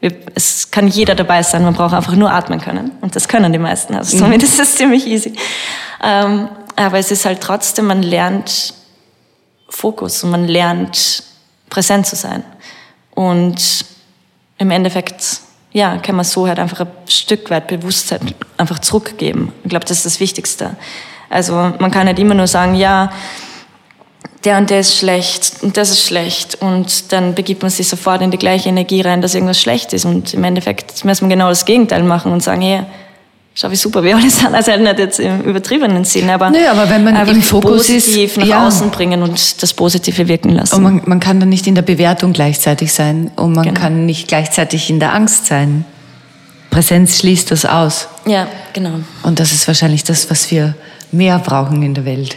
es 0.00 0.70
kann 0.70 0.88
jeder 0.88 1.14
dabei 1.14 1.42
sein, 1.42 1.62
man 1.62 1.74
braucht 1.74 1.94
einfach 1.94 2.14
nur 2.14 2.32
atmen 2.32 2.60
können. 2.60 2.92
Und 3.00 3.16
das 3.16 3.26
können 3.26 3.52
die 3.52 3.58
meisten. 3.58 3.94
Also 3.94 4.16
mhm. 4.16 4.20
somit 4.20 4.42
ist 4.42 4.60
es 4.60 4.76
ziemlich 4.76 5.06
easy. 5.06 5.32
Ähm, 6.02 6.48
aber 6.76 6.98
es 6.98 7.10
ist 7.10 7.24
halt 7.24 7.40
trotzdem, 7.40 7.86
man 7.86 8.02
lernt 8.02 8.74
Fokus 9.68 10.22
und 10.22 10.30
man 10.30 10.46
lernt 10.46 11.24
präsent 11.68 12.06
zu 12.06 12.16
sein. 12.16 12.44
Und 13.14 13.84
im 14.58 14.70
Endeffekt, 14.70 15.40
ja, 15.72 15.98
kann 15.98 16.14
man 16.14 16.24
so 16.24 16.46
halt 16.46 16.58
einfach 16.58 16.80
ein 16.80 16.88
Stück 17.08 17.50
weit 17.50 17.66
Bewusstheit 17.66 18.20
einfach 18.56 18.78
zurückgeben. 18.78 19.52
Ich 19.64 19.70
glaube, 19.70 19.84
das 19.84 19.98
ist 19.98 20.06
das 20.06 20.20
Wichtigste. 20.20 20.76
Also 21.30 21.54
man 21.54 21.90
kann 21.90 22.06
nicht 22.06 22.18
immer 22.18 22.34
nur 22.34 22.46
sagen, 22.46 22.74
ja, 22.74 23.10
der 24.44 24.58
und 24.58 24.70
der 24.70 24.80
ist 24.80 24.96
schlecht 24.96 25.54
und 25.62 25.76
das 25.76 25.90
ist 25.90 26.04
schlecht 26.04 26.58
und 26.60 27.12
dann 27.12 27.34
begibt 27.34 27.62
man 27.62 27.70
sich 27.70 27.88
sofort 27.88 28.22
in 28.22 28.30
die 28.30 28.38
gleiche 28.38 28.68
Energie 28.68 29.00
rein, 29.00 29.20
dass 29.20 29.34
irgendwas 29.34 29.60
schlecht 29.60 29.92
ist 29.92 30.04
und 30.04 30.34
im 30.34 30.44
Endeffekt 30.44 31.04
muss 31.04 31.20
man 31.20 31.30
genau 31.30 31.48
das 31.48 31.64
Gegenteil 31.64 32.02
machen 32.04 32.32
und 32.32 32.42
sagen, 32.42 32.62
hey, 32.62 32.82
schau 33.54 33.70
wie 33.70 33.76
super 33.76 34.04
wir 34.04 34.16
alle 34.16 34.30
sind, 34.30 34.54
also 34.54 34.70
halt 34.70 34.82
nicht 34.82 34.98
jetzt 34.98 35.18
im 35.18 35.42
übertriebenen 35.42 36.04
Sinn, 36.04 36.30
aber, 36.30 36.50
naja, 36.50 36.70
aber 36.70 36.88
wenn 36.88 37.02
man 37.02 37.26
im 37.28 37.42
Fokus 37.42 37.88
positiv 37.88 38.30
ist, 38.32 38.36
nach 38.36 38.46
ja. 38.46 38.66
außen 38.66 38.90
bringen 38.90 39.22
und 39.22 39.62
das 39.62 39.74
Positive 39.74 40.28
wirken 40.28 40.50
lassen. 40.50 40.76
Und 40.76 40.82
man, 40.82 41.02
man 41.04 41.20
kann 41.20 41.40
dann 41.40 41.48
nicht 41.48 41.66
in 41.66 41.74
der 41.74 41.82
Bewertung 41.82 42.32
gleichzeitig 42.32 42.92
sein 42.92 43.32
und 43.34 43.54
man 43.54 43.64
genau. 43.64 43.80
kann 43.80 44.06
nicht 44.06 44.28
gleichzeitig 44.28 44.88
in 44.88 45.00
der 45.00 45.12
Angst 45.12 45.46
sein. 45.46 45.84
Präsenz 46.70 47.18
schließt 47.18 47.50
das 47.50 47.64
aus. 47.64 48.08
Ja, 48.26 48.46
genau. 48.72 49.00
Und 49.24 49.40
das 49.40 49.52
ist 49.52 49.66
wahrscheinlich 49.66 50.04
das, 50.04 50.30
was 50.30 50.50
wir 50.50 50.74
mehr 51.10 51.38
brauchen 51.38 51.82
in 51.82 51.94
der 51.94 52.04
Welt. 52.04 52.36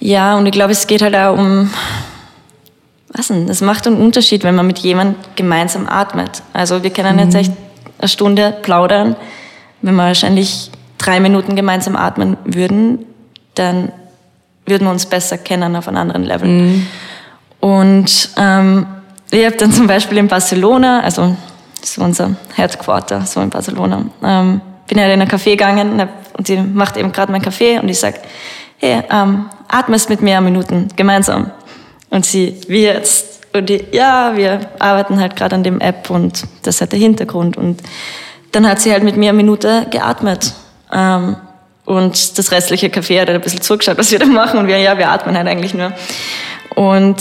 Ja, 0.00 0.36
und 0.36 0.46
ich 0.46 0.52
glaube, 0.52 0.72
es 0.72 0.86
geht 0.86 1.02
halt 1.02 1.14
auch 1.14 1.36
um, 1.36 1.70
was 3.12 3.28
denn, 3.28 3.48
es 3.48 3.60
macht 3.60 3.86
einen 3.86 3.96
Unterschied, 3.96 4.42
wenn 4.44 4.54
man 4.54 4.66
mit 4.66 4.78
jemandem 4.78 5.16
gemeinsam 5.36 5.86
atmet. 5.88 6.42
Also 6.52 6.82
wir 6.82 6.90
können 6.90 7.16
mhm. 7.16 7.22
jetzt 7.22 7.34
echt 7.34 7.52
eine 7.98 8.08
Stunde 8.08 8.56
plaudern, 8.62 9.14
wenn 9.82 9.94
wir 9.94 10.04
wahrscheinlich 10.04 10.70
drei 10.98 11.20
Minuten 11.20 11.54
gemeinsam 11.54 11.96
atmen 11.96 12.36
würden, 12.44 13.04
dann 13.54 13.92
würden 14.66 14.86
wir 14.86 14.92
uns 14.92 15.06
besser 15.06 15.38
kennen 15.38 15.76
auf 15.76 15.88
einem 15.88 15.98
anderen 15.98 16.24
Level. 16.24 16.48
Mhm. 16.48 16.86
Und 17.60 18.30
ähm, 18.36 18.86
ich 19.30 19.44
habe 19.44 19.56
dann 19.56 19.72
zum 19.72 19.86
Beispiel 19.86 20.18
in 20.18 20.28
Barcelona, 20.28 21.00
also 21.00 21.36
ist 21.82 21.98
unser 21.98 22.36
Headquarter, 22.54 23.24
so 23.26 23.40
in 23.40 23.50
Barcelona, 23.50 24.04
ähm, 24.22 24.60
bin 24.86 25.00
halt 25.00 25.12
in 25.12 25.20
ein 25.22 25.28
Café 25.28 25.50
gegangen 25.50 26.08
und 26.36 26.46
sie 26.46 26.56
macht 26.56 26.96
eben 26.96 27.12
gerade 27.12 27.30
meinen 27.32 27.42
Kaffee 27.42 27.78
und 27.78 27.88
ich 27.88 27.98
sag, 27.98 28.14
hey, 28.78 29.02
ähm, 29.10 29.46
atmest 29.70 30.10
mit 30.10 30.22
mir 30.22 30.40
Minuten 30.40 30.88
gemeinsam. 30.96 31.50
Und 32.10 32.26
sie, 32.26 32.60
wie 32.66 32.84
jetzt? 32.84 33.40
Und 33.52 33.68
die, 33.68 33.84
ja, 33.92 34.36
wir 34.36 34.60
arbeiten 34.78 35.20
halt 35.20 35.36
gerade 35.36 35.54
an 35.56 35.62
dem 35.62 35.80
App 35.80 36.10
und 36.10 36.44
das 36.62 36.80
halt 36.80 36.92
der 36.92 36.98
Hintergrund. 36.98 37.56
Und 37.56 37.82
dann 38.52 38.68
hat 38.68 38.80
sie 38.80 38.92
halt 38.92 39.02
mit 39.02 39.16
mir 39.16 39.30
eine 39.30 39.36
Minute 39.36 39.86
geatmet. 39.90 40.52
Ähm, 40.92 41.36
und 41.84 42.38
das 42.38 42.52
restliche 42.52 42.88
Café 42.88 43.20
hat 43.20 43.28
halt 43.28 43.38
ein 43.38 43.40
bisschen 43.40 43.62
zugeschaut, 43.62 43.98
was 43.98 44.12
wir 44.12 44.18
da 44.18 44.26
machen. 44.26 44.58
Und 44.60 44.68
wir, 44.68 44.78
ja, 44.78 44.98
wir 44.98 45.08
atmen 45.08 45.36
halt 45.36 45.48
eigentlich 45.48 45.74
nur. 45.74 45.92
Und 46.74 47.16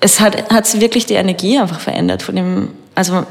es 0.00 0.20
hat, 0.20 0.50
hat 0.52 0.80
wirklich 0.80 1.06
die 1.06 1.14
Energie 1.14 1.58
einfach 1.58 1.80
verändert 1.80 2.22
von 2.22 2.36
dem, 2.36 2.68
also 2.94 3.24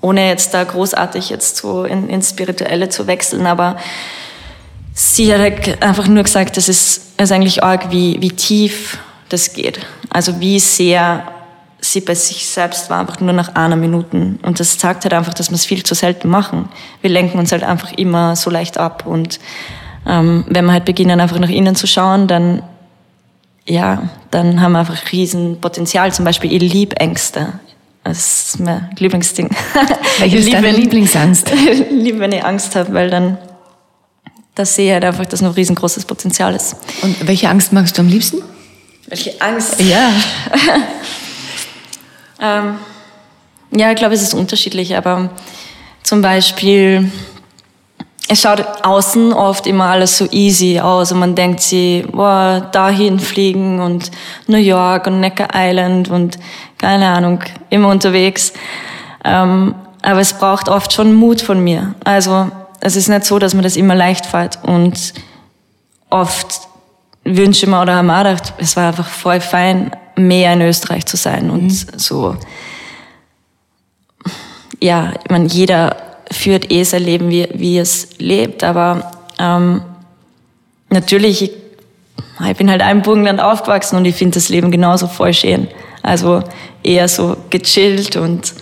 ohne 0.00 0.28
jetzt 0.28 0.52
da 0.52 0.64
großartig 0.64 1.30
jetzt 1.30 1.56
so 1.56 1.84
in, 1.84 2.08
ins 2.08 2.30
Spirituelle 2.30 2.90
zu 2.90 3.06
wechseln, 3.06 3.46
aber 3.46 3.76
sie 4.94 5.34
hat 5.34 5.40
halt 5.40 5.82
einfach 5.82 6.06
nur 6.06 6.22
gesagt, 6.22 6.56
das 6.56 6.68
ist, 6.68 7.20
ist 7.20 7.32
eigentlich 7.32 7.62
arg, 7.62 7.90
wie, 7.90 8.16
wie 8.20 8.30
tief 8.30 8.98
das 9.28 9.52
geht. 9.52 9.80
Also 10.08 10.40
wie 10.40 10.60
sehr 10.60 11.24
sie 11.80 12.00
bei 12.00 12.14
sich 12.14 12.46
selbst 12.46 12.88
war, 12.88 13.00
einfach 13.00 13.20
nur 13.20 13.32
nach 13.34 13.54
einer 13.56 13.76
Minute. 13.76 14.36
Und 14.42 14.60
das 14.60 14.78
zeigt 14.78 15.04
halt 15.04 15.12
einfach, 15.12 15.34
dass 15.34 15.50
wir 15.50 15.56
es 15.56 15.66
viel 15.66 15.82
zu 15.82 15.94
selten 15.94 16.28
machen. 16.28 16.68
Wir 17.02 17.10
lenken 17.10 17.38
uns 17.38 17.52
halt 17.52 17.64
einfach 17.64 17.92
immer 17.92 18.36
so 18.36 18.48
leicht 18.48 18.78
ab. 18.78 19.04
Und 19.06 19.38
ähm, 20.06 20.44
wenn 20.48 20.64
wir 20.64 20.72
halt 20.72 20.84
beginnen, 20.86 21.20
einfach 21.20 21.38
nach 21.38 21.50
innen 21.50 21.74
zu 21.74 21.86
schauen, 21.86 22.26
dann, 22.26 22.62
ja, 23.66 24.08
dann 24.30 24.60
haben 24.60 24.72
wir 24.72 24.78
einfach 24.78 25.12
riesen 25.12 25.60
Potenzial. 25.60 26.12
Zum 26.12 26.24
Beispiel, 26.24 26.52
ich 26.52 26.72
liebe 26.72 26.96
Ängste. 26.96 27.52
Das 28.04 28.48
ist 28.54 28.60
mein 28.60 28.90
Lieblingsding. 28.98 29.50
Welche 30.18 30.38
ist 30.38 30.52
deine 30.52 30.70
Lieblingsangst? 30.76 31.50
ich 31.70 31.90
liebe, 31.90 32.20
wenn 32.20 32.32
ich 32.32 32.44
Angst 32.44 32.76
habe, 32.76 32.92
weil 32.94 33.10
dann 33.10 33.38
da 34.54 34.64
sehe 34.64 34.86
ich 34.86 34.92
halt 34.92 35.04
einfach, 35.04 35.26
dass 35.26 35.40
noch 35.40 35.56
riesengroßes 35.56 36.04
Potenzial 36.04 36.54
ist. 36.54 36.76
Und 37.02 37.26
welche 37.26 37.48
Angst 37.48 37.72
magst 37.72 37.98
du 37.98 38.02
am 38.02 38.08
liebsten? 38.08 38.42
Welche 39.08 39.40
Angst? 39.40 39.80
Ja. 39.80 40.10
ähm, 42.40 42.76
ja, 43.72 43.90
ich 43.90 43.96
glaube, 43.96 44.14
es 44.14 44.22
ist 44.22 44.34
unterschiedlich, 44.34 44.96
aber 44.96 45.30
zum 46.02 46.22
Beispiel, 46.22 47.10
es 48.28 48.40
schaut 48.40 48.64
außen 48.84 49.32
oft 49.32 49.66
immer 49.66 49.86
alles 49.86 50.16
so 50.16 50.26
easy 50.30 50.78
aus 50.80 51.12
und 51.12 51.18
man 51.18 51.34
denkt 51.34 51.60
sich, 51.60 52.06
boah, 52.06 52.68
dahin 52.72 53.18
fliegen 53.18 53.80
und 53.80 54.10
New 54.46 54.58
York 54.58 55.06
und 55.08 55.20
Necker 55.20 55.48
Island 55.52 56.08
und 56.08 56.38
keine 56.78 57.08
Ahnung, 57.08 57.40
immer 57.70 57.88
unterwegs. 57.88 58.52
Ähm, 59.24 59.74
aber 60.02 60.20
es 60.20 60.34
braucht 60.34 60.68
oft 60.68 60.92
schon 60.92 61.14
Mut 61.14 61.40
von 61.40 61.62
mir. 61.62 61.94
Also 62.04 62.50
es 62.84 62.96
ist 62.96 63.08
nicht 63.08 63.24
so, 63.24 63.38
dass 63.38 63.54
mir 63.54 63.62
das 63.62 63.76
immer 63.76 63.94
leicht 63.94 64.26
fällt 64.26 64.58
und 64.62 65.14
oft 66.10 66.60
wünsche 67.24 67.64
ich 67.64 67.70
mir 67.70 67.80
oder 67.80 67.96
habe 67.96 68.06
mir 68.06 68.22
gedacht, 68.22 68.52
es 68.58 68.76
war 68.76 68.88
einfach 68.88 69.08
voll 69.08 69.40
fein, 69.40 69.90
mehr 70.16 70.52
in 70.52 70.60
Österreich 70.60 71.06
zu 71.06 71.16
sein 71.16 71.50
und 71.50 71.64
mhm. 71.64 71.98
so. 71.98 72.36
Ja, 74.80 75.14
ich 75.24 75.30
meine, 75.30 75.46
jeder 75.46 75.96
führt 76.30 76.70
eh 76.70 76.84
sein 76.84 77.04
Leben, 77.04 77.30
wie, 77.30 77.48
wie 77.54 77.78
es 77.78 78.18
lebt, 78.18 78.62
aber 78.62 79.12
ähm, 79.38 79.80
natürlich, 80.90 81.40
ich, 81.40 81.52
ich 82.50 82.56
bin 82.58 82.70
halt 82.70 82.82
ein 82.82 83.00
Burgenland 83.00 83.40
aufgewachsen 83.40 83.96
und 83.96 84.04
ich 84.04 84.14
finde 84.14 84.34
das 84.34 84.50
Leben 84.50 84.70
genauso 84.70 85.06
voll 85.06 85.32
schön. 85.32 85.68
Also 86.02 86.42
eher 86.82 87.08
so 87.08 87.38
gechillt 87.48 88.16
und 88.16 88.52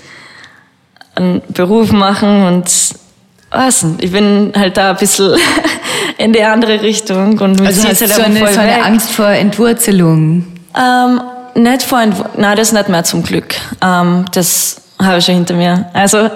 einen 1.16 1.42
Beruf 1.48 1.90
machen 1.90 2.44
und 2.44 3.01
was, 3.52 3.84
ich 3.98 4.12
bin 4.12 4.52
halt 4.56 4.76
da 4.76 4.90
ein 4.90 4.96
bisschen 4.96 5.36
in 6.18 6.32
die 6.32 6.42
andere 6.42 6.82
Richtung. 6.82 7.38
Und 7.38 7.60
also 7.60 7.88
hast 7.88 8.00
halt 8.00 8.12
so, 8.12 8.22
eine, 8.22 8.52
so 8.52 8.60
eine 8.60 8.82
Angst 8.84 9.10
vor 9.10 9.28
Entwurzelung? 9.28 10.46
Ähm, 10.76 11.20
nicht 11.54 11.82
vor 11.82 12.00
Entwur 12.00 12.30
Nein, 12.36 12.56
das 12.56 12.72
nicht 12.72 12.88
mehr 12.88 13.04
zum 13.04 13.22
Glück. 13.22 13.54
Ähm, 13.82 14.24
das 14.32 14.80
habe 15.00 15.18
ich 15.18 15.24
schon 15.24 15.34
hinter 15.34 15.54
mir. 15.54 15.86
Also 15.92 16.30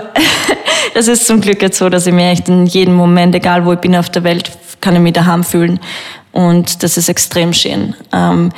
das 0.95 1.09
ist 1.09 1.27
zum 1.27 1.41
Glück 1.41 1.62
jetzt 1.62 1.79
so, 1.79 1.89
dass 1.89 2.07
ich 2.07 2.12
mir 2.12 2.31
echt 2.31 2.49
in 2.49 2.67
jedem 2.67 2.95
Moment, 2.95 3.35
egal 3.35 3.64
wo 3.64 3.73
ich 3.73 3.79
bin 3.79 3.97
auf 3.97 4.11
der 4.11 4.25
Welt, 4.25 4.51
kann 4.81 4.95
ich 4.95 5.01
mich 5.01 5.14
daheim 5.14 5.45
fühlen. 5.45 5.81
Und 6.33 6.83
das 6.83 6.97
ist 6.97 7.09
extrem 7.09 7.53
schön. 7.53 7.95
Ähm, 8.12 8.53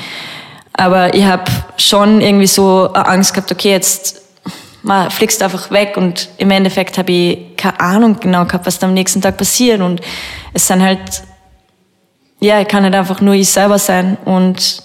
aber 0.72 1.14
ich 1.14 1.24
habe 1.24 1.44
schon 1.76 2.20
irgendwie 2.20 2.46
so 2.46 2.88
Angst 2.92 3.34
gehabt, 3.34 3.50
okay, 3.52 3.70
jetzt 3.70 4.20
man 4.82 5.10
fliegst 5.10 5.42
einfach 5.42 5.70
weg 5.70 5.96
und 5.96 6.28
im 6.38 6.50
Endeffekt 6.50 6.98
habe 6.98 7.12
ich 7.12 7.56
keine 7.56 7.80
Ahnung 7.80 8.18
genau 8.20 8.44
gehabt, 8.44 8.66
was 8.66 8.78
da 8.78 8.86
am 8.86 8.94
nächsten 8.94 9.20
Tag 9.20 9.36
passiert. 9.36 9.80
Und 9.80 10.00
es 10.52 10.66
sind 10.66 10.82
halt, 10.82 11.22
ja, 12.40 12.60
ich 12.60 12.68
kann 12.68 12.84
halt 12.84 12.94
einfach 12.94 13.20
nur 13.20 13.34
ich 13.34 13.48
selber 13.48 13.78
sein 13.78 14.16
und 14.24 14.82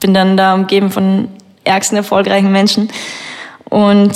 bin 0.00 0.14
dann 0.14 0.36
da 0.36 0.54
umgeben 0.54 0.90
von 0.90 1.28
ärgsten 1.64 1.96
erfolgreichen 1.96 2.50
Menschen. 2.50 2.88
Und 3.64 4.14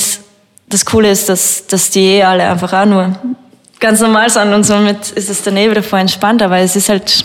das 0.68 0.86
Coole 0.86 1.10
ist, 1.10 1.28
dass, 1.28 1.66
dass 1.66 1.90
die 1.90 2.16
eh 2.16 2.22
alle 2.22 2.48
einfach 2.48 2.72
auch 2.72 2.86
nur 2.86 3.14
ganz 3.78 4.00
normal 4.00 4.30
sind. 4.30 4.54
Und 4.54 4.64
somit 4.64 5.10
ist 5.10 5.28
es 5.28 5.42
dann 5.42 5.56
eh 5.56 5.70
wieder 5.70 5.82
voll 5.82 6.00
entspannt, 6.00 6.40
aber 6.40 6.58
es 6.58 6.76
ist 6.76 6.88
halt 6.88 7.24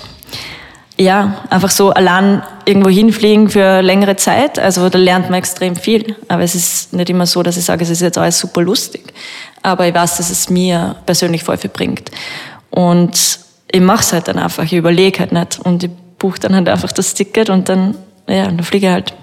ja, 1.00 1.44
einfach 1.50 1.70
so 1.70 1.92
allein 1.92 2.42
irgendwo 2.66 2.90
hinfliegen 2.90 3.50
für 3.50 3.82
längere 3.82 4.16
Zeit. 4.16 4.58
Also 4.58 4.90
da 4.90 4.98
lernt 4.98 5.30
man 5.30 5.40
extrem 5.40 5.76
viel. 5.76 6.16
Aber 6.28 6.42
es 6.44 6.56
ist 6.56 6.94
nicht 6.94 7.10
immer 7.10 7.26
so, 7.26 7.44
dass 7.44 7.58
ich 7.58 7.66
sage, 7.66 7.84
es 7.84 7.90
ist 7.90 8.02
jetzt 8.02 8.18
alles 8.18 8.40
super 8.40 8.62
lustig. 8.62 9.14
Aber 9.62 9.88
ich 9.88 9.94
weiß, 9.94 10.18
dass 10.18 10.30
es 10.32 10.50
mir 10.50 10.96
persönlich 11.06 11.44
voll 11.44 11.58
viel 11.58 11.70
bringt. 11.70 12.10
Und 12.72 13.40
ich 13.72 13.82
mache 13.82 14.02
es 14.02 14.14
halt 14.14 14.28
dann 14.28 14.40
einfach. 14.40 14.64
Ich 14.64 14.74
überlege 14.74 15.20
halt 15.20 15.32
nicht. 15.32 15.60
Und 15.60 15.84
ich 15.84 15.92
buche 16.18 16.40
dann 16.40 16.56
halt 16.56 16.68
einfach 16.68 16.92
das 16.92 17.14
Ticket 17.14 17.50
und 17.50 17.70
dann, 17.70 17.96
ja, 18.28 18.46
dann 18.46 18.64
fliege 18.64 18.88
ich 18.88 18.94
halt. 18.94 19.14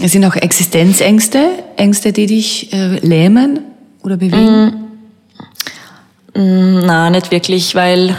Es 0.00 0.12
sind 0.12 0.24
auch 0.24 0.36
Existenzängste, 0.36 1.48
Ängste, 1.76 2.12
die 2.12 2.26
dich 2.26 2.72
äh, 2.72 2.98
lähmen 2.98 3.60
oder 4.02 4.18
bewegen? 4.18 4.86
Mm, 6.34 6.40
mm, 6.40 6.80
nein, 6.86 7.12
nicht 7.12 7.30
wirklich, 7.30 7.74
weil 7.74 8.14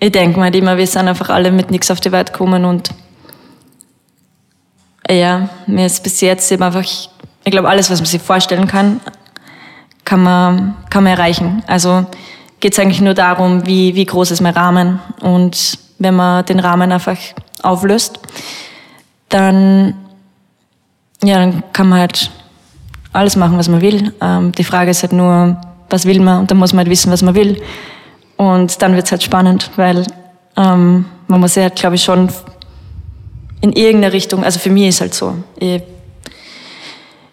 ich 0.00 0.12
denke 0.12 0.40
mal 0.40 0.54
immer, 0.54 0.78
wir 0.78 0.86
sind 0.86 1.08
einfach 1.08 1.28
alle 1.28 1.52
mit 1.52 1.70
nichts 1.70 1.90
auf 1.90 2.00
die 2.00 2.10
Welt 2.10 2.32
gekommen 2.32 2.64
und 2.64 2.90
ja, 5.08 5.50
mir 5.66 5.86
ist 5.86 6.02
bis 6.02 6.20
jetzt 6.22 6.50
eben 6.50 6.62
einfach, 6.62 6.82
ich 6.82 7.10
glaube, 7.44 7.68
alles, 7.68 7.90
was 7.90 8.00
man 8.00 8.06
sich 8.06 8.22
vorstellen 8.22 8.66
kann, 8.66 9.00
kann 10.04 10.22
man, 10.22 10.76
kann 10.88 11.04
man 11.04 11.12
erreichen. 11.12 11.62
Also 11.66 12.06
geht 12.60 12.72
es 12.72 12.78
eigentlich 12.78 13.00
nur 13.00 13.14
darum, 13.14 13.66
wie, 13.66 13.94
wie 13.94 14.06
groß 14.06 14.30
ist 14.30 14.40
mein 14.40 14.54
Rahmen 14.54 15.00
und 15.20 15.78
wenn 15.98 16.14
man 16.14 16.46
den 16.46 16.60
Rahmen 16.60 16.90
einfach 16.92 17.18
auflöst, 17.62 18.20
dann, 19.28 19.94
ja, 21.22 21.38
dann 21.38 21.62
kann 21.72 21.88
man 21.88 22.00
halt 22.00 22.30
alles 23.12 23.36
machen, 23.36 23.58
was 23.58 23.68
man 23.68 23.82
will. 23.82 24.14
Ähm, 24.20 24.52
die 24.52 24.64
Frage 24.64 24.92
ist 24.92 25.02
halt 25.02 25.12
nur, 25.12 25.60
was 25.90 26.06
will 26.06 26.20
man 26.20 26.40
und 26.40 26.50
dann 26.50 26.58
muss 26.58 26.72
man 26.72 26.78
halt 26.78 26.90
wissen, 26.90 27.12
was 27.12 27.22
man 27.22 27.34
will. 27.34 27.60
Und 28.40 28.80
dann 28.80 28.94
wird 28.94 29.04
es 29.04 29.10
halt 29.10 29.22
spannend, 29.22 29.70
weil 29.76 30.06
ähm, 30.56 31.04
man 31.28 31.40
muss 31.40 31.56
ja, 31.56 31.64
halt, 31.64 31.76
glaube 31.76 31.96
ich, 31.96 32.02
schon 32.02 32.30
in 33.60 33.74
irgendeine 33.74 34.14
Richtung, 34.14 34.44
also 34.44 34.58
für 34.58 34.70
mich 34.70 34.88
ist 34.88 35.02
halt 35.02 35.12
so, 35.12 35.34
ich 35.58 35.82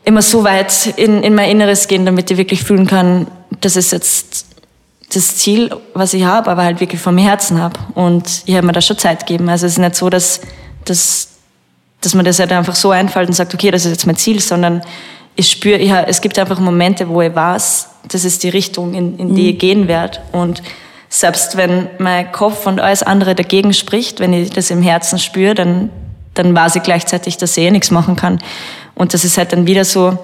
immer 0.04 0.22
so 0.22 0.44
weit 0.44 0.88
in, 0.98 1.24
in 1.24 1.34
mein 1.34 1.50
Inneres 1.50 1.88
gehen, 1.88 2.06
damit 2.06 2.30
ich 2.30 2.36
wirklich 2.36 2.62
fühlen 2.62 2.88
kann, 2.88 3.28
das 3.62 3.78
ist 3.78 3.94
jetzt 3.94 4.48
das 5.14 5.38
Ziel, 5.38 5.74
was 5.94 6.14
ich 6.14 6.26
habe, 6.26 6.52
aber 6.52 6.64
halt 6.64 6.82
wirklich 6.82 7.00
vom 7.00 7.18
Herzen 7.18 7.62
habe. 7.62 7.80
Und 7.96 8.44
ich 8.46 8.56
habe 8.56 8.68
mir 8.68 8.74
da 8.74 8.82
schon 8.82 8.98
Zeit 8.98 9.26
gegeben. 9.26 9.48
Also 9.48 9.66
es 9.66 9.74
ist 9.74 9.78
nicht 9.78 9.96
so, 9.96 10.10
dass, 10.10 10.42
dass, 10.84 11.30
dass 12.02 12.16
man 12.16 12.26
das 12.26 12.40
halt 12.40 12.52
einfach 12.52 12.76
so 12.76 12.92
einfällt 12.92 13.30
und 13.30 13.34
sagt, 13.34 13.54
okay, 13.54 13.72
das 13.72 13.86
ist 13.86 13.92
jetzt 13.92 14.08
mein 14.08 14.18
Ziel, 14.18 14.42
sondern 14.42 14.82
ich 15.38 15.50
spüre, 15.50 15.82
ja, 15.82 16.02
es 16.02 16.20
gibt 16.20 16.38
einfach 16.38 16.60
Momente, 16.60 17.08
wo 17.08 17.22
ich 17.22 17.34
weiß, 17.34 17.88
das 18.10 18.26
ist 18.26 18.44
die 18.44 18.50
Richtung, 18.50 18.94
in, 18.94 19.18
in 19.18 19.36
die 19.36 19.44
mhm. 19.44 19.50
ich 19.50 19.60
gehen 19.60 19.88
werde. 19.88 20.20
Und 20.34 20.62
selbst 21.10 21.58
wenn 21.58 21.88
mein 22.00 22.32
Kopf 22.32 22.66
und 22.66 22.80
alles 22.80 23.04
andere 23.04 23.36
dagegen 23.36 23.74
spricht, 23.74 24.20
wenn 24.20 24.34
ich 24.34 24.50
das 24.50 24.70
im 24.72 24.82
Herzen 24.82 25.20
spüre, 25.20 25.56
dann, 25.56 25.90
dann 26.34 26.56
weiß 26.56 26.76
ich 26.76 26.84
gleichzeitig, 26.84 27.38
dass 27.38 27.58
ich 27.58 27.64
eh 27.64 27.72
nichts 27.72 27.92
machen 27.92 28.16
kann. 28.16 28.40
Und 28.96 29.14
das 29.14 29.24
ist 29.24 29.38
halt 29.38 29.54
dann 29.54 29.68
wieder 29.68 29.86
so, 29.86 30.18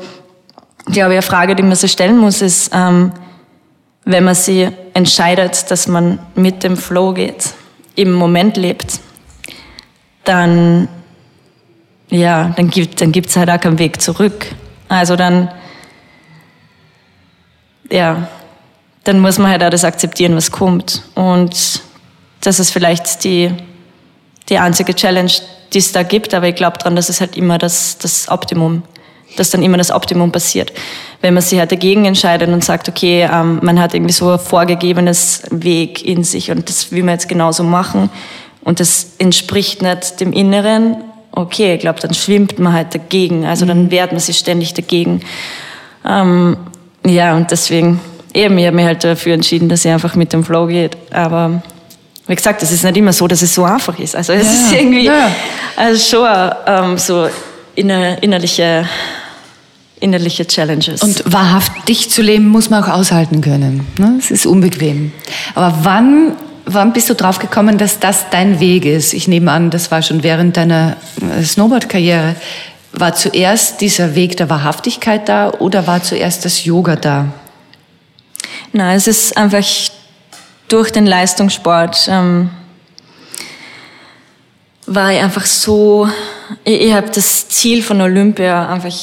glaube 0.85 1.13
ich, 1.13 1.17
eine 1.17 1.21
Frage, 1.21 1.55
die 1.55 1.63
man 1.63 1.75
sich 1.75 1.91
stellen 1.91 2.17
muss, 2.17 2.41
ist, 2.41 2.71
ähm, 2.73 3.11
wenn 4.05 4.23
man 4.25 4.35
sich 4.35 4.69
entscheidet, 4.93 5.71
dass 5.71 5.87
man 5.87 6.19
mit 6.35 6.63
dem 6.63 6.75
Flow 6.75 7.13
geht, 7.13 7.53
im 7.95 8.11
Moment 8.11 8.57
lebt, 8.57 8.99
dann, 10.25 10.87
ja, 12.09 12.51
dann 12.55 12.69
gibt 12.69 13.01
dann 13.01 13.11
gibt's 13.11 13.37
halt 13.37 13.49
auch 13.49 13.59
keinen 13.59 13.79
Weg 13.79 14.01
zurück. 14.01 14.47
Also 14.89 15.15
dann, 15.15 15.49
ja, 17.89 18.27
dann 19.03 19.19
muss 19.19 19.37
man 19.37 19.51
halt 19.51 19.63
auch 19.63 19.69
das 19.69 19.83
akzeptieren, 19.83 20.35
was 20.35 20.51
kommt. 20.51 21.03
Und 21.15 21.81
das 22.41 22.59
ist 22.59 22.71
vielleicht 22.71 23.23
die, 23.23 23.51
die 24.49 24.57
einzige 24.57 24.93
Challenge, 24.93 25.31
die 25.73 25.79
es 25.79 25.91
da 25.91 26.03
gibt, 26.03 26.33
aber 26.33 26.47
ich 26.47 26.55
glaube 26.55 26.77
daran, 26.77 26.95
dass 26.95 27.09
es 27.09 27.19
halt 27.19 27.35
immer 27.35 27.57
das, 27.57 27.97
das 27.97 28.29
Optimum, 28.29 28.83
dass 29.37 29.49
dann 29.49 29.63
immer 29.63 29.77
das 29.77 29.91
Optimum 29.91 30.31
passiert. 30.31 30.71
Wenn 31.21 31.33
man 31.33 31.41
sich 31.41 31.59
halt 31.59 31.71
dagegen 31.71 32.05
entscheidet 32.05 32.49
und 32.49 32.63
sagt, 32.63 32.87
okay, 32.87 33.27
ähm, 33.31 33.59
man 33.61 33.79
hat 33.79 33.93
irgendwie 33.93 34.13
so 34.13 34.31
ein 34.31 34.39
vorgegebenes 34.39 35.43
Weg 35.49 36.05
in 36.05 36.23
sich 36.23 36.51
und 36.51 36.69
das 36.69 36.91
will 36.91 37.03
man 37.03 37.15
jetzt 37.15 37.27
genauso 37.27 37.63
machen 37.63 38.09
und 38.63 38.79
das 38.79 39.13
entspricht 39.17 39.81
nicht 39.81 40.19
dem 40.19 40.31
Inneren, 40.31 40.97
okay, 41.31 41.75
ich 41.75 41.79
glaube, 41.79 41.99
dann 41.99 42.13
schwimmt 42.13 42.59
man 42.59 42.73
halt 42.73 42.93
dagegen, 42.93 43.45
also 43.45 43.65
dann 43.65 43.85
mhm. 43.85 43.91
wehrt 43.91 44.11
man 44.11 44.21
sich 44.21 44.37
ständig 44.37 44.73
dagegen. 44.73 45.21
Ähm, 46.05 46.57
ja, 47.05 47.35
und 47.35 47.49
deswegen 47.51 47.99
eben, 48.33 48.57
ich 48.57 48.65
habe 48.65 48.75
mich 48.75 48.85
halt 48.85 49.03
dafür 49.03 49.33
entschieden, 49.33 49.69
dass 49.69 49.85
ich 49.85 49.91
einfach 49.91 50.15
mit 50.15 50.33
dem 50.33 50.43
Flow 50.43 50.67
geht. 50.67 50.97
Aber 51.11 51.61
wie 52.27 52.35
gesagt, 52.35 52.63
es 52.63 52.71
ist 52.71 52.83
nicht 52.83 52.97
immer 52.97 53.13
so, 53.13 53.27
dass 53.27 53.41
es 53.41 53.53
so 53.53 53.63
einfach 53.63 53.97
ist. 53.99 54.15
Also 54.15 54.33
es 54.33 54.45
ja. 54.45 54.51
ist 54.51 54.73
irgendwie 54.73 55.05
ja. 55.05 55.31
also 55.75 56.17
schon 56.17 56.51
ähm, 56.67 56.97
so, 56.97 57.27
inner, 57.75 58.21
innerliche, 58.21 58.87
innerliche 59.99 60.45
Challenges. 60.47 61.01
Und 61.03 61.23
wahrhaft 61.31 61.87
dich 61.87 62.09
zu 62.09 62.21
leben, 62.21 62.47
muss 62.47 62.69
man 62.69 62.83
auch 62.83 62.89
aushalten 62.89 63.41
können. 63.41 63.85
Ne? 63.97 64.15
Es 64.19 64.31
ist 64.31 64.45
unbequem. 64.45 65.11
Aber 65.55 65.79
wann, 65.83 66.33
wann 66.65 66.93
bist 66.93 67.09
du 67.09 67.15
drauf 67.15 67.39
gekommen, 67.39 67.77
dass 67.77 67.99
das 67.99 68.29
dein 68.29 68.59
Weg 68.59 68.85
ist? 68.85 69.13
Ich 69.13 69.27
nehme 69.27 69.51
an, 69.51 69.69
das 69.69 69.91
war 69.91 70.01
schon 70.01 70.23
während 70.23 70.57
deiner 70.57 70.97
äh, 71.21 71.43
Snowboard-Karriere. 71.43 72.35
War 72.93 73.15
zuerst 73.15 73.81
dieser 73.81 74.15
Weg 74.15 74.37
der 74.37 74.49
Wahrhaftigkeit 74.49 75.27
da 75.27 75.49
oder 75.49 75.87
war 75.87 76.03
zuerst 76.03 76.45
das 76.45 76.63
Yoga 76.63 76.95
da? 76.95 77.27
Na, 78.71 78.93
es 78.93 79.07
ist 79.07 79.37
einfach 79.37 79.65
durch 80.67 80.91
den 80.91 81.05
Leistungssport 81.05 82.07
ähm, 82.09 82.49
war 84.85 85.13
ich 85.13 85.19
einfach 85.19 85.45
so, 85.45 86.07
ich, 86.63 86.81
ich 86.81 86.93
habe 86.93 87.09
das 87.09 87.47
Ziel 87.49 87.83
von 87.83 88.01
Olympia 88.01 88.67
einfach 88.69 88.95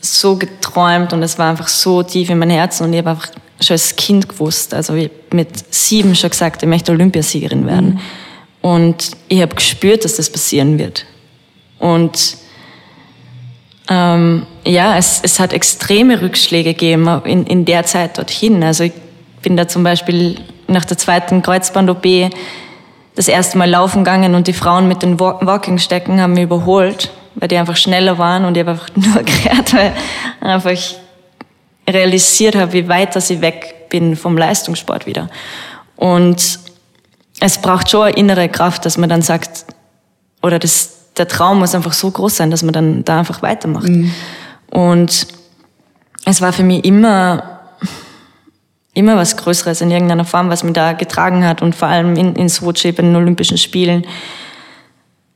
so 0.00 0.36
geträumt 0.36 1.12
und 1.12 1.22
es 1.22 1.38
war 1.38 1.50
einfach 1.50 1.68
so 1.68 2.02
tief 2.02 2.30
in 2.30 2.38
mein 2.38 2.50
Herz 2.50 2.80
und 2.80 2.92
ich 2.92 2.98
habe 2.98 3.10
einfach 3.10 3.28
schon 3.60 3.74
als 3.74 3.96
Kind 3.96 4.28
gewusst, 4.28 4.74
also 4.74 4.94
ich 4.94 5.10
mit 5.32 5.74
sieben 5.74 6.14
schon 6.14 6.30
gesagt, 6.30 6.62
ich 6.62 6.68
möchte 6.68 6.92
Olympiasiegerin 6.92 7.66
werden. 7.66 7.94
Mhm. 7.94 8.00
Und 8.60 9.10
ich 9.28 9.42
habe 9.42 9.54
gespürt, 9.54 10.04
dass 10.04 10.16
das 10.16 10.30
passieren 10.30 10.78
wird. 10.78 11.04
Und 11.78 12.36
ähm, 13.88 14.46
ja, 14.64 14.96
es, 14.96 15.20
es 15.22 15.38
hat 15.40 15.52
extreme 15.52 16.20
Rückschläge 16.22 16.72
gegeben 16.72 17.08
in, 17.24 17.46
in 17.46 17.64
der 17.64 17.84
Zeit 17.84 18.18
dorthin. 18.18 18.62
Also 18.62 18.84
ich 18.84 18.92
bin 19.42 19.56
da 19.56 19.68
zum 19.68 19.84
Beispiel 19.84 20.40
nach 20.66 20.84
der 20.84 20.96
zweiten 20.96 21.42
Kreuzband-OP 21.42 22.32
das 23.14 23.28
erste 23.28 23.58
Mal 23.58 23.70
laufen 23.70 24.04
gegangen 24.04 24.34
und 24.34 24.46
die 24.46 24.52
Frauen 24.52 24.88
mit 24.88 25.02
den 25.02 25.20
Walking-Stecken 25.20 26.20
haben 26.20 26.32
mich 26.32 26.44
überholt, 26.44 27.10
weil 27.36 27.48
die 27.48 27.56
einfach 27.56 27.76
schneller 27.76 28.18
waren 28.18 28.44
und 28.44 28.56
ich 28.56 28.60
habe 28.60 28.72
einfach 28.72 28.88
nur 28.94 29.22
gerät, 29.22 29.74
weil 29.74 29.92
einfach 30.40 30.72
realisiert 31.88 32.56
habe, 32.56 32.72
wie 32.72 32.88
weit 32.88 33.14
dass 33.14 33.30
ich 33.30 33.40
weg 33.40 33.88
bin 33.90 34.16
vom 34.16 34.36
Leistungssport 34.36 35.06
wieder. 35.06 35.28
Und 35.96 36.58
es 37.40 37.58
braucht 37.58 37.90
schon 37.90 38.04
eine 38.04 38.16
innere 38.16 38.48
Kraft, 38.48 38.84
dass 38.86 38.96
man 38.96 39.08
dann 39.08 39.22
sagt, 39.22 39.66
oder 40.42 40.58
das, 40.58 40.93
der 41.16 41.28
Traum 41.28 41.60
muss 41.60 41.74
einfach 41.74 41.92
so 41.92 42.10
groß 42.10 42.36
sein, 42.36 42.50
dass 42.50 42.62
man 42.62 42.72
dann 42.72 43.04
da 43.04 43.18
einfach 43.20 43.42
weitermacht. 43.42 43.88
Mhm. 43.88 44.12
Und 44.70 45.26
es 46.24 46.40
war 46.40 46.52
für 46.52 46.62
mich 46.62 46.84
immer, 46.84 47.60
immer 48.94 49.16
was 49.16 49.36
Größeres 49.36 49.80
in 49.80 49.90
irgendeiner 49.90 50.24
Form, 50.24 50.50
was 50.50 50.64
mich 50.64 50.72
da 50.72 50.92
getragen 50.92 51.44
hat 51.46 51.62
und 51.62 51.74
vor 51.74 51.88
allem 51.88 52.16
in, 52.16 52.34
in 52.34 52.48
Sochi 52.48 52.92
bei 52.92 53.02
den 53.02 53.14
Olympischen 53.14 53.58
Spielen. 53.58 54.04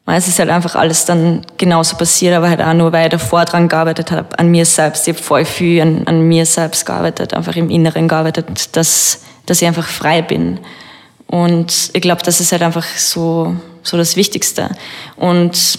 Es 0.06 0.26
ist 0.26 0.38
halt 0.38 0.48
einfach 0.48 0.74
alles 0.74 1.04
dann 1.04 1.44
genauso 1.58 1.96
passiert, 1.96 2.34
aber 2.34 2.48
halt 2.48 2.62
auch 2.62 2.72
nur, 2.72 2.92
weil 2.92 3.04
ich 3.04 3.10
davor 3.10 3.44
dran 3.44 3.68
gearbeitet 3.68 4.10
habe, 4.10 4.38
an 4.38 4.48
mir 4.48 4.64
selbst. 4.64 5.06
Ich 5.06 5.14
habe 5.14 5.22
voll 5.22 5.44
viel 5.44 5.82
an, 5.82 6.02
an 6.06 6.22
mir 6.22 6.46
selbst 6.46 6.86
gearbeitet, 6.86 7.34
einfach 7.34 7.54
im 7.56 7.68
Inneren 7.68 8.08
gearbeitet, 8.08 8.74
dass, 8.74 9.20
dass 9.44 9.60
ich 9.60 9.68
einfach 9.68 9.86
frei 9.86 10.22
bin. 10.22 10.60
Und 11.28 11.90
ich 11.92 12.00
glaube, 12.00 12.22
das 12.22 12.40
ist 12.40 12.52
halt 12.52 12.62
einfach 12.62 12.86
so, 12.96 13.54
so 13.82 13.96
das 13.96 14.16
Wichtigste. 14.16 14.70
Und 15.16 15.78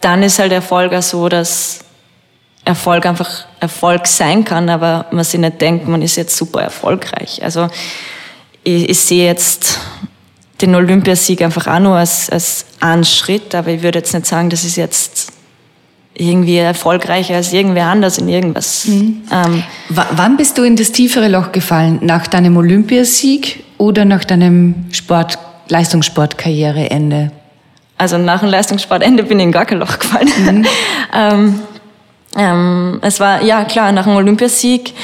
dann 0.00 0.22
ist 0.22 0.38
halt 0.38 0.52
Erfolg 0.52 0.92
auch 0.92 1.02
so, 1.02 1.28
dass 1.28 1.80
Erfolg 2.64 3.06
einfach 3.06 3.44
Erfolg 3.60 4.06
sein 4.06 4.44
kann, 4.44 4.68
aber 4.68 5.06
man 5.12 5.24
sich 5.24 5.40
nicht 5.40 5.60
denkt, 5.60 5.88
man 5.88 6.02
ist 6.02 6.16
jetzt 6.16 6.36
super 6.36 6.62
erfolgreich. 6.62 7.42
Also 7.42 7.68
ich, 8.64 8.88
ich 8.88 8.98
sehe 8.98 9.26
jetzt 9.26 9.78
den 10.60 10.74
Olympiasieg 10.74 11.42
einfach 11.42 11.66
auch 11.66 11.80
nur 11.80 11.96
als, 11.96 12.30
als 12.30 12.66
einen 12.80 13.04
Schritt, 13.04 13.54
aber 13.54 13.70
ich 13.70 13.82
würde 13.82 13.98
jetzt 13.98 14.14
nicht 14.14 14.26
sagen, 14.26 14.50
das 14.50 14.64
ist 14.64 14.76
jetzt 14.76 15.32
irgendwie 16.14 16.58
erfolgreicher 16.58 17.36
als 17.36 17.52
irgendwer 17.52 17.86
anders 17.86 18.18
in 18.18 18.28
irgendwas. 18.28 18.86
Mhm. 18.86 19.22
Ähm, 19.32 19.62
wann 19.88 20.36
bist 20.36 20.58
du 20.58 20.62
in 20.62 20.76
das 20.76 20.92
tiefere 20.92 21.28
Loch 21.28 21.52
gefallen? 21.52 22.00
Nach 22.02 22.26
deinem 22.26 22.56
Olympiasieg 22.56 23.64
oder 23.82 24.04
nach 24.04 24.24
deinem 24.24 24.86
Sport, 24.92 25.38
Leistungssportkarriereende? 25.68 27.32
Also 27.98 28.16
nach 28.16 28.40
dem 28.40 28.48
Leistungssportende 28.48 29.24
bin 29.24 29.40
ich 29.40 29.46
in 29.46 29.52
gar 29.52 29.66
kein 29.66 29.80
Loch 29.80 29.98
gefallen. 29.98 30.28
Mhm. 30.38 30.66
ähm, 31.14 31.60
ähm, 32.36 32.98
es 33.02 33.18
war, 33.18 33.42
ja 33.42 33.64
klar, 33.64 33.90
nach 33.90 34.04
dem 34.04 34.14
Olympiasieg. 34.14 34.94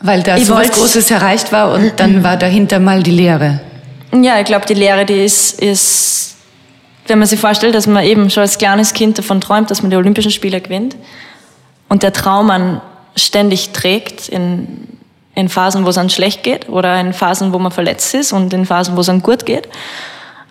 Weil 0.00 0.22
da 0.22 0.38
so 0.38 0.54
was 0.54 0.70
Großes 0.70 1.10
erreicht 1.10 1.50
war 1.50 1.72
und 1.72 1.92
dann 1.96 2.22
war 2.24 2.36
dahinter 2.36 2.78
mal 2.78 3.02
die 3.02 3.10
Lehre. 3.10 3.60
Ja, 4.12 4.38
ich 4.38 4.44
glaube, 4.44 4.66
die 4.66 4.74
Lehre, 4.74 5.04
die 5.04 5.24
ist, 5.24 5.60
ist, 5.60 6.36
wenn 7.08 7.18
man 7.18 7.26
sich 7.26 7.40
vorstellt, 7.40 7.74
dass 7.74 7.88
man 7.88 8.04
eben 8.04 8.30
schon 8.30 8.42
als 8.42 8.56
kleines 8.56 8.94
Kind 8.94 9.18
davon 9.18 9.40
träumt, 9.40 9.70
dass 9.72 9.82
man 9.82 9.90
die 9.90 9.96
Olympischen 9.96 10.30
Spiele 10.30 10.60
gewinnt 10.60 10.94
und 11.88 12.04
der 12.04 12.12
Traum 12.12 12.46
man 12.46 12.80
ständig 13.16 13.70
trägt 13.70 14.28
in, 14.28 14.94
in 15.34 15.48
Phasen, 15.48 15.84
wo 15.84 15.90
es 15.90 15.98
einem 15.98 16.08
schlecht 16.08 16.42
geht 16.42 16.68
oder 16.68 16.98
in 17.00 17.12
Phasen, 17.12 17.52
wo 17.52 17.58
man 17.58 17.72
verletzt 17.72 18.14
ist 18.14 18.32
und 18.32 18.52
in 18.52 18.66
Phasen, 18.66 18.96
wo 18.96 19.00
es 19.00 19.08
einem 19.08 19.22
gut 19.22 19.46
geht. 19.46 19.68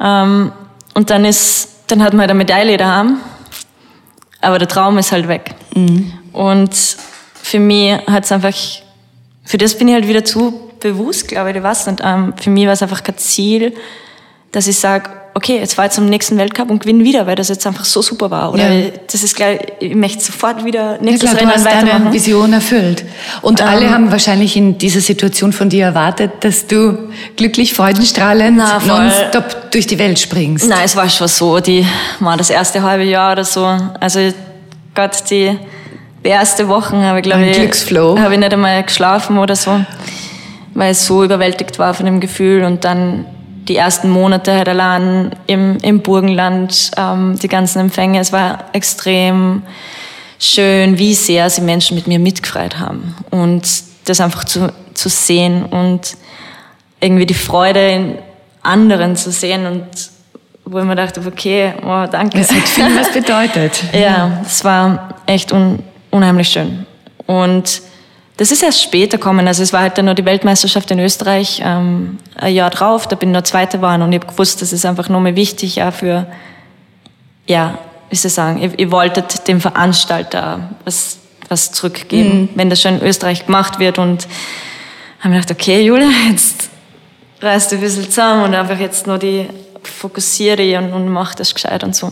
Ähm, 0.02 0.52
und 0.94 1.10
dann 1.10 1.26
ist, 1.26 1.70
dann 1.88 2.04
hat 2.04 2.14
man 2.14 2.22
halt 2.22 2.32
eine 2.32 2.38
Medaille 2.38 2.78
daheim, 2.78 3.18
aber 4.42 4.60
der 4.60 4.68
Traum 4.68 4.98
ist 4.98 5.12
halt 5.12 5.28
weg. 5.28 5.56
Mhm. 5.74 6.14
Und 6.34 6.76
für 7.34 7.60
mich 7.60 7.94
hat 8.08 8.26
es 8.26 8.32
einfach, 8.32 8.56
für 9.44 9.58
das 9.58 9.78
bin 9.78 9.88
ich 9.88 9.94
halt 9.94 10.08
wieder 10.08 10.26
zu 10.26 10.72
bewusst, 10.80 11.28
glaube 11.28 11.52
ich, 11.52 11.56
ich 11.56 11.64
weiß 11.64 11.88
nicht. 11.88 12.02
Ähm, 12.04 12.34
für 12.40 12.50
mich 12.50 12.66
war 12.66 12.74
es 12.74 12.82
einfach 12.82 13.04
kein 13.04 13.18
Ziel, 13.18 13.74
dass 14.52 14.68
ich 14.68 14.78
sage, 14.78 15.10
okay, 15.36 15.58
jetzt 15.58 15.74
fahre 15.74 15.88
ich 15.88 15.94
zum 15.94 16.06
nächsten 16.08 16.38
Weltcup 16.38 16.70
und 16.70 16.80
gewinne 16.80 17.04
wieder, 17.04 17.26
weil 17.28 17.36
das 17.36 17.50
jetzt 17.50 17.66
einfach 17.66 17.86
so 17.86 18.02
super 18.02 18.30
war. 18.32 18.54
Oder 18.54 18.72
ja. 18.72 18.90
das 19.12 19.24
ist 19.24 19.36
gleich, 19.36 19.60
ich 19.80 19.96
möchte 19.96 20.24
sofort 20.24 20.64
wieder 20.64 21.00
nächstes 21.02 21.32
ja, 21.32 21.38
klar, 21.38 21.52
Rennen 21.52 21.64
du 21.64 21.70
hast 21.70 21.76
weitermachen. 21.76 22.04
deine 22.04 22.14
Vision 22.14 22.54
erfüllt. 22.54 23.06
Und 23.42 23.60
ähm, 23.60 23.68
alle 23.68 23.90
haben 23.90 24.12
wahrscheinlich 24.12 24.56
in 24.56 24.78
dieser 24.78 25.02
Situation 25.02 25.54
von 25.54 25.70
dir 25.70 25.86
erwartet, 25.86 26.32
dass 26.42 26.68
du 26.68 27.10
glücklich, 27.36 27.74
freudenstrahlend, 27.74 28.62
nonstop 28.86 29.72
durch 29.72 29.88
die 29.88 30.00
Welt 30.00 30.20
springst. 30.20 30.68
Nein, 30.68 30.82
es 30.86 30.96
war 30.96 31.10
schon 31.10 31.28
so, 31.28 31.60
die, 31.60 31.86
mal 32.20 32.38
das 32.38 32.50
erste 32.50 32.82
halbe 32.84 33.04
Jahr 33.04 33.34
oder 33.34 33.46
so. 33.46 33.66
Also 34.00 34.20
Gott, 34.96 35.12
die 35.30 35.58
erste 36.22 36.68
Wochen 36.68 36.98
habe 37.02 37.20
ich, 37.20 37.24
glaube 37.24 37.46
ich, 37.46 37.58
habe 37.58 38.34
ich 38.34 38.40
nicht 38.40 38.54
einmal 38.54 38.84
geschlafen 38.84 39.38
oder 39.38 39.56
so 39.56 39.80
weil 40.76 40.94
ich 40.94 40.98
so 40.98 41.24
überwältigt 41.24 41.80
war 41.80 41.94
von 41.94 42.06
dem 42.06 42.20
Gefühl 42.20 42.64
und 42.64 42.84
dann 42.84 43.26
die 43.68 43.76
ersten 43.76 44.10
Monate 44.10 44.54
halt 44.54 44.70
allein 44.70 45.32
im, 45.48 45.78
im 45.82 46.02
Burgenland, 46.02 46.92
ähm, 46.98 47.38
die 47.40 47.48
ganzen 47.48 47.80
Empfänge, 47.80 48.20
es 48.20 48.32
war 48.32 48.66
extrem 48.74 49.64
schön, 50.40 50.98
wie 50.98 51.14
sehr 51.14 51.50
sie 51.50 51.62
Menschen 51.62 51.96
mit 51.96 52.08
mir 52.08 52.20
mitgefreut 52.20 52.80
haben 52.80 53.16
und 53.32 53.64
das 54.06 54.20
einfach 54.20 54.44
zu, 54.44 54.72
zu 54.94 55.10
sehen 55.10 55.66
und 55.66 56.18
irgendwie 57.00 57.26
die 57.26 57.34
Freude 57.34 57.88
in 57.88 58.18
anderen 58.62 59.16
zu 59.16 59.32
sehen 59.32 59.66
und 59.66 59.86
wo 60.66 60.80
ich 60.80 60.86
mir 60.86 60.96
dachte, 60.96 61.22
okay, 61.26 61.74
oh, 61.86 62.06
danke. 62.10 62.40
Das 62.40 62.52
hat 62.52 62.64
viel 62.64 62.98
was 62.98 63.12
bedeutet. 63.14 63.84
ja, 63.94 64.42
es 64.46 64.64
war 64.64 65.16
echt 65.26 65.52
un, 65.52 65.80
unheimlich 66.10 66.50
schön. 66.50 66.86
Und 67.26 67.82
das 68.38 68.52
ist 68.52 68.64
erst 68.64 68.82
später 68.82 69.18
gekommen. 69.18 69.48
Also 69.48 69.62
es 69.62 69.74
war 69.74 69.82
halt 69.82 69.98
dann 69.98 70.06
nur 70.06 70.16
die 70.16 70.26
Weltmeisterschaft 70.26 70.90
in 70.92 71.00
Österreich 71.00 71.62
ähm, 71.64 72.18
ein 72.36 72.54
Jahr 72.54 72.70
drauf. 72.70 73.08
Da 73.08 73.16
bin 73.16 73.30
ich 73.30 73.34
nur 73.34 73.44
Zweite 73.44 73.78
geworden 73.78 74.02
und 74.02 74.12
ich 74.12 74.20
habe 74.20 74.32
gewusst, 74.32 74.62
das 74.62 74.74
ist 74.74 74.86
einfach 74.86 75.10
nur 75.10 75.22
mehr 75.22 75.36
wichtig 75.36 75.84
auch 75.84 75.94
für, 75.94 76.26
ja, 77.46 77.78
wie 78.10 78.16
soll 78.16 78.30
ich 78.30 78.34
sagen, 78.34 78.60
ihr, 78.60 78.78
ihr 78.80 78.92
wolltet 78.92 79.48
dem 79.48 79.62
Veranstalter 79.62 80.72
was, 80.84 81.18
was 81.48 81.72
zurückgeben, 81.72 82.42
mhm. 82.42 82.50
wenn 82.56 82.70
das 82.70 82.82
schon 82.82 83.00
in 83.00 83.06
Österreich 83.06 83.46
gemacht 83.46 83.80
wird. 83.80 84.00
Und 84.00 84.28
haben 85.20 85.32
mir 85.32 85.40
gedacht, 85.40 85.52
okay, 85.52 85.82
Julia, 85.82 86.10
jetzt 86.30 86.70
reißt 87.40 87.72
du 87.72 87.76
ein 87.76 87.82
bisschen 87.82 88.06
zusammen 88.06 88.44
und 88.44 88.56
einfach 88.56 88.80
jetzt 88.80 89.06
nur 89.06 89.20
die 89.20 89.48
fokussiere 89.84 90.78
und, 90.80 90.92
und 90.92 91.10
mach 91.10 91.36
das 91.36 91.54
gescheit 91.54 91.84
und 91.84 91.96
so. 91.96 92.12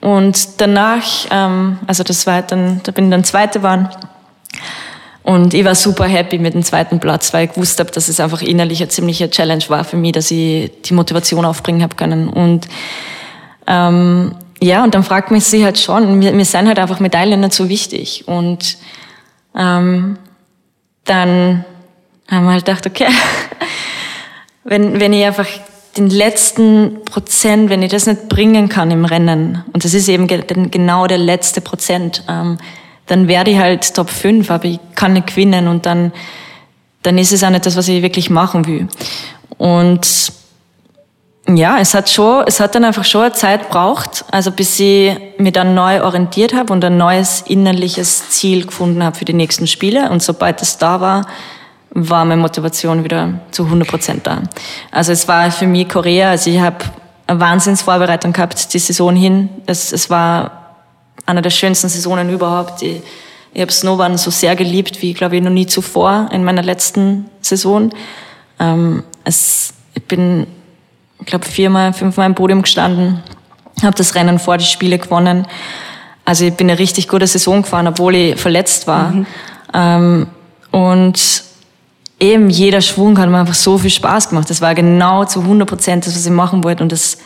Und 0.00 0.60
danach, 0.60 1.04
ähm, 1.30 1.78
also 1.86 2.02
das 2.02 2.26
war 2.26 2.34
halt 2.34 2.52
dann, 2.52 2.80
da 2.84 2.92
bin 2.92 3.06
ich 3.06 3.10
dann 3.10 3.24
Zweite 3.24 3.58
geworden. 3.58 3.88
Und 5.26 5.54
ich 5.54 5.64
war 5.64 5.74
super 5.74 6.04
happy 6.04 6.38
mit 6.38 6.54
dem 6.54 6.62
zweiten 6.62 7.00
Platz, 7.00 7.34
weil 7.34 7.46
ich 7.46 7.52
gewusst 7.52 7.80
habe, 7.80 7.90
dass 7.90 8.06
es 8.06 8.20
einfach 8.20 8.42
innerlich 8.42 8.80
eine 8.80 8.90
ziemliche 8.90 9.28
Challenge 9.28 9.64
war 9.66 9.82
für 9.82 9.96
mich, 9.96 10.12
dass 10.12 10.30
ich 10.30 10.70
die 10.82 10.94
Motivation 10.94 11.44
aufbringen 11.44 11.82
habe 11.82 11.96
können. 11.96 12.28
Und 12.28 12.68
ähm, 13.66 14.36
ja, 14.62 14.84
und 14.84 14.94
dann 14.94 15.02
fragt 15.02 15.32
man 15.32 15.40
sich 15.40 15.64
halt 15.64 15.80
schon, 15.80 16.20
mir, 16.20 16.30
mir 16.30 16.44
sind 16.44 16.68
halt 16.68 16.78
einfach 16.78 17.00
Medaillen 17.00 17.40
nicht 17.40 17.54
so 17.54 17.68
wichtig. 17.68 18.28
Und 18.28 18.78
ähm, 19.56 20.16
dann 21.02 21.64
haben 22.30 22.44
wir 22.44 22.52
halt 22.52 22.64
gedacht, 22.64 22.86
okay, 22.86 23.08
wenn, 24.62 25.00
wenn 25.00 25.12
ich 25.12 25.24
einfach 25.24 25.48
den 25.96 26.08
letzten 26.08 27.04
Prozent, 27.04 27.68
wenn 27.68 27.82
ich 27.82 27.90
das 27.90 28.06
nicht 28.06 28.28
bringen 28.28 28.68
kann 28.68 28.92
im 28.92 29.04
Rennen, 29.04 29.64
und 29.72 29.84
das 29.84 29.92
ist 29.92 30.08
eben 30.08 30.28
genau 30.28 31.08
der 31.08 31.18
letzte 31.18 31.60
Prozent, 31.60 32.22
ähm, 32.28 32.58
dann 33.06 33.28
werde 33.28 33.52
ich 33.52 33.58
halt 33.58 33.94
Top 33.94 34.10
5, 34.10 34.50
aber 34.50 34.64
ich 34.64 34.80
kann 34.94 35.12
nicht 35.14 35.28
gewinnen 35.28 35.68
und 35.68 35.86
dann, 35.86 36.12
dann 37.02 37.18
ist 37.18 37.32
es 37.32 37.44
auch 37.44 37.50
nicht 37.50 37.66
das, 37.66 37.76
was 37.76 37.88
ich 37.88 38.02
wirklich 38.02 38.30
machen 38.30 38.66
will. 38.66 38.88
Und 39.58 40.32
ja, 41.48 41.78
es 41.78 41.94
hat 41.94 42.10
schon, 42.10 42.44
es 42.46 42.58
hat 42.58 42.74
dann 42.74 42.84
einfach 42.84 43.04
schon 43.04 43.22
eine 43.22 43.32
Zeit 43.32 43.68
braucht, 43.68 44.24
also 44.32 44.50
bis 44.50 44.80
ich 44.80 45.16
mich 45.38 45.52
dann 45.52 45.74
neu 45.74 46.02
orientiert 46.02 46.54
habe 46.54 46.72
und 46.72 46.84
ein 46.84 46.96
neues 46.96 47.42
innerliches 47.42 48.30
Ziel 48.30 48.66
gefunden 48.66 49.04
habe 49.04 49.16
für 49.16 49.24
die 49.24 49.32
nächsten 49.32 49.68
Spiele. 49.68 50.10
Und 50.10 50.22
sobald 50.22 50.60
es 50.60 50.78
da 50.78 51.00
war, 51.00 51.26
war 51.90 52.24
meine 52.24 52.42
Motivation 52.42 53.04
wieder 53.04 53.34
zu 53.52 53.64
100 53.64 53.88
Prozent 53.88 54.26
da. 54.26 54.42
Also 54.90 55.12
es 55.12 55.28
war 55.28 55.50
für 55.52 55.68
mich 55.68 55.88
Korea, 55.88 56.30
also 56.30 56.50
ich 56.50 56.60
habe 56.60 56.84
eine 57.28 57.40
Wahnsinnsvorbereitung 57.40 58.32
gehabt 58.32 58.72
die 58.74 58.78
Saison 58.78 59.14
hin. 59.14 59.48
Es, 59.66 59.92
es 59.92 60.10
war 60.10 60.65
eine 61.26 61.42
der 61.42 61.50
schönsten 61.50 61.88
Saisonen 61.88 62.30
überhaupt. 62.30 62.82
Ich, 62.82 63.02
ich 63.52 63.60
habe 63.60 63.72
Snowboarden 63.72 64.18
so 64.18 64.30
sehr 64.30 64.56
geliebt 64.56 65.02
wie, 65.02 65.12
glaube 65.12 65.36
ich, 65.36 65.42
noch 65.42 65.50
nie 65.50 65.66
zuvor 65.66 66.28
in 66.32 66.44
meiner 66.44 66.62
letzten 66.62 67.26
Saison. 67.40 67.90
Ähm, 68.58 69.02
es, 69.24 69.74
ich 69.94 70.04
bin 70.04 70.46
ich 71.20 71.26
glaube, 71.26 71.46
viermal, 71.46 71.92
fünfmal 71.92 72.26
im 72.26 72.34
Podium 72.34 72.62
gestanden, 72.62 73.22
habe 73.82 73.96
das 73.96 74.14
Rennen 74.14 74.38
vor 74.38 74.58
die 74.58 74.64
Spiele 74.64 74.98
gewonnen. 74.98 75.46
Also 76.24 76.44
ich 76.44 76.54
bin 76.54 76.68
eine 76.70 76.78
richtig 76.78 77.08
gute 77.08 77.26
Saison 77.26 77.62
gefahren, 77.62 77.88
obwohl 77.88 78.14
ich 78.14 78.40
verletzt 78.40 78.86
war. 78.86 79.10
Mhm. 79.10 79.26
Ähm, 79.74 80.26
und 80.70 81.42
eben 82.20 82.50
jeder 82.50 82.80
Schwung 82.80 83.18
hat 83.18 83.28
mir 83.28 83.38
einfach 83.38 83.54
so 83.54 83.78
viel 83.78 83.90
Spaß 83.90 84.30
gemacht. 84.30 84.50
Das 84.50 84.60
war 84.60 84.74
genau 84.74 85.24
zu 85.24 85.40
100 85.40 85.68
Prozent 85.68 86.06
das, 86.06 86.14
was 86.14 86.26
ich 86.26 86.32
machen 86.32 86.64
wollte. 86.64 86.82
Und 86.82 86.92
das, 86.92 87.18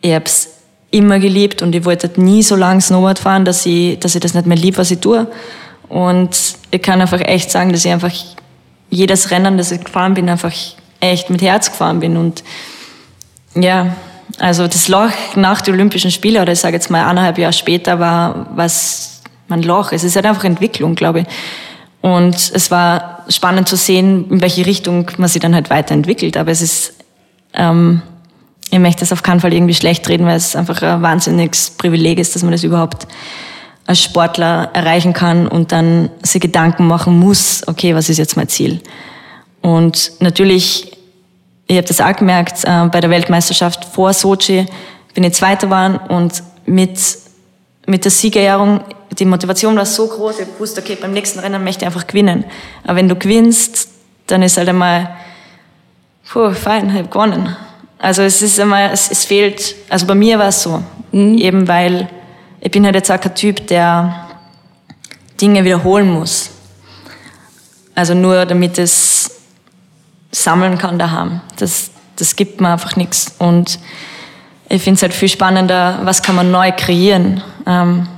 ich 0.00 0.12
habe 0.12 0.24
es 0.24 0.50
immer 0.92 1.18
geliebt 1.18 1.62
und 1.62 1.74
ich 1.74 1.84
wollte 1.84 2.08
nie 2.20 2.42
so 2.42 2.54
lange 2.54 2.80
Snowboard 2.80 3.18
fahren, 3.18 3.44
dass 3.44 3.66
ich, 3.66 3.98
dass 3.98 4.14
ich 4.14 4.20
das 4.20 4.34
nicht 4.34 4.46
mehr 4.46 4.56
lieb, 4.56 4.78
was 4.78 4.90
ich 4.90 5.00
tue. 5.00 5.26
Und 5.88 6.30
ich 6.70 6.80
kann 6.80 7.00
einfach 7.00 7.20
echt 7.20 7.50
sagen, 7.50 7.72
dass 7.72 7.84
ich 7.84 7.90
einfach 7.90 8.12
jedes 8.90 9.30
Rennen, 9.30 9.58
das 9.58 9.72
ich 9.72 9.82
gefahren 9.82 10.14
bin, 10.14 10.28
einfach 10.28 10.52
echt 11.00 11.30
mit 11.30 11.42
Herz 11.42 11.70
gefahren 11.70 12.00
bin. 12.00 12.16
Und 12.16 12.44
ja, 13.54 13.96
also 14.38 14.66
das 14.66 14.88
Loch 14.88 15.10
nach 15.34 15.62
den 15.62 15.74
Olympischen 15.74 16.10
Spielen, 16.10 16.42
oder 16.42 16.52
ich 16.52 16.60
sage 16.60 16.76
jetzt 16.76 16.90
mal 16.90 17.06
eineinhalb 17.06 17.38
Jahre 17.38 17.52
später, 17.52 17.98
war 17.98 18.46
was 18.54 19.22
mein 19.48 19.62
Loch. 19.62 19.92
Es 19.92 20.04
ist 20.04 20.14
halt 20.14 20.26
einfach 20.26 20.44
Entwicklung, 20.44 20.94
glaube 20.94 21.20
ich. 21.20 21.26
Und 22.02 22.34
es 22.34 22.70
war 22.70 23.24
spannend 23.28 23.68
zu 23.68 23.76
sehen, 23.76 24.30
in 24.30 24.40
welche 24.42 24.66
Richtung 24.66 25.10
man 25.16 25.28
sich 25.28 25.40
dann 25.40 25.54
halt 25.54 25.70
weiterentwickelt. 25.70 26.36
Aber 26.36 26.50
es 26.50 26.60
ist, 26.60 26.94
ähm, 27.54 28.02
ich 28.72 28.78
möchte 28.80 29.00
das 29.00 29.12
auf 29.12 29.22
keinen 29.22 29.38
Fall 29.38 29.52
irgendwie 29.52 29.74
schlecht 29.74 30.08
reden, 30.08 30.26
weil 30.26 30.36
es 30.36 30.56
einfach 30.56 30.82
ein 30.82 31.00
wahnsinniges 31.00 31.70
Privileg 31.70 32.18
ist, 32.18 32.34
dass 32.34 32.42
man 32.42 32.50
das 32.50 32.64
überhaupt 32.64 33.06
als 33.86 34.02
Sportler 34.02 34.70
erreichen 34.72 35.12
kann 35.12 35.46
und 35.46 35.70
dann 35.70 36.10
sich 36.22 36.40
Gedanken 36.40 36.88
machen 36.88 37.16
muss, 37.18 37.62
okay, 37.68 37.94
was 37.94 38.08
ist 38.08 38.18
jetzt 38.18 38.36
mein 38.36 38.48
Ziel? 38.48 38.80
Und 39.60 40.12
natürlich 40.18 40.92
ich 41.72 41.78
habe 41.78 41.88
das 41.88 42.02
auch 42.02 42.14
gemerkt, 42.14 42.64
äh, 42.64 42.86
bei 42.88 43.00
der 43.00 43.08
Weltmeisterschaft 43.08 43.86
vor 43.86 44.12
Sochi 44.12 44.66
bin 45.14 45.24
ich 45.24 45.32
Zweiter 45.32 45.68
geworden 45.68 45.98
und 46.08 46.42
mit, 46.66 46.98
mit 47.86 48.04
der 48.04 48.10
Siegerehrung, 48.10 48.80
die 49.18 49.24
Motivation 49.24 49.76
war 49.76 49.86
so 49.86 50.06
groß, 50.06 50.40
ich 50.40 50.48
wusste, 50.58 50.82
okay, 50.82 50.98
beim 51.00 51.12
nächsten 51.12 51.38
Rennen 51.38 51.64
möchte 51.64 51.84
ich 51.84 51.86
einfach 51.86 52.06
gewinnen. 52.06 52.44
Aber 52.84 52.96
wenn 52.96 53.08
du 53.08 53.16
gewinnst, 53.16 53.88
dann 54.26 54.42
ist 54.42 54.58
halt 54.58 54.68
einmal, 54.68 55.16
puh, 56.30 56.50
fein, 56.52 56.90
ich 56.90 56.94
habe 56.94 57.08
gewonnen. 57.08 57.56
Also 58.02 58.22
es 58.22 58.42
ist 58.42 58.58
einmal, 58.58 58.90
es, 58.92 59.08
es 59.12 59.24
fehlt, 59.24 59.76
also 59.88 60.06
bei 60.06 60.16
mir 60.16 60.36
war 60.36 60.48
es 60.48 60.60
so, 60.60 60.82
mhm. 61.12 61.38
eben 61.38 61.68
weil 61.68 62.08
ich 62.60 62.72
bin 62.72 62.84
halt 62.84 62.96
jetzt 62.96 63.12
auch 63.12 63.20
kein 63.20 63.34
Typ, 63.36 63.68
der 63.68 64.26
Dinge 65.40 65.64
wiederholen 65.64 66.10
muss. 66.10 66.50
Also 67.94 68.14
nur 68.14 68.44
damit 68.44 68.76
es 68.80 69.30
sammeln 70.32 70.78
kann 70.78 70.98
daheim. 70.98 71.42
Das, 71.58 71.90
das 72.16 72.34
gibt 72.34 72.60
mir 72.60 72.70
einfach 72.70 72.96
nichts. 72.96 73.36
Und 73.38 73.78
ich 74.68 74.82
finde 74.82 74.96
es 74.96 75.02
halt 75.02 75.14
viel 75.14 75.28
spannender, 75.28 76.00
was 76.02 76.24
kann 76.24 76.34
man 76.34 76.50
neu 76.50 76.72
kreieren? 76.72 77.40
Ähm, 77.68 78.08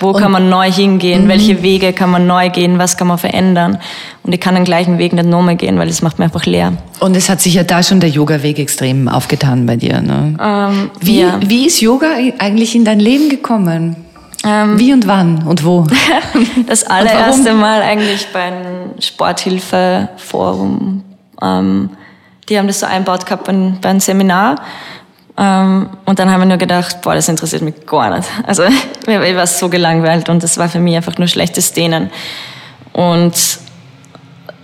wo 0.00 0.10
und, 0.10 0.20
kann 0.20 0.30
man 0.30 0.48
neu 0.48 0.70
hingehen? 0.70 1.24
Mhm. 1.24 1.28
Welche 1.28 1.62
Wege 1.62 1.92
kann 1.92 2.10
man 2.10 2.26
neu 2.26 2.50
gehen? 2.50 2.78
Was 2.78 2.96
kann 2.96 3.08
man 3.08 3.18
verändern? 3.18 3.78
Und 4.22 4.32
ich 4.32 4.40
kann 4.40 4.54
den 4.54 4.64
gleichen 4.64 4.98
Weg 4.98 5.12
nicht 5.12 5.28
nochmal 5.28 5.56
gehen, 5.56 5.78
weil 5.78 5.88
das 5.88 6.02
macht 6.02 6.18
mir 6.18 6.26
einfach 6.26 6.46
leer. 6.46 6.74
Und 7.00 7.16
es 7.16 7.28
hat 7.28 7.40
sich 7.40 7.54
ja 7.54 7.64
da 7.64 7.82
schon 7.82 8.00
der 8.00 8.10
Yoga-Weg 8.10 8.58
extrem 8.58 9.08
aufgetan 9.08 9.66
bei 9.66 9.76
dir. 9.76 10.00
Ne? 10.00 10.36
Ähm, 10.40 10.90
wie, 11.00 11.20
ja. 11.20 11.40
wie 11.44 11.66
ist 11.66 11.80
Yoga 11.80 12.08
eigentlich 12.38 12.76
in 12.76 12.84
dein 12.84 13.00
Leben 13.00 13.28
gekommen? 13.28 13.96
Ähm, 14.44 14.78
wie 14.78 14.92
und 14.92 15.06
wann 15.06 15.46
und 15.46 15.64
wo? 15.64 15.86
das 16.66 16.84
allererste 16.84 17.52
Mal 17.52 17.82
eigentlich 17.82 18.26
beim 18.32 18.54
Sporthilfeforum 18.98 21.04
ähm, 21.42 21.90
die 22.48 22.58
haben 22.58 22.66
das 22.66 22.80
so 22.80 22.86
einbaut 22.86 23.26
gehabt 23.26 23.44
bei, 23.44 23.52
bei 23.80 23.88
einem 23.88 24.00
Seminar. 24.00 24.62
Ähm, 25.36 25.88
und 26.04 26.18
dann 26.18 26.30
haben 26.30 26.40
wir 26.40 26.46
nur 26.46 26.56
gedacht, 26.56 27.00
boah, 27.02 27.14
das 27.14 27.28
interessiert 27.28 27.62
mich 27.62 27.86
gar 27.86 28.16
nicht. 28.16 28.28
Also 28.46 28.64
ich 29.06 29.36
war 29.36 29.46
so 29.46 29.68
gelangweilt 29.68 30.28
und 30.28 30.42
das 30.42 30.58
war 30.58 30.68
für 30.68 30.80
mich 30.80 30.96
einfach 30.96 31.16
nur 31.18 31.28
schlechtes 31.28 31.72
Dehnen. 31.72 32.10
Und 32.92 33.34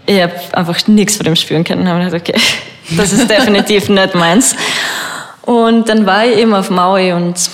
ich 0.06 0.22
habe 0.22 0.34
einfach 0.52 0.86
nichts 0.86 1.16
von 1.16 1.24
dem 1.24 1.36
spüren 1.36 1.64
können. 1.64 1.82
Und 1.82 1.88
habe 1.88 2.04
gedacht, 2.04 2.28
okay, 2.28 2.40
das 2.96 3.12
ist 3.12 3.28
definitiv 3.28 3.88
nicht 3.88 4.14
meins. 4.14 4.54
Und 5.42 5.88
dann 5.88 6.06
war 6.06 6.26
ich 6.26 6.38
eben 6.38 6.54
auf 6.54 6.70
Maui 6.70 7.12
und 7.12 7.50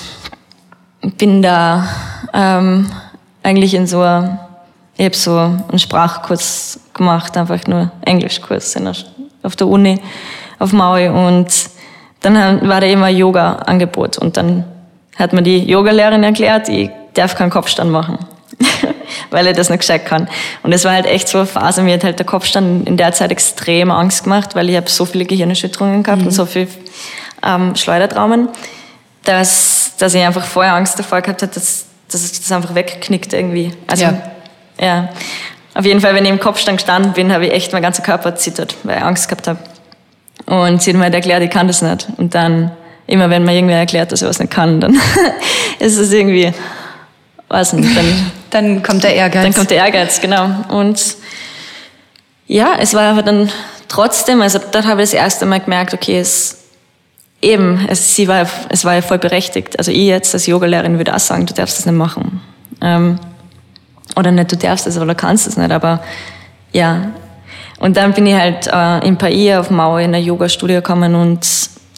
bin 1.19 1.43
da 1.43 1.87
ähm, 2.33 2.91
eigentlich 3.43 3.75
in 3.75 3.87
so 3.87 4.03
ich 4.97 5.07
habe 5.07 5.17
so 5.17 5.39
einen 5.39 5.79
Sprachkurs 5.79 6.79
gemacht, 6.93 7.37
einfach 7.37 7.67
nur 7.67 7.91
Englischkurs 8.03 8.77
auf 9.43 9.57
der 9.57 9.67
Uni 9.67 10.01
auf 10.59 10.73
Maui 10.73 11.09
und 11.09 11.49
dann 12.23 12.69
war 12.69 12.81
da 12.81 12.87
immer 12.87 13.09
Yoga-Angebot 13.09 14.19
und 14.19 14.37
dann 14.37 14.65
hat 15.17 15.33
mir 15.33 15.43
die 15.43 15.59
Yogalehrerin 15.59 16.23
erklärt, 16.23 16.69
ich 16.69 16.91
darf 17.15 17.35
keinen 17.35 17.51
Kopfstand 17.51 17.91
machen, 17.91 18.19
weil 19.31 19.47
ich 19.47 19.57
das 19.57 19.69
nicht 19.69 19.81
gescheit 19.81 20.07
kann. 20.07 20.29
Und 20.63 20.73
es 20.73 20.85
war 20.85 20.93
halt 20.93 21.07
echt 21.07 21.29
so 21.29 21.39
eine 21.39 21.47
Phase, 21.47 21.83
mir 21.83 21.95
hat 21.95 22.05
halt 22.05 22.19
der 22.19 22.27
Kopfstand 22.27 22.89
in 22.89 22.97
der 22.97 23.13
Zeit 23.13 23.31
extrem 23.31 23.91
Angst 23.91 24.25
gemacht, 24.25 24.55
weil 24.55 24.71
ich 24.71 24.77
habe 24.77 24.89
so 24.89 25.05
viele 25.05 25.25
Gehirnerschütterungen 25.25 26.03
gehabt 26.03 26.23
mhm. 26.23 26.29
und 26.29 26.33
so 26.33 26.47
viel 26.47 26.69
ähm, 27.45 27.77
Schleudertraumen, 27.77 28.49
dass, 29.25 29.93
dass 29.99 30.15
ich 30.15 30.23
einfach 30.23 30.45
vorher 30.45 30.75
Angst 30.75 30.99
davor 30.99 31.21
gehabt 31.21 31.43
habe, 31.43 31.53
dass, 31.53 31.87
dass 32.11 32.41
das 32.41 32.53
einfach 32.53 32.75
wegknickt 32.75 33.33
irgendwie. 33.33 33.73
Also 33.87 34.05
ja. 34.05 34.23
Ja. 34.81 35.09
Auf 35.75 35.87
jeden 35.87 36.01
Fall, 36.01 36.15
wenn 36.15 36.25
ich 36.25 36.31
im 36.31 36.41
Kopfstand 36.41 36.79
gestanden 36.79 37.13
bin, 37.13 37.33
habe 37.33 37.47
ich 37.47 37.53
echt 37.53 37.73
mein 37.73 37.83
ganzer 37.83 38.03
Körper 38.03 38.37
zittert, 38.37 38.77
weil 38.83 38.99
ich 38.99 39.03
Angst 39.03 39.29
gehabt 39.29 39.49
habe. 39.49 39.59
Und 40.47 40.83
sie 40.83 40.91
hat 40.91 40.97
mir 40.97 41.05
halt 41.05 41.15
erklärt, 41.15 41.43
ich 41.43 41.51
kann 41.51 41.67
das 41.67 41.83
nicht. 41.83 42.09
Und 42.17 42.35
dann, 42.35 42.73
immer 43.07 43.31
wenn 43.31 43.45
mir 43.45 43.55
irgendwer 43.55 43.79
erklärt, 43.79 44.13
dass 44.13 44.23
ich 44.23 44.29
was 44.29 44.39
nicht 44.39 44.51
kann, 44.51 44.81
dann 44.81 44.95
ist 45.79 45.97
es 45.97 46.13
irgendwie, 46.13 46.53
weiß 47.49 47.75
nicht, 47.75 47.97
dann, 47.97 48.33
dann 48.51 48.83
kommt 48.83 49.05
der 49.05 49.15
Ehrgeiz. 49.15 49.45
Dann 49.45 49.55
kommt 49.55 49.71
der 49.71 49.79
Ehrgeiz, 49.79 50.21
genau. 50.21 50.49
Und 50.69 51.17
ja, 52.47 52.75
es 52.79 52.95
war 52.95 53.13
aber 53.13 53.23
dann 53.23 53.51
trotzdem, 53.89 54.43
also 54.43 54.59
dort 54.59 54.87
habe 54.87 55.03
ich 55.03 55.11
das 55.11 55.15
erste 55.15 55.47
Mal 55.47 55.61
gemerkt, 55.61 55.95
okay, 55.95 56.19
es 56.19 56.59
eben, 57.43 57.87
es, 57.89 58.15
sie 58.15 58.29
war, 58.29 58.47
es 58.69 58.85
war 58.85 58.95
ja 58.95 59.03
voll 59.03 59.19
berechtigt. 59.19 59.79
Also 59.79 59.91
ich 59.91 60.07
jetzt 60.07 60.33
als 60.33 60.47
Yogalehrerin 60.47 60.97
würde 60.99 61.15
auch 61.15 61.21
sagen, 61.21 61.45
du 61.45 61.53
darfst 61.53 61.79
das 61.79 61.87
nicht 61.87 61.97
machen. 61.97 62.41
Ähm, 62.81 63.19
oder 64.17 64.31
nicht, 64.31 64.53
du 64.53 64.57
darfst 64.57 64.87
es 64.87 64.97
oder 64.97 65.15
kannst 65.15 65.47
es 65.47 65.57
nicht, 65.57 65.71
aber 65.71 66.03
ja. 66.73 67.11
Und 67.83 67.97
dann 67.97 68.13
bin 68.13 68.29
ich 68.29 68.35
halt 68.35 68.69
äh, 68.69 69.05
in 69.05 69.19
Paia 69.19 69.59
auf 69.59 69.69
Maui 69.69 70.05
in 70.05 70.15
eine 70.15 70.25
Yoga-Studio 70.25 70.77
gekommen 70.77 71.17
und 71.17 71.41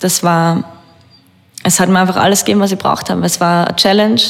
das 0.01 0.23
war, 0.23 0.65
es 1.63 1.79
hat 1.79 1.91
mir 1.91 1.99
einfach 1.99 2.17
alles 2.17 2.43
gegeben, 2.43 2.61
was 2.61 2.73
ich 2.73 2.79
braucht 2.79 3.11
habe. 3.11 3.23
Es 3.27 3.39
war 3.39 3.67
eine 3.67 3.77
Challenge, 3.77 4.21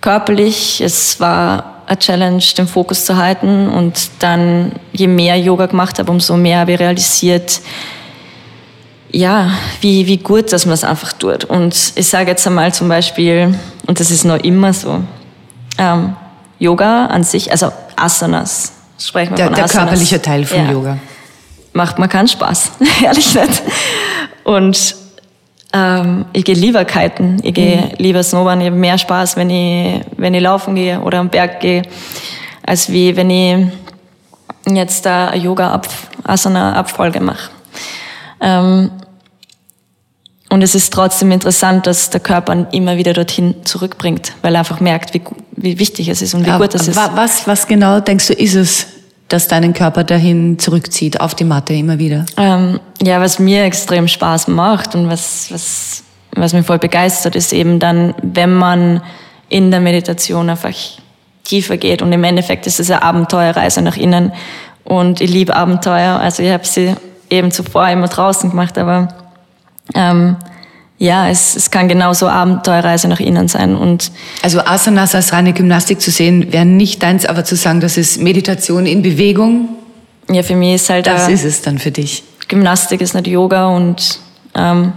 körperlich, 0.00 0.80
es 0.80 1.18
war 1.18 1.82
eine 1.88 1.98
Challenge, 1.98 2.44
den 2.56 2.68
Fokus 2.68 3.04
zu 3.04 3.16
halten 3.16 3.68
und 3.68 4.10
dann, 4.20 4.70
je 4.92 5.08
mehr 5.08 5.36
Yoga 5.40 5.66
gemacht 5.66 5.98
habe, 5.98 6.08
umso 6.12 6.36
mehr 6.36 6.60
habe 6.60 6.70
ich 6.74 6.78
realisiert, 6.78 7.60
ja, 9.10 9.50
wie, 9.80 10.06
wie 10.06 10.18
gut, 10.18 10.52
dass 10.52 10.66
man 10.66 10.74
es 10.74 10.84
einfach 10.84 11.12
tut. 11.14 11.42
Und 11.46 11.74
ich 11.96 12.06
sage 12.06 12.30
jetzt 12.30 12.46
einmal 12.46 12.72
zum 12.72 12.88
Beispiel, 12.88 13.58
und 13.88 13.98
das 13.98 14.12
ist 14.12 14.24
noch 14.24 14.38
immer 14.38 14.72
so, 14.72 15.02
ähm, 15.78 16.14
Yoga 16.60 17.06
an 17.06 17.24
sich, 17.24 17.50
also 17.50 17.72
Asanas, 17.96 18.74
sprechen 19.00 19.30
wir 19.30 19.36
der, 19.36 19.46
von 19.46 19.54
der 19.54 19.64
Asanas. 19.64 19.72
Der 19.72 19.80
körperliche 19.82 20.22
Teil 20.22 20.44
von 20.44 20.58
ja. 20.58 20.70
Yoga. 20.70 20.98
Macht 21.72 21.98
mir 21.98 22.08
keinen 22.08 22.28
Spaß, 22.28 22.72
ehrlich 23.04 23.34
nicht. 23.34 23.62
Und 24.44 24.96
ähm, 25.72 26.24
ich 26.32 26.44
gehe 26.44 26.54
lieber 26.54 26.84
kiten, 26.84 27.38
ich 27.42 27.54
gehe 27.54 27.76
mhm. 27.76 27.90
lieber 27.98 28.22
snowboarden, 28.22 28.60
ich 28.62 28.66
habe 28.66 28.76
mehr 28.76 28.98
Spaß, 28.98 29.36
wenn 29.36 29.50
ich, 29.50 30.00
wenn 30.16 30.34
ich 30.34 30.42
laufen 30.42 30.74
gehe 30.74 31.00
oder 31.00 31.18
am 31.18 31.28
Berg 31.28 31.60
gehe, 31.60 31.82
als 32.66 32.90
wie 32.90 33.16
wenn 33.16 33.30
ich 33.30 33.66
jetzt 34.66 35.06
da 35.06 35.34
Yoga-Asana-Abfolge 35.34 37.20
mache. 37.20 37.50
Ähm, 38.40 38.90
und 40.52 40.62
es 40.62 40.74
ist 40.74 40.92
trotzdem 40.92 41.30
interessant, 41.30 41.86
dass 41.86 42.10
der 42.10 42.20
Körper 42.20 42.66
immer 42.72 42.96
wieder 42.96 43.12
dorthin 43.12 43.54
zurückbringt, 43.64 44.32
weil 44.42 44.56
er 44.56 44.60
einfach 44.60 44.80
merkt, 44.80 45.14
wie, 45.14 45.22
wie 45.62 45.78
wichtig 45.78 46.08
es 46.08 46.22
ist 46.22 46.34
und 46.34 46.46
wie 46.46 46.50
gut 46.50 46.74
es 46.74 46.88
ist. 46.88 46.96
Was, 46.96 47.46
was 47.46 47.66
genau 47.66 48.00
denkst 48.00 48.28
du, 48.28 48.32
ist 48.34 48.54
es 48.54 48.86
das 49.28 49.46
deinen 49.46 49.72
Körper 49.72 50.04
dahin 50.04 50.58
zurückzieht, 50.58 51.20
auf 51.20 51.34
die 51.34 51.44
Matte 51.44 51.74
immer 51.74 51.98
wieder? 51.98 52.26
Ähm, 52.36 52.80
ja, 53.00 53.20
was 53.20 53.38
mir 53.38 53.64
extrem 53.64 54.08
Spaß 54.08 54.48
macht 54.48 54.94
und 54.94 55.08
was, 55.08 55.52
was, 55.52 56.02
was 56.32 56.52
mich 56.52 56.66
voll 56.66 56.78
begeistert, 56.78 57.36
ist 57.36 57.52
eben 57.52 57.78
dann, 57.78 58.14
wenn 58.22 58.54
man 58.54 59.02
in 59.48 59.70
der 59.70 59.80
Meditation 59.80 60.50
einfach 60.50 60.74
tiefer 61.44 61.76
geht. 61.76 62.02
Und 62.02 62.12
im 62.12 62.24
Endeffekt 62.24 62.66
ist 62.66 62.80
es 62.80 62.90
eine 62.90 63.02
Abenteuerreise 63.02 63.82
nach 63.82 63.96
innen. 63.96 64.32
Und 64.84 65.20
ich 65.20 65.30
liebe 65.30 65.54
Abenteuer. 65.54 66.18
Also 66.18 66.42
ich 66.42 66.50
habe 66.50 66.66
sie 66.66 66.94
eben 67.28 67.50
zuvor 67.52 67.88
immer 67.88 68.08
draußen 68.08 68.50
gemacht, 68.50 68.78
aber 68.78 69.08
ähm, 69.94 70.36
ja, 71.00 71.30
es, 71.30 71.56
es 71.56 71.70
kann 71.70 71.88
genauso 71.88 72.28
Abenteuerreise 72.28 73.08
nach 73.08 73.20
innen 73.20 73.48
sein. 73.48 73.74
Und 73.74 74.12
also 74.42 74.60
Asanas 74.60 75.14
als 75.14 75.32
reine 75.32 75.54
Gymnastik 75.54 75.98
zu 75.98 76.10
sehen, 76.10 76.52
wäre 76.52 76.66
nicht 76.66 77.02
deins, 77.02 77.24
aber 77.24 77.42
zu 77.42 77.56
sagen, 77.56 77.80
das 77.80 77.96
ist 77.96 78.20
Meditation 78.20 78.84
in 78.84 79.00
Bewegung. 79.00 79.70
Ja, 80.30 80.42
für 80.42 80.54
mich 80.54 80.74
ist 80.74 80.90
halt. 80.90 81.06
Das 81.06 81.28
ist 81.28 81.44
es 81.44 81.62
dann 81.62 81.78
für 81.78 81.90
dich. 81.90 82.22
Gymnastik 82.48 83.00
ist 83.00 83.14
nicht 83.14 83.28
Yoga 83.28 83.68
und 83.68 84.18
ähm, 84.54 84.92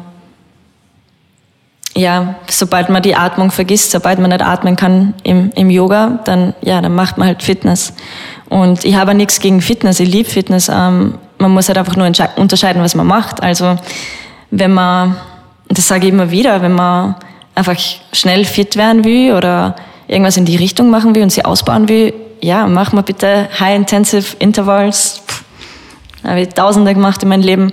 ja, 1.95 2.35
sobald 2.49 2.89
man 2.89 3.01
die 3.01 3.15
Atmung 3.15 3.49
vergisst, 3.49 3.91
sobald 3.91 4.19
man 4.19 4.29
nicht 4.29 4.41
atmen 4.41 4.75
kann 4.75 5.13
im, 5.23 5.51
im 5.55 5.69
Yoga, 5.69 6.19
dann 6.25 6.53
ja, 6.61 6.81
dann 6.81 6.95
macht 6.95 7.17
man 7.17 7.29
halt 7.29 7.41
Fitness. 7.41 7.93
Und 8.49 8.83
ich 8.83 8.95
habe 8.95 9.13
nichts 9.13 9.39
gegen 9.39 9.61
Fitness, 9.61 10.01
ich 10.01 10.09
liebe 10.09 10.29
Fitness. 10.29 10.67
Ähm, 10.67 11.13
man 11.37 11.51
muss 11.51 11.69
halt 11.69 11.77
einfach 11.77 11.95
nur 11.95 12.11
unterscheiden, 12.35 12.83
was 12.83 12.93
man 12.93 13.07
macht. 13.07 13.41
Also 13.41 13.77
wenn 14.51 14.73
man 14.73 15.15
das 15.77 15.87
sage 15.87 16.07
ich 16.07 16.13
immer 16.13 16.31
wieder, 16.31 16.61
wenn 16.61 16.73
man 16.73 17.15
einfach 17.55 17.77
schnell 18.11 18.45
fit 18.45 18.75
werden 18.75 19.03
will 19.03 19.33
oder 19.33 19.75
irgendwas 20.07 20.37
in 20.37 20.45
die 20.45 20.55
Richtung 20.55 20.89
machen 20.89 21.15
will 21.15 21.23
und 21.23 21.31
sie 21.31 21.45
ausbauen 21.45 21.87
will, 21.89 22.13
ja, 22.41 22.67
mach 22.67 22.91
mal 22.91 23.03
bitte 23.03 23.47
High-Intensive 23.59 24.35
Intervals. 24.39 25.21
Habe 26.23 26.41
ich 26.41 26.49
tausende 26.49 26.93
gemacht 26.93 27.23
in 27.23 27.29
meinem 27.29 27.41
Leben. 27.41 27.71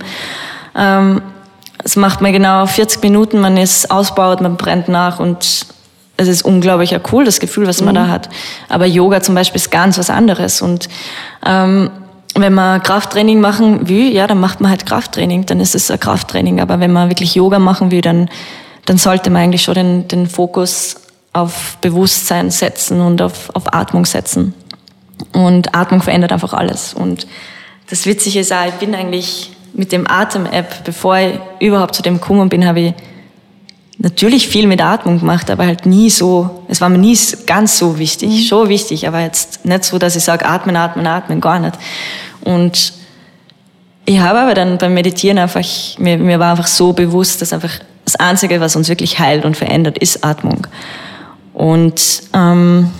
Ähm, 0.76 1.22
es 1.82 1.96
macht 1.96 2.20
mir 2.20 2.32
genau 2.32 2.66
40 2.66 3.02
Minuten, 3.02 3.40
man 3.40 3.56
ist 3.56 3.90
ausbaut, 3.90 4.40
man 4.40 4.56
brennt 4.56 4.88
nach 4.88 5.18
und 5.18 5.66
es 6.16 6.28
ist 6.28 6.42
unglaublich 6.42 6.94
cool, 7.12 7.24
das 7.24 7.40
Gefühl, 7.40 7.66
was 7.66 7.80
man 7.80 7.94
mhm. 7.94 7.98
da 7.98 8.08
hat. 8.08 8.28
Aber 8.68 8.86
Yoga 8.86 9.22
zum 9.22 9.34
Beispiel 9.34 9.56
ist 9.56 9.70
ganz 9.70 9.98
was 9.98 10.10
anderes 10.10 10.62
und 10.62 10.88
ähm, 11.44 11.90
wenn 12.34 12.54
man 12.54 12.82
Krafttraining 12.82 13.40
machen 13.40 13.88
will, 13.88 14.12
ja, 14.12 14.26
dann 14.26 14.40
macht 14.40 14.60
man 14.60 14.70
halt 14.70 14.86
Krafttraining, 14.86 15.46
dann 15.46 15.60
ist 15.60 15.74
es 15.74 15.90
ein 15.90 15.98
Krafttraining. 15.98 16.60
Aber 16.60 16.80
wenn 16.80 16.92
man 16.92 17.08
wirklich 17.08 17.34
Yoga 17.34 17.58
machen 17.58 17.90
will, 17.90 18.00
dann, 18.00 18.28
dann 18.86 18.98
sollte 18.98 19.30
man 19.30 19.42
eigentlich 19.42 19.62
schon 19.62 19.74
den, 19.74 20.08
den 20.08 20.26
Fokus 20.26 20.96
auf 21.32 21.76
Bewusstsein 21.80 22.50
setzen 22.50 23.00
und 23.00 23.22
auf, 23.22 23.50
auf 23.54 23.72
Atmung 23.72 24.06
setzen. 24.06 24.54
Und 25.32 25.74
Atmung 25.74 26.02
verändert 26.02 26.32
einfach 26.32 26.54
alles. 26.54 26.94
Und 26.94 27.26
das 27.88 28.06
Witzige 28.06 28.40
ist 28.40 28.52
auch, 28.52 28.66
ich 28.66 28.74
bin 28.74 28.94
eigentlich 28.94 29.52
mit 29.72 29.92
dem 29.92 30.08
Atem-App, 30.08 30.84
bevor 30.84 31.18
ich 31.18 31.38
überhaupt 31.60 31.94
zu 31.94 32.02
dem 32.02 32.20
gekommen 32.20 32.48
bin, 32.48 32.66
habe 32.66 32.80
ich 32.80 32.94
natürlich 34.00 34.48
viel 34.48 34.66
mit 34.66 34.80
Atmung 34.80 35.20
gemacht, 35.20 35.50
aber 35.50 35.66
halt 35.66 35.84
nie 35.84 36.08
so, 36.08 36.64
es 36.68 36.80
war 36.80 36.88
mir 36.88 36.98
nie 36.98 37.16
ganz 37.46 37.78
so 37.78 37.98
wichtig, 37.98 38.30
mhm. 38.30 38.38
schon 38.38 38.68
wichtig, 38.68 39.06
aber 39.06 39.20
jetzt 39.20 39.64
nicht 39.64 39.84
so, 39.84 39.98
dass 39.98 40.16
ich 40.16 40.24
sage, 40.24 40.46
atmen, 40.46 40.74
atmen, 40.74 41.06
atmen, 41.06 41.40
gar 41.40 41.58
nicht. 41.58 41.74
Und 42.40 42.94
ich 44.06 44.18
habe 44.18 44.40
aber 44.40 44.54
dann 44.54 44.78
beim 44.78 44.94
Meditieren 44.94 45.38
einfach, 45.38 45.64
mir, 45.98 46.16
mir 46.16 46.38
war 46.38 46.52
einfach 46.52 46.66
so 46.66 46.94
bewusst, 46.94 47.42
dass 47.42 47.52
einfach 47.52 47.72
das 48.06 48.16
Einzige, 48.16 48.60
was 48.60 48.74
uns 48.74 48.88
wirklich 48.88 49.18
heilt 49.18 49.44
und 49.44 49.56
verändert, 49.56 49.98
ist 49.98 50.24
Atmung. 50.24 50.66
Und 51.52 52.22
ähm, 52.32 52.90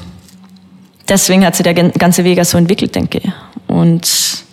deswegen 1.09 1.47
hat 1.47 1.57
sich 1.57 1.65
der 1.65 1.75
ganze 1.75 2.25
Weg 2.25 2.39
auch 2.39 2.45
so 2.45 2.59
entwickelt, 2.59 2.95
denke 2.95 3.19
ich. 3.19 3.33
Und 3.67 4.45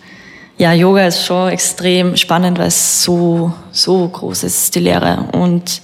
ja, 0.56 0.72
Yoga 0.72 1.06
ist 1.06 1.26
schon 1.26 1.50
extrem 1.50 2.16
spannend, 2.16 2.58
weil 2.58 2.68
es 2.68 3.02
so, 3.02 3.52
so 3.70 4.08
groß 4.08 4.44
ist, 4.44 4.74
die 4.74 4.80
Lehre. 4.80 5.28
Und 5.32 5.82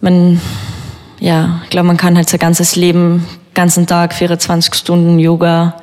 man, 0.00 0.40
ja, 1.18 1.60
ich 1.64 1.70
glaube, 1.70 1.86
man 1.86 1.96
kann 1.96 2.16
halt 2.16 2.28
sein 2.28 2.40
ganzes 2.40 2.76
Leben, 2.76 3.26
ganzen 3.54 3.86
Tag, 3.86 4.14
24 4.14 4.74
Stunden 4.74 5.18
Yoga 5.18 5.76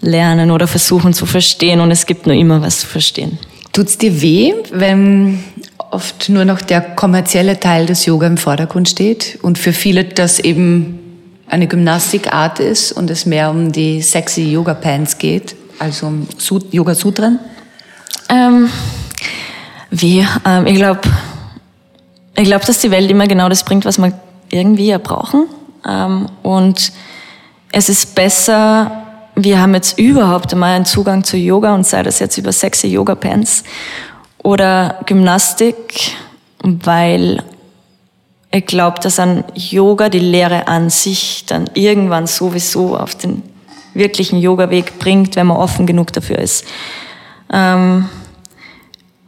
lernen 0.00 0.50
oder 0.50 0.66
versuchen 0.66 1.12
zu 1.12 1.26
verstehen 1.26 1.80
und 1.80 1.90
es 1.90 2.06
gibt 2.06 2.26
nur 2.26 2.36
immer 2.36 2.62
was 2.62 2.80
zu 2.80 2.86
verstehen. 2.86 3.38
Tut's 3.72 3.98
dir 3.98 4.20
weh, 4.22 4.54
wenn 4.72 5.42
oft 5.90 6.28
nur 6.28 6.44
noch 6.44 6.60
der 6.60 6.80
kommerzielle 6.80 7.58
Teil 7.58 7.86
des 7.86 8.06
Yoga 8.06 8.26
im 8.26 8.36
Vordergrund 8.36 8.88
steht 8.88 9.38
und 9.42 9.58
für 9.58 9.72
viele 9.72 10.04
das 10.04 10.38
eben 10.38 10.98
eine 11.48 11.66
Gymnastikart 11.66 12.60
ist 12.60 12.92
und 12.92 13.10
es 13.10 13.26
mehr 13.26 13.50
um 13.50 13.72
die 13.72 14.02
sexy 14.02 14.52
Yoga 14.52 14.74
Pants 14.74 15.18
geht, 15.18 15.56
also 15.78 16.06
um 16.06 16.28
Yoga 16.70 16.94
Sutren? 16.94 17.38
Ähm, 18.28 18.68
wie? 19.90 20.26
Ähm, 20.44 20.66
ich 20.66 20.74
glaube, 20.74 21.00
ich 22.38 22.44
glaube, 22.44 22.64
dass 22.64 22.78
die 22.78 22.90
Welt 22.90 23.10
immer 23.10 23.26
genau 23.26 23.48
das 23.48 23.64
bringt, 23.64 23.84
was 23.84 23.98
wir 23.98 24.12
irgendwie 24.50 24.88
ja 24.88 24.98
brauchen. 24.98 25.46
Ähm, 25.86 26.26
und 26.42 26.92
es 27.72 27.88
ist 27.88 28.14
besser, 28.14 29.04
wir 29.34 29.60
haben 29.60 29.74
jetzt 29.74 29.98
überhaupt 29.98 30.52
einmal 30.52 30.76
einen 30.76 30.84
Zugang 30.84 31.24
zu 31.24 31.36
Yoga 31.36 31.74
und 31.74 31.86
sei 31.86 32.02
das 32.02 32.18
jetzt 32.18 32.38
über 32.38 32.52
sexy 32.52 32.88
Yoga 32.88 33.14
Pants 33.14 33.64
oder 34.42 35.00
Gymnastik, 35.06 36.12
weil 36.62 37.42
ich 38.50 38.66
glaube, 38.66 39.00
dass 39.00 39.18
an 39.18 39.44
Yoga 39.54 40.08
die 40.08 40.18
Lehre 40.18 40.68
an 40.68 40.90
sich 40.90 41.44
dann 41.46 41.68
irgendwann 41.74 42.26
sowieso 42.26 42.96
auf 42.96 43.14
den 43.14 43.42
wirklichen 43.94 44.38
Yoga-Weg 44.38 44.98
bringt, 44.98 45.36
wenn 45.36 45.48
man 45.48 45.56
offen 45.56 45.86
genug 45.86 46.12
dafür 46.12 46.38
ist. 46.38 46.64
Ähm, 47.52 48.08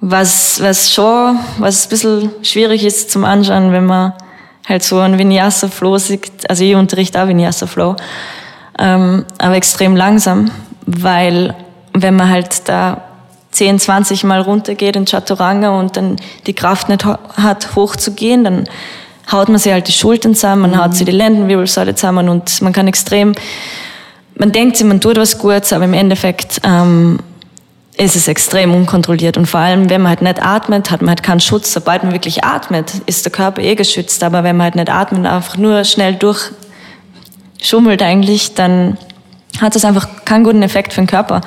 was, 0.00 0.60
was 0.62 0.92
schon, 0.92 1.38
was 1.58 1.86
ein 1.86 1.88
bisschen 1.90 2.30
schwierig 2.42 2.84
ist 2.84 3.10
zum 3.10 3.24
Anschauen, 3.24 3.72
wenn 3.72 3.86
man 3.86 4.14
halt 4.68 4.82
so 4.82 4.98
ein 4.98 5.18
Vinyasa 5.18 5.68
Flow 5.68 5.98
sieht. 5.98 6.48
Also 6.48 6.64
ich 6.64 6.74
unterrichte 6.74 7.22
auch 7.22 7.28
Vinyasa 7.28 7.66
Flow. 7.66 7.96
Ähm, 8.78 9.26
aber 9.38 9.56
extrem 9.56 9.94
langsam, 9.96 10.50
weil 10.86 11.54
wenn 11.92 12.16
man 12.16 12.30
halt 12.30 12.68
da 12.68 13.02
10, 13.50 13.78
20 13.78 14.24
Mal 14.24 14.40
runtergeht 14.40 14.96
in 14.96 15.06
Chaturanga 15.06 15.78
und 15.78 15.96
dann 15.96 16.16
die 16.46 16.54
Kraft 16.54 16.88
nicht 16.88 17.04
hat, 17.04 17.74
hochzugehen, 17.74 18.44
dann 18.44 18.68
haut 19.30 19.48
man 19.48 19.58
sich 19.58 19.72
halt 19.72 19.88
die 19.88 19.92
Schultern 19.92 20.34
zusammen, 20.34 20.62
man 20.62 20.70
mhm. 20.72 20.78
haut 20.78 20.94
sich 20.94 21.04
die 21.04 21.12
Lendenwirbelsäule 21.12 21.94
zusammen 21.94 22.28
und 22.28 22.62
man 22.62 22.72
kann 22.72 22.88
extrem, 22.88 23.34
man 24.36 24.52
denkt 24.52 24.76
sich, 24.76 24.86
man 24.86 25.00
tut 25.00 25.16
was 25.16 25.38
Gutes, 25.38 25.72
aber 25.72 25.84
im 25.84 25.94
Endeffekt 25.94 26.60
ähm, 26.64 27.18
ist 28.00 28.16
es 28.16 28.28
extrem 28.28 28.74
unkontrolliert. 28.74 29.36
Und 29.36 29.44
vor 29.44 29.60
allem, 29.60 29.90
wenn 29.90 30.00
man 30.00 30.10
halt 30.10 30.22
nicht 30.22 30.42
atmet, 30.42 30.90
hat 30.90 31.02
man 31.02 31.10
halt 31.10 31.22
keinen 31.22 31.40
Schutz. 31.40 31.70
Sobald 31.70 32.02
man 32.02 32.12
wirklich 32.12 32.42
atmet, 32.42 32.92
ist 33.04 33.26
der 33.26 33.32
Körper 33.32 33.60
eh 33.60 33.74
geschützt. 33.74 34.24
Aber 34.24 34.42
wenn 34.42 34.56
man 34.56 34.64
halt 34.64 34.76
nicht 34.76 34.90
atmet, 34.90 35.26
einfach 35.26 35.58
nur 35.58 35.84
schnell 35.84 36.14
durchschummelt 36.14 38.02
eigentlich, 38.02 38.54
dann 38.54 38.96
hat 39.60 39.74
das 39.74 39.84
einfach 39.84 40.08
keinen 40.24 40.44
guten 40.44 40.62
Effekt 40.62 40.94
für 40.94 41.02
den 41.02 41.08
Körper. 41.08 41.42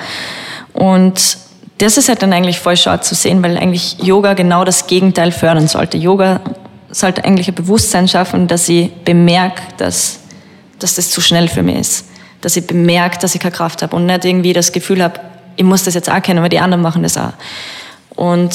Und 0.73 1.37
das 1.79 1.97
ist 1.97 2.07
halt 2.07 2.21
dann 2.21 2.31
eigentlich 2.31 2.59
voll 2.59 2.77
schade 2.77 3.01
zu 3.01 3.15
sehen, 3.15 3.41
weil 3.41 3.57
eigentlich 3.57 3.97
Yoga 4.03 4.35
genau 4.35 4.63
das 4.63 4.85
Gegenteil 4.85 5.31
fördern 5.31 5.67
sollte. 5.67 5.97
Yoga 5.97 6.39
sollte 6.91 7.25
eigentlich 7.25 7.47
ein 7.47 7.55
Bewusstsein 7.55 8.07
schaffen, 8.07 8.47
dass 8.47 8.69
ich 8.69 8.93
bemerke, 9.03 9.63
dass, 9.77 10.19
dass 10.77 10.93
das 10.93 11.09
zu 11.09 11.19
schnell 11.19 11.47
für 11.47 11.63
mich 11.63 11.77
ist. 11.77 12.05
Dass 12.41 12.55
ich 12.55 12.67
bemerke, 12.67 13.17
dass 13.17 13.33
ich 13.33 13.41
keine 13.41 13.55
Kraft 13.55 13.81
habe 13.81 13.95
und 13.95 14.05
nicht 14.05 14.23
irgendwie 14.23 14.53
das 14.53 14.71
Gefühl 14.71 15.01
habe, 15.01 15.19
ich 15.55 15.63
muss 15.63 15.83
das 15.83 15.93
jetzt 15.93 16.09
auch 16.09 16.21
kennen, 16.21 16.41
weil 16.41 16.49
die 16.49 16.59
anderen 16.59 16.81
machen 16.81 17.03
das 17.03 17.17
auch. 17.17 17.33
Und 18.15 18.53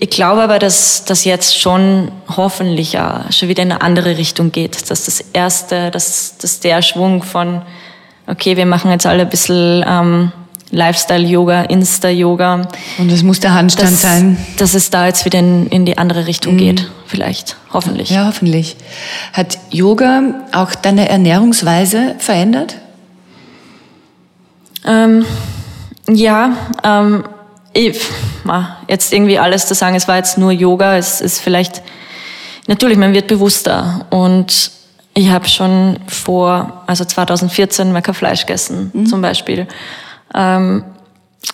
ich 0.00 0.10
glaube 0.10 0.42
aber, 0.42 0.58
dass 0.58 1.04
das 1.04 1.24
jetzt 1.24 1.58
schon 1.58 2.12
hoffentlich 2.36 2.98
auch 2.98 3.32
schon 3.32 3.48
wieder 3.48 3.64
in 3.64 3.72
eine 3.72 3.82
andere 3.82 4.16
Richtung 4.16 4.52
geht. 4.52 4.90
Dass 4.90 5.04
das 5.04 5.24
erste, 5.32 5.90
dass, 5.90 6.38
dass 6.38 6.60
der 6.60 6.82
Schwung 6.82 7.24
von, 7.24 7.62
okay, 8.28 8.56
wir 8.56 8.66
machen 8.66 8.92
jetzt 8.92 9.06
alle 9.06 9.22
ein 9.22 9.28
bisschen 9.28 9.84
ähm, 9.86 10.32
Lifestyle-Yoga, 10.70 11.62
Insta-Yoga. 11.62 12.68
Und 12.98 13.10
es 13.10 13.24
muss 13.24 13.40
der 13.40 13.54
Handstand 13.54 13.92
dass, 13.92 14.02
sein. 14.02 14.36
Dass 14.58 14.74
es 14.74 14.90
da 14.90 15.06
jetzt 15.06 15.24
wieder 15.24 15.40
in, 15.40 15.66
in 15.66 15.84
die 15.84 15.98
andere 15.98 16.26
Richtung 16.26 16.54
mhm. 16.54 16.58
geht, 16.58 16.90
vielleicht, 17.06 17.56
hoffentlich. 17.72 18.10
Ja, 18.10 18.26
hoffentlich. 18.26 18.76
Hat 19.32 19.58
Yoga 19.70 20.22
auch 20.52 20.76
deine 20.76 21.08
Ernährungsweise 21.08 22.14
verändert? 22.18 22.76
Ähm, 24.86 25.24
ja, 26.08 26.56
ähm, 26.84 27.24
ich, 27.72 28.00
jetzt 28.88 29.12
irgendwie 29.12 29.38
alles 29.38 29.66
zu 29.66 29.74
sagen, 29.74 29.94
es 29.94 30.08
war 30.08 30.16
jetzt 30.16 30.38
nur 30.38 30.50
Yoga, 30.50 30.96
es 30.96 31.20
ist 31.20 31.40
vielleicht, 31.40 31.82
natürlich, 32.66 32.98
man 32.98 33.12
wird 33.12 33.26
bewusster 33.26 34.06
und 34.10 34.70
ich 35.14 35.30
habe 35.30 35.48
schon 35.48 35.98
vor, 36.06 36.84
also 36.86 37.04
2014 37.04 37.92
mal 37.92 38.02
kein 38.02 38.14
Fleisch 38.14 38.46
gegessen, 38.46 38.90
mhm. 38.94 39.06
zum 39.06 39.20
Beispiel. 39.20 39.66
Ähm, 40.34 40.84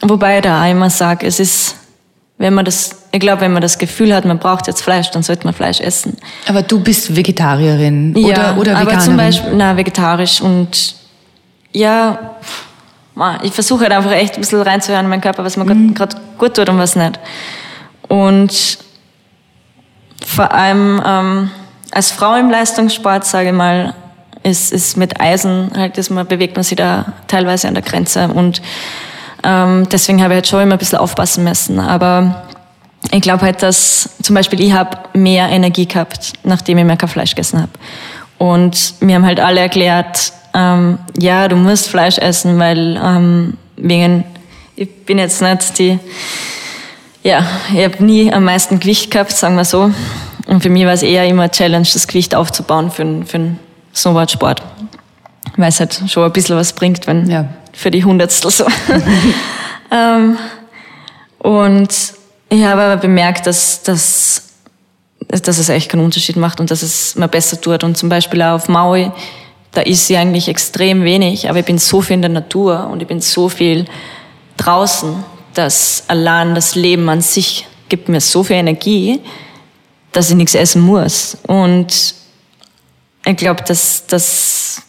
wobei 0.02 0.36
ich 0.36 0.42
da 0.42 0.66
immer 0.66 0.90
sage, 0.90 1.26
es 1.26 1.40
ist, 1.40 1.76
wenn 2.38 2.54
man 2.54 2.64
das, 2.64 3.04
ich 3.12 3.20
glaube, 3.20 3.42
wenn 3.42 3.52
man 3.52 3.62
das 3.62 3.78
Gefühl 3.78 4.14
hat, 4.14 4.24
man 4.24 4.38
braucht 4.38 4.66
jetzt 4.66 4.82
Fleisch, 4.82 5.10
dann 5.10 5.22
sollte 5.22 5.44
man 5.44 5.54
Fleisch 5.54 5.80
essen. 5.80 6.16
Aber 6.46 6.62
du 6.62 6.80
bist 6.80 7.16
Vegetarierin 7.16 8.14
ja, 8.16 8.26
oder, 8.26 8.58
oder 8.58 8.72
Veganerin? 8.72 8.88
aber 8.88 8.98
zum 8.98 9.16
Beispiel, 9.16 9.52
na, 9.54 9.76
vegetarisch 9.76 10.40
und 10.40 10.96
ja, 11.72 12.36
ich 13.42 13.52
versuche 13.52 13.82
halt 13.82 13.92
einfach 13.92 14.10
echt 14.10 14.34
ein 14.34 14.40
bisschen 14.40 14.62
reinzuhören 14.62 15.04
in 15.04 15.10
meinen 15.10 15.20
Körper, 15.20 15.44
was 15.44 15.56
mir 15.56 15.64
mhm. 15.64 15.94
gerade 15.94 16.16
gut 16.38 16.54
tut 16.54 16.68
und 16.68 16.78
was 16.78 16.96
nicht. 16.96 17.18
Und 18.08 18.78
vor 20.26 20.52
allem 20.52 21.00
ähm, 21.04 21.50
als 21.92 22.10
Frau 22.10 22.34
im 22.34 22.50
Leistungssport, 22.50 23.24
sage 23.24 23.48
ich 23.48 23.54
mal, 23.54 23.94
ist, 24.42 24.72
ist 24.72 24.96
mit 24.96 25.20
Eisen 25.20 25.70
halt, 25.76 25.96
ist 25.96 26.10
man, 26.10 26.26
bewegt 26.26 26.56
man 26.56 26.64
sich 26.64 26.76
da 26.76 27.12
teilweise 27.28 27.68
an 27.68 27.74
der 27.74 27.82
Grenze. 27.82 28.28
Und 28.28 28.60
ähm, 29.42 29.88
deswegen 29.90 30.22
habe 30.22 30.34
ich 30.34 30.36
halt 30.36 30.46
schon 30.48 30.62
immer 30.62 30.74
ein 30.74 30.78
bisschen 30.78 30.98
aufpassen 30.98 31.44
müssen. 31.44 31.78
Aber 31.78 32.44
ich 33.10 33.22
glaube 33.22 33.42
halt, 33.42 33.62
dass 33.62 34.16
zum 34.22 34.34
Beispiel 34.34 34.60
ich 34.60 34.72
habe 34.72 34.98
mehr 35.12 35.48
Energie 35.48 35.86
gehabt, 35.86 36.32
nachdem 36.42 36.78
ich 36.78 36.84
mehr 36.84 36.96
kein 36.96 37.08
Fleisch 37.08 37.30
gegessen 37.30 37.60
habe. 37.62 37.72
Und 38.38 38.94
mir 39.00 39.16
haben 39.16 39.24
halt 39.24 39.40
alle 39.40 39.60
erklärt, 39.60 40.32
ähm, 40.54 40.98
ja, 41.18 41.48
du 41.48 41.56
musst 41.56 41.88
Fleisch 41.88 42.18
essen, 42.18 42.58
weil 42.58 42.98
ähm, 43.02 43.54
wegen, 43.76 44.24
ich 44.76 44.88
bin 45.04 45.18
jetzt 45.18 45.42
nicht 45.42 45.78
die, 45.78 45.98
ja, 47.22 47.44
ich 47.72 47.84
habe 47.84 48.04
nie 48.04 48.32
am 48.32 48.44
meisten 48.44 48.78
Gewicht 48.80 49.10
gehabt, 49.10 49.32
sagen 49.32 49.56
wir 49.56 49.64
so. 49.64 49.90
Und 50.46 50.62
für 50.62 50.68
mich 50.68 50.84
war 50.84 50.92
es 50.92 51.02
eher 51.02 51.26
immer 51.26 51.44
eine 51.44 51.50
Challenge, 51.50 51.86
das 51.90 52.06
Gewicht 52.06 52.34
aufzubauen 52.34 52.90
für, 52.90 53.24
für 53.24 53.36
einen 53.36 53.58
Snowboardsport. 53.94 54.62
Weil 55.56 55.68
es 55.68 55.80
halt 55.80 56.02
schon 56.08 56.24
ein 56.24 56.32
bisschen 56.32 56.56
was 56.56 56.72
bringt, 56.72 57.06
wenn 57.06 57.28
ja. 57.28 57.46
für 57.72 57.90
die 57.90 58.04
Hundertstel 58.04 58.50
so. 58.50 58.66
ähm, 59.90 60.36
und 61.38 61.88
ich 62.48 62.64
habe 62.64 62.82
aber 62.82 62.96
bemerkt, 62.98 63.46
dass, 63.46 63.82
dass, 63.82 64.42
dass 65.28 65.58
es 65.58 65.68
echt 65.68 65.90
keinen 65.90 66.04
Unterschied 66.04 66.36
macht 66.36 66.60
und 66.60 66.70
dass 66.70 66.82
es 66.82 67.16
mir 67.16 67.28
besser 67.28 67.60
tut. 67.60 67.84
Und 67.84 67.96
zum 67.96 68.08
Beispiel 68.08 68.42
auch 68.42 68.54
auf 68.54 68.68
Maui, 68.68 69.10
da 69.74 69.80
ist 69.80 70.06
sie 70.06 70.16
eigentlich 70.16 70.48
extrem 70.48 71.04
wenig, 71.04 71.48
aber 71.48 71.58
ich 71.58 71.64
bin 71.64 71.78
so 71.78 72.00
viel 72.00 72.14
in 72.14 72.22
der 72.22 72.30
Natur 72.30 72.88
und 72.90 73.02
ich 73.02 73.08
bin 73.08 73.20
so 73.20 73.48
viel 73.48 73.84
draußen, 74.56 75.24
dass 75.52 76.04
allein 76.08 76.54
das 76.54 76.74
Leben 76.74 77.08
an 77.08 77.20
sich 77.20 77.66
gibt 77.88 78.08
mir 78.08 78.20
so 78.20 78.42
viel 78.42 78.56
Energie, 78.56 79.20
dass 80.12 80.30
ich 80.30 80.36
nichts 80.36 80.54
essen 80.54 80.82
muss. 80.82 81.36
Und 81.46 82.14
ich 83.24 83.36
glaube, 83.36 83.62
dass 83.64 84.06
das, 84.06 84.82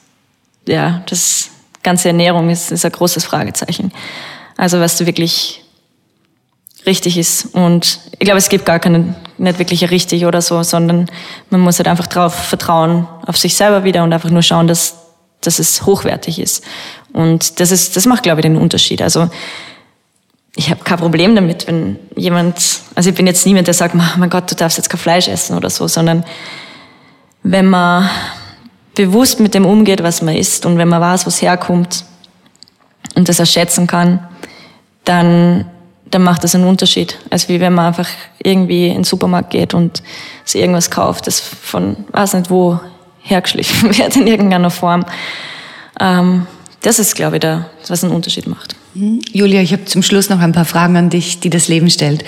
ja, 0.68 1.04
das 1.10 1.50
ganze 1.84 2.10
Ernährung 2.10 2.50
ist, 2.50 2.72
ist 2.72 2.86
ein 2.86 2.92
großes 2.92 3.26
Fragezeichen. 3.26 3.92
Also 4.58 4.80
was 4.80 4.98
du 4.98 5.06
wirklich 5.06 5.65
richtig 6.86 7.18
ist. 7.18 7.46
Und 7.54 8.00
ich 8.12 8.26
glaube, 8.26 8.38
es 8.38 8.50
gibt 8.50 8.66
gar 8.66 8.80
keine, 8.80 9.16
nicht 9.38 9.60
wirklich 9.60 9.90
richtig 9.92 10.26
oder 10.26 10.42
so, 10.42 10.64
sondern 10.64 11.08
man 11.50 11.62
muss 11.62 11.78
halt 11.80 11.88
einfach 11.88 12.08
darauf 12.08 12.34
vertrauen, 12.34 13.08
auf 13.26 13.38
sich 13.38 13.56
selber 13.56 13.84
wieder 13.84 14.04
und 14.04 14.14
einfach 14.14 14.30
nur 14.30 14.42
schauen, 14.42 14.68
dass, 14.68 14.96
dass 15.42 15.60
es 15.60 15.86
hochwertig 15.86 16.40
ist. 16.40 16.64
Und 17.14 17.60
das 17.60 17.72
ist, 17.72 17.96
das 17.96 18.06
macht, 18.06 18.24
glaube 18.24 18.42
ich, 18.42 18.46
den 18.46 18.58
Unterschied. 18.58 19.02
Also, 19.02 19.30
ich 20.56 20.70
habe 20.70 20.84
kein 20.84 20.98
Problem 20.98 21.36
damit, 21.36 21.68
wenn 21.68 21.98
jemand, 22.16 22.56
also 22.96 23.10
ich 23.10 23.16
bin 23.16 23.28
jetzt 23.28 23.46
niemand, 23.46 23.68
der 23.68 23.74
sagt, 23.74 23.94
mein 23.96 24.30
Gott, 24.30 24.50
du 24.50 24.56
darfst 24.56 24.78
jetzt 24.78 24.90
kein 24.90 25.00
Fleisch 25.00 25.28
essen 25.28 25.58
oder 25.58 25.70
so, 25.70 25.88
sondern 25.88 26.24
wenn 27.44 27.66
man 27.66 28.10
bewusst 28.96 29.40
mit 29.42 29.54
dem 29.54 29.66
umgeht, 29.66 30.02
was 30.02 30.22
man 30.22 30.36
isst 30.36 30.66
und 30.66 30.78
wenn 30.78 30.88
man 30.88 31.02
weiß, 31.02 31.26
was 31.26 31.42
herkommt 31.42 32.06
und 33.16 33.28
das 33.28 33.40
erschätzen 33.40 33.86
kann, 33.86 34.26
dann 35.04 35.66
dann 36.12 36.24
macht 36.24 36.44
das 36.44 36.56
einen 36.56 36.66
Unterschied, 36.66 37.18
als 37.30 37.50
wie 37.50 37.60
wenn 37.60 37.74
man 37.74 37.88
einfach 37.88 38.08
irgendwie 38.42 38.88
in 38.88 38.96
den 38.96 39.04
Supermarkt 39.04 39.52
geht 39.52 39.74
und 39.74 40.04
sich 40.44 40.62
irgendwas 40.62 40.92
kauft, 40.92 41.28
das 41.28 41.40
von, 41.40 41.98
weiß 42.12 42.34
nicht 42.36 42.50
wo, 42.50 42.80
hergeschliffen 43.22 43.98
wird 43.98 44.16
in 44.16 44.28
irgendeiner 44.28 44.70
Form. 44.70 45.06
Ähm, 46.00 46.48
das 46.82 47.00
ist, 47.00 47.16
glaube 47.16 47.38
ich, 47.38 47.40
der, 47.42 47.70
was 47.88 48.04
einen 48.04 48.14
Unterschied 48.14 48.48
macht. 48.48 48.76
Mhm. 48.94 49.22
Julia, 49.32 49.62
ich 49.62 49.74
habe 49.74 49.86
zum 49.86 50.04
Schluss 50.04 50.30
noch 50.30 50.40
ein 50.40 50.52
paar 50.52 50.66
Fragen 50.66 50.96
an 50.96 51.10
dich, 51.10 51.40
die 51.40 51.50
das 51.50 51.68
Leben 51.68 51.90
stellt. 51.90 52.24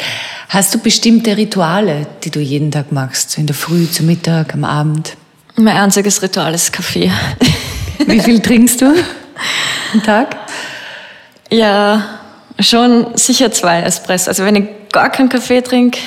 Hast 0.49 0.73
du 0.73 0.80
bestimmte 0.80 1.38
Rituale, 1.38 2.07
die 2.23 2.32
du 2.32 2.39
jeden 2.39 2.71
Tag 2.71 2.91
machst? 2.91 3.38
In 3.38 3.45
der 3.45 3.55
Früh, 3.55 3.88
zum 3.89 4.07
Mittag, 4.07 4.53
am 4.53 4.63
Abend? 4.63 5.15
Mein 5.55 5.78
einziges 5.78 6.21
Ritual 6.21 6.53
ist 6.53 6.73
Kaffee. 6.73 7.11
Wie 8.05 8.19
viel 8.19 8.39
trinkst 8.39 8.82
du 8.82 8.93
am 9.93 10.03
Tag? 10.05 10.36
Ja, 11.49 12.16
Schon 12.60 13.08
sicher 13.16 13.51
zwei 13.51 13.82
Espresso. 13.82 14.30
Also 14.30 14.43
wenn 14.43 14.55
ich 14.55 14.66
gar 14.91 15.10
keinen 15.10 15.30
Kaffee 15.30 15.62
trinke, 15.62 15.99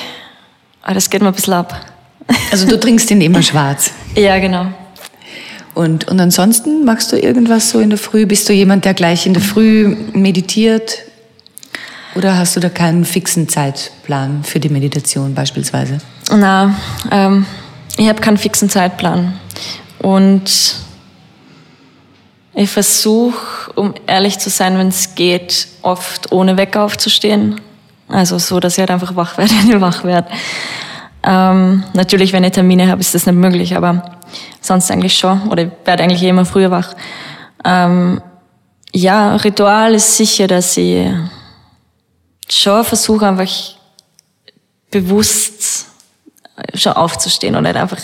ah, 0.81 0.93
das 0.93 1.09
geht 1.09 1.21
mir 1.21 1.29
ein 1.29 1.33
bisschen 1.33 1.53
ab. 1.53 1.85
Also 2.51 2.67
du 2.67 2.79
trinkst 2.79 3.09
den 3.09 3.21
immer 3.21 3.41
schwarz? 3.41 3.91
ja, 4.15 4.37
genau. 4.39 4.67
Und, 5.73 6.07
und 6.09 6.19
ansonsten 6.19 6.83
machst 6.83 7.11
du 7.11 7.17
irgendwas 7.17 7.69
so 7.69 7.79
in 7.79 7.89
der 7.89 7.99
Früh? 7.99 8.25
Bist 8.25 8.49
du 8.49 8.53
jemand, 8.53 8.83
der 8.83 8.93
gleich 8.93 9.25
in 9.25 9.33
der 9.33 9.41
Früh 9.41 9.95
meditiert? 10.13 10.99
Oder 12.15 12.37
hast 12.37 12.57
du 12.57 12.59
da 12.59 12.67
keinen 12.67 13.05
fixen 13.05 13.47
Zeitplan 13.47 14.43
für 14.43 14.59
die 14.59 14.67
Meditation 14.67 15.33
beispielsweise? 15.33 15.99
Na, 16.29 16.75
ähm, 17.09 17.45
ich 17.97 18.09
habe 18.09 18.19
keinen 18.19 18.37
fixen 18.37 18.69
Zeitplan. 18.69 19.39
Und 19.99 20.75
ich 22.53 22.69
versuche, 22.69 23.71
um 23.75 23.93
ehrlich 24.07 24.39
zu 24.39 24.49
sein, 24.49 24.77
wenn 24.77 24.89
es 24.89 25.15
geht, 25.15 25.67
oft 25.81 26.31
ohne 26.31 26.57
Wecker 26.57 26.83
aufzustehen. 26.83 27.61
Also 28.07 28.37
so, 28.39 28.59
dass 28.59 28.73
ich 28.73 28.79
halt 28.79 28.91
einfach 28.91 29.15
wach 29.15 29.37
werde, 29.37 29.53
wenn 29.53 29.75
ich 29.75 29.81
wach 29.81 30.03
werde. 30.03 30.27
Ähm, 31.23 31.83
natürlich, 31.93 32.33
wenn 32.33 32.43
ich 32.43 32.51
Termine 32.51 32.89
habe, 32.89 32.99
ist 32.99 33.15
das 33.15 33.25
nicht 33.25 33.35
möglich, 33.35 33.75
aber 33.75 34.17
sonst 34.59 34.91
eigentlich 34.91 35.17
schon. 35.17 35.49
Oder 35.49 35.63
ich 35.63 35.69
werde 35.85 36.03
eigentlich 36.03 36.23
immer 36.23 36.45
früher 36.45 36.71
wach. 36.71 36.93
Ähm, 37.63 38.21
ja, 38.93 39.35
Ritual 39.37 39.93
ist 39.93 40.17
sicher, 40.17 40.47
dass 40.47 40.75
ich 40.75 41.07
schon 42.49 42.83
versuche, 42.83 43.27
einfach 43.27 43.49
bewusst 44.89 45.85
schon 46.73 46.93
aufzustehen 46.93 47.55
und 47.55 47.63
nicht 47.63 47.77
einfach 47.77 47.99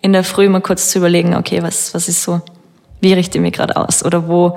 in 0.00 0.12
der 0.12 0.24
Früh 0.24 0.48
mal 0.48 0.60
kurz 0.60 0.90
zu 0.90 0.98
überlegen, 0.98 1.34
okay, 1.34 1.62
was, 1.62 1.94
was 1.94 2.08
ist 2.08 2.22
so 2.22 2.40
wie 3.00 3.12
richte 3.12 3.38
ich 3.38 3.42
mich 3.42 3.52
gerade 3.52 3.76
aus 3.76 4.04
oder 4.04 4.28
wo, 4.28 4.56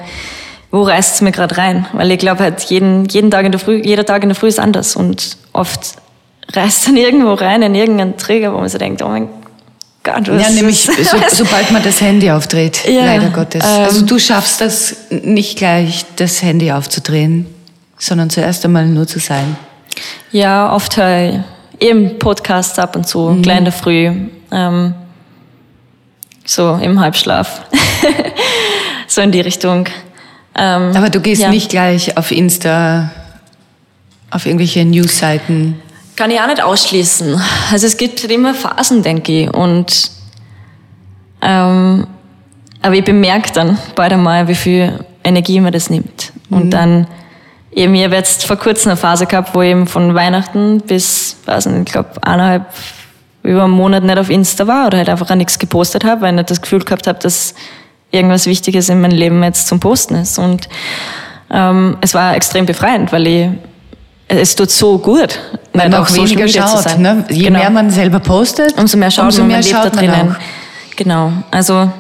wo 0.71 0.83
reißt 0.83 1.15
es 1.15 1.21
mir 1.21 1.31
gerade 1.31 1.57
rein? 1.57 1.87
Weil 1.93 2.11
ich 2.11 2.19
glaube 2.19 2.43
halt, 2.43 2.61
jeden, 2.63 3.05
jeden 3.05 3.31
Tag 3.31 3.45
in 3.45 3.51
der 3.51 3.59
Früh, 3.59 3.81
jeder 3.83 4.05
Tag 4.05 4.23
in 4.23 4.29
der 4.29 4.35
Früh 4.35 4.47
ist 4.47 4.59
anders 4.59 4.95
und 4.95 5.37
oft 5.53 5.95
reißt 6.53 6.87
dann 6.87 6.97
irgendwo 6.97 7.33
rein 7.33 7.61
in 7.61 7.75
irgendeinen 7.75 8.17
Träger, 8.17 8.53
wo 8.53 8.57
man 8.57 8.69
so 8.69 8.77
denkt, 8.77 9.01
oh 9.01 9.07
mein 9.07 9.29
Gott, 10.03 10.29
was 10.29 10.41
Ja, 10.41 10.49
nämlich 10.49 10.81
so, 10.81 11.17
sobald 11.29 11.71
man 11.71 11.83
das 11.83 11.99
Handy 12.01 12.31
aufdreht, 12.31 12.85
ja, 12.87 13.05
leider 13.05 13.29
Gottes. 13.29 13.63
Ähm, 13.65 13.83
also 13.83 14.05
du 14.05 14.17
schaffst 14.17 14.61
das 14.61 14.95
nicht 15.09 15.57
gleich, 15.57 16.05
das 16.15 16.41
Handy 16.41 16.71
aufzudrehen, 16.71 17.45
sondern 17.97 18.29
zuerst 18.29 18.63
einmal 18.63 18.87
nur 18.87 19.07
zu 19.07 19.19
sein. 19.19 19.57
Ja, 20.31 20.73
oft 20.73 20.95
höre 20.95 21.29
ich 21.29 21.39
eben 21.79 22.17
Podcasts 22.19 22.79
ab 22.79 22.95
und 22.95 23.07
zu, 23.07 23.29
mhm. 23.29 23.41
klein 23.41 23.59
in 23.59 23.63
der 23.65 23.73
Früh. 23.73 24.11
Ähm, 24.51 24.93
so 26.49 26.79
im 26.81 26.99
Halbschlaf. 26.99 27.61
so 29.07 29.21
in 29.21 29.31
die 29.31 29.41
Richtung. 29.41 29.85
Ähm, 30.55 30.91
Aber 30.95 31.09
du 31.09 31.21
gehst 31.21 31.43
ja. 31.43 31.49
nicht 31.49 31.69
gleich 31.69 32.17
auf 32.17 32.31
Insta, 32.31 33.11
auf 34.31 34.47
irgendwelche 34.47 34.83
Newsseiten. 34.83 35.79
Kann 36.15 36.31
ich 36.31 36.39
auch 36.41 36.47
nicht 36.47 36.61
ausschließen. 36.61 37.39
Also 37.71 37.85
es 37.85 37.97
gibt 37.97 38.23
immer 38.23 38.55
Phasen, 38.55 39.03
denke 39.03 39.43
ich. 39.43 39.53
Und 39.53 40.09
ähm, 41.41 42.07
aber 42.81 42.95
ich 42.95 43.03
bemerke 43.03 43.51
dann 43.53 43.77
bald 43.95 44.13
einmal, 44.13 44.47
wie 44.47 44.55
viel 44.55 45.05
Energie 45.23 45.59
mir 45.59 45.71
das 45.71 45.89
nimmt. 45.91 46.33
Mhm. 46.49 46.57
Und 46.57 46.69
dann 46.71 47.07
eben, 47.71 47.93
ich 47.93 48.03
habe 48.03 48.15
jetzt 48.15 48.45
vor 48.45 48.57
kurzem 48.57 48.91
eine 48.91 48.97
Phase 48.97 49.27
gehabt, 49.27 49.53
wo 49.53 49.61
ich 49.61 49.69
eben 49.69 49.85
von 49.85 50.15
Weihnachten 50.15 50.81
bis, 50.81 51.37
weiß 51.45 51.67
nicht, 51.67 51.89
ich 51.89 51.93
glaube, 51.93 52.09
eineinhalb 52.23 52.65
über 53.43 53.63
einen 53.63 53.73
Monat 53.73 54.03
nicht 54.03 54.17
auf 54.17 54.29
Insta 54.29 54.67
war 54.67 54.87
oder 54.87 54.97
halt 54.97 55.09
einfach 55.09 55.29
auch 55.29 55.35
nichts 55.35 55.59
gepostet 55.59 56.03
habe, 56.03 56.21
weil 56.21 56.29
ich 56.31 56.37
nicht 56.37 56.51
das 56.51 56.61
Gefühl 56.61 56.83
gehabt 56.83 57.07
habe, 57.07 57.19
dass 57.19 57.53
irgendwas 58.11 58.45
Wichtiges 58.45 58.89
in 58.89 59.01
meinem 59.01 59.17
Leben 59.17 59.43
jetzt 59.43 59.67
zum 59.67 59.79
Posten 59.79 60.15
ist. 60.15 60.37
Und 60.37 60.67
ähm, 61.51 61.97
es 62.01 62.13
war 62.13 62.35
extrem 62.35 62.65
befreiend, 62.65 63.11
weil 63.11 63.27
ich 63.27 63.49
es 64.29 64.55
tut 64.55 64.69
so 64.69 64.99
gut, 64.99 65.39
weil 65.73 65.89
man 65.89 66.01
auch 66.01 66.13
weniger 66.13 66.47
schaut. 66.47 66.99
Ne? 66.99 67.25
Je 67.29 67.45
genau. 67.45 67.59
mehr 67.59 67.69
man 67.71 67.89
selber 67.89 68.19
postet, 68.19 68.77
umso 68.77 68.95
mehr 68.95 69.09
schaut 69.09 69.25
umso 69.25 69.41
man, 69.41 69.47
mehr 69.47 69.57
man 69.57 69.63
schaut 69.63 69.85
da 69.85 69.89
drinnen. 69.89 70.35
Genau. 70.95 71.33
Also 71.49 71.91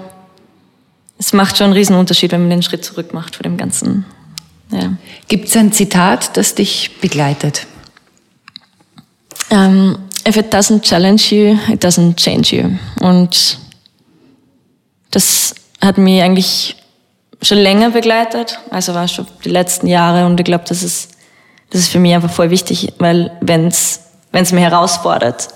es 1.17 1.33
macht 1.33 1.57
schon 1.57 1.65
einen 1.65 1.73
riesen 1.73 1.95
Unterschied, 1.95 2.31
wenn 2.31 2.41
man 2.41 2.51
den 2.51 2.61
Schritt 2.61 2.85
zurück 2.85 3.13
macht 3.13 3.35
vor 3.35 3.43
dem 3.43 3.57
Ganzen. 3.57 4.05
Ja. 4.71 4.93
Gibt 5.27 5.47
es 5.47 5.57
ein 5.57 5.71
Zitat, 5.71 6.37
das 6.37 6.53
dich 6.53 6.99
begleitet? 7.01 7.65
Ähm, 9.49 9.97
if 10.27 10.37
it 10.37 10.53
doesn't 10.53 10.81
challenge 10.81 11.31
you, 11.31 11.57
it 11.71 11.83
doesn't 11.83 12.15
change 12.15 12.55
you. 12.55 12.69
Und 13.01 13.59
das 15.11 15.55
hat 15.81 15.97
mich 15.97 16.21
eigentlich 16.21 16.75
schon 17.41 17.57
länger 17.57 17.91
begleitet, 17.91 18.59
also 18.69 18.93
war 18.93 19.07
schon 19.07 19.25
die 19.43 19.49
letzten 19.49 19.87
Jahre 19.87 20.25
und 20.25 20.39
ich 20.39 20.45
glaube, 20.45 20.65
das 20.67 20.83
ist, 20.83 21.11
das 21.69 21.81
ist 21.81 21.89
für 21.89 21.99
mich 21.99 22.13
einfach 22.13 22.29
voll 22.29 22.49
wichtig, 22.49 22.93
weil 22.99 23.31
wenn's, 23.41 24.01
wenn's 24.31 24.51
mich 24.51 24.63
herausfordert, 24.63 25.47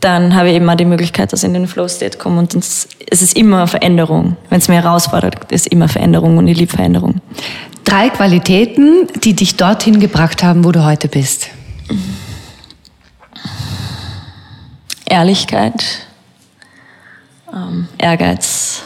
dann 0.00 0.34
habe 0.34 0.50
ich 0.50 0.54
eben 0.54 0.68
auch 0.68 0.76
die 0.76 0.84
Möglichkeit, 0.84 1.32
dass 1.32 1.42
ich 1.42 1.48
in 1.48 1.54
den 1.54 1.66
Flow-State 1.66 2.18
komme. 2.18 2.38
Und 2.38 2.54
es 2.54 2.86
ist 3.10 3.36
immer 3.36 3.66
Veränderung. 3.66 4.36
Wenn 4.50 4.58
es 4.58 4.68
mir 4.68 4.82
herausfordert, 4.82 5.50
ist 5.50 5.66
immer 5.68 5.88
Veränderung 5.88 6.36
und 6.36 6.46
ich 6.48 6.58
liebe 6.58 6.70
Veränderung. 6.70 7.20
Drei 7.84 8.10
Qualitäten, 8.10 9.08
die 9.24 9.34
dich 9.34 9.56
dorthin 9.56 9.98
gebracht 9.98 10.42
haben, 10.42 10.64
wo 10.64 10.72
du 10.72 10.84
heute 10.84 11.08
bist. 11.08 11.48
Ehrlichkeit, 15.08 16.06
ähm, 17.52 17.88
Ehrgeiz 17.98 18.82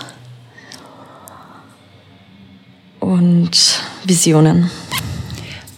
und 3.01 3.83
Visionen. 4.05 4.71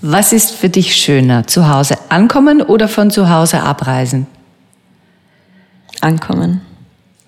Was 0.01 0.32
ist 0.32 0.51
für 0.51 0.68
dich 0.68 0.97
schöner? 0.97 1.47
Zu 1.47 1.68
Hause 1.68 1.97
ankommen 2.09 2.61
oder 2.61 2.88
von 2.88 3.11
zu 3.11 3.30
Hause 3.30 3.62
abreisen? 3.62 4.26
Ankommen. 6.01 6.61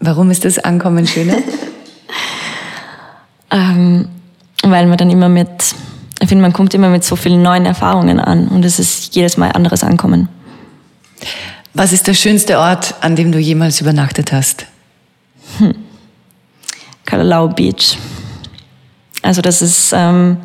Warum 0.01 0.33
ist 0.33 0.45
das 0.45 0.59
Ankommen 0.59 1.07
schöner? 1.07 1.37
ähm, 3.53 4.09
weil 4.65 4.87
man 4.87 4.99
dann 4.99 5.11
immer 5.11 5.29
mit, 5.29 5.49
ich 6.21 6.29
finde, 6.29 6.43
man 6.43 6.53
kommt 6.53 6.75
immer 6.75 6.89
mit 6.89 7.05
so 7.05 7.15
vielen 7.15 7.43
neuen 7.43 7.65
Erfahrungen 7.65 8.19
an 8.19 8.49
und 8.49 8.65
es 8.65 8.81
ist 8.81 9.15
jedes 9.15 9.37
Mal 9.37 9.53
anderes 9.53 9.85
Ankommen. 9.85 10.29
Was 11.75 11.93
ist 11.93 12.07
der 12.07 12.15
schönste 12.15 12.59
Ort, 12.59 12.95
an 13.01 13.17
dem 13.17 13.33
du 13.33 13.39
jemals 13.39 13.81
übernachtet 13.81 14.33
hast? 14.33 14.67
Hm. 15.59 15.75
Kalalau 17.05 17.49
Beach. 17.49 17.99
Also 19.23 19.43
das 19.43 19.61
ist, 19.61 19.93
ähm, 19.93 20.37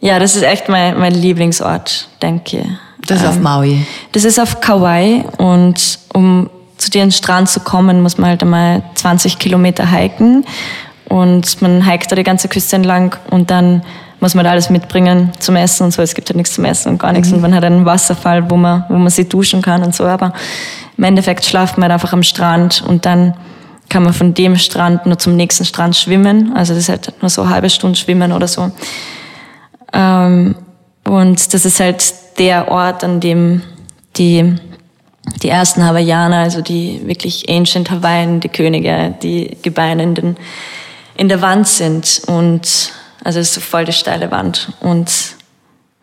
ja, 0.00 0.18
das 0.18 0.34
ist 0.34 0.42
echt 0.42 0.68
mein, 0.70 0.98
mein 0.98 1.12
Lieblingsort, 1.12 2.08
denke 2.22 2.58
ich. 2.58 2.66
Das 3.06 3.18
ist 3.18 3.24
ähm, 3.24 3.30
auf 3.30 3.38
Maui. 3.40 3.86
Das 4.12 4.24
ist 4.24 4.40
auf 4.40 4.62
Kauai 4.62 5.24
und 5.36 5.98
um 6.14 6.48
zu 6.78 6.90
dir 6.90 7.02
ins 7.02 7.18
Strand 7.18 7.50
zu 7.50 7.60
kommen, 7.60 8.02
muss 8.02 8.16
man 8.16 8.30
halt 8.30 8.42
einmal 8.42 8.82
20 8.94 9.38
Kilometer 9.38 9.90
hiken 9.90 10.44
und 11.06 11.60
man 11.60 11.84
hiked 11.84 12.10
da 12.10 12.16
die 12.16 12.22
ganze 12.22 12.48
Küste 12.48 12.76
entlang 12.76 13.14
und 13.30 13.50
dann 13.50 13.82
muss 14.24 14.34
man 14.34 14.46
da 14.46 14.52
alles 14.52 14.70
mitbringen 14.70 15.32
zum 15.38 15.54
Essen 15.54 15.84
und 15.84 15.90
so. 15.90 16.00
Es 16.00 16.14
gibt 16.14 16.30
halt 16.30 16.38
nichts 16.38 16.54
zum 16.54 16.64
Essen 16.64 16.88
und 16.88 16.98
gar 16.98 17.12
nichts. 17.12 17.28
Mhm. 17.28 17.34
Und 17.34 17.40
man 17.42 17.54
hat 17.54 17.62
einen 17.62 17.84
Wasserfall, 17.84 18.50
wo 18.50 18.56
man, 18.56 18.86
wo 18.88 18.94
man 18.94 19.10
sich 19.10 19.28
duschen 19.28 19.60
kann 19.60 19.82
und 19.82 19.94
so. 19.94 20.04
Aber 20.04 20.32
im 20.96 21.04
Endeffekt 21.04 21.44
schlaft 21.44 21.76
man 21.76 21.90
halt 21.90 22.00
einfach 22.00 22.14
am 22.14 22.22
Strand 22.22 22.82
und 22.88 23.04
dann 23.04 23.34
kann 23.90 24.02
man 24.02 24.14
von 24.14 24.32
dem 24.32 24.56
Strand 24.56 25.04
nur 25.04 25.18
zum 25.18 25.36
nächsten 25.36 25.66
Strand 25.66 25.94
schwimmen. 25.94 26.54
Also 26.56 26.72
das 26.72 26.84
ist 26.84 26.88
halt 26.88 27.12
nur 27.20 27.28
so 27.28 27.42
eine 27.42 27.50
halbe 27.50 27.68
Stunde 27.68 27.98
schwimmen 27.98 28.32
oder 28.32 28.48
so. 28.48 28.70
Ähm, 29.92 30.54
und 31.06 31.52
das 31.52 31.66
ist 31.66 31.78
halt 31.78 32.14
der 32.38 32.68
Ort, 32.70 33.04
an 33.04 33.20
dem 33.20 33.60
die, 34.16 34.54
die 35.42 35.50
ersten 35.50 35.84
Hawaiianer, 35.84 36.38
also 36.38 36.62
die 36.62 37.02
wirklich 37.04 37.50
Ancient 37.50 37.90
Hawaiian, 37.90 38.40
die 38.40 38.48
Könige, 38.48 39.14
die 39.22 39.58
Gebeine 39.60 40.02
in, 40.02 40.14
den, 40.14 40.36
in 41.14 41.28
der 41.28 41.42
Wand 41.42 41.68
sind. 41.68 42.22
Und 42.26 42.93
also 43.24 43.40
es 43.40 43.48
ist 43.48 43.54
so 43.54 43.60
voll 43.60 43.86
die 43.86 43.92
steile 43.92 44.30
Wand. 44.30 44.68
Und 44.80 45.10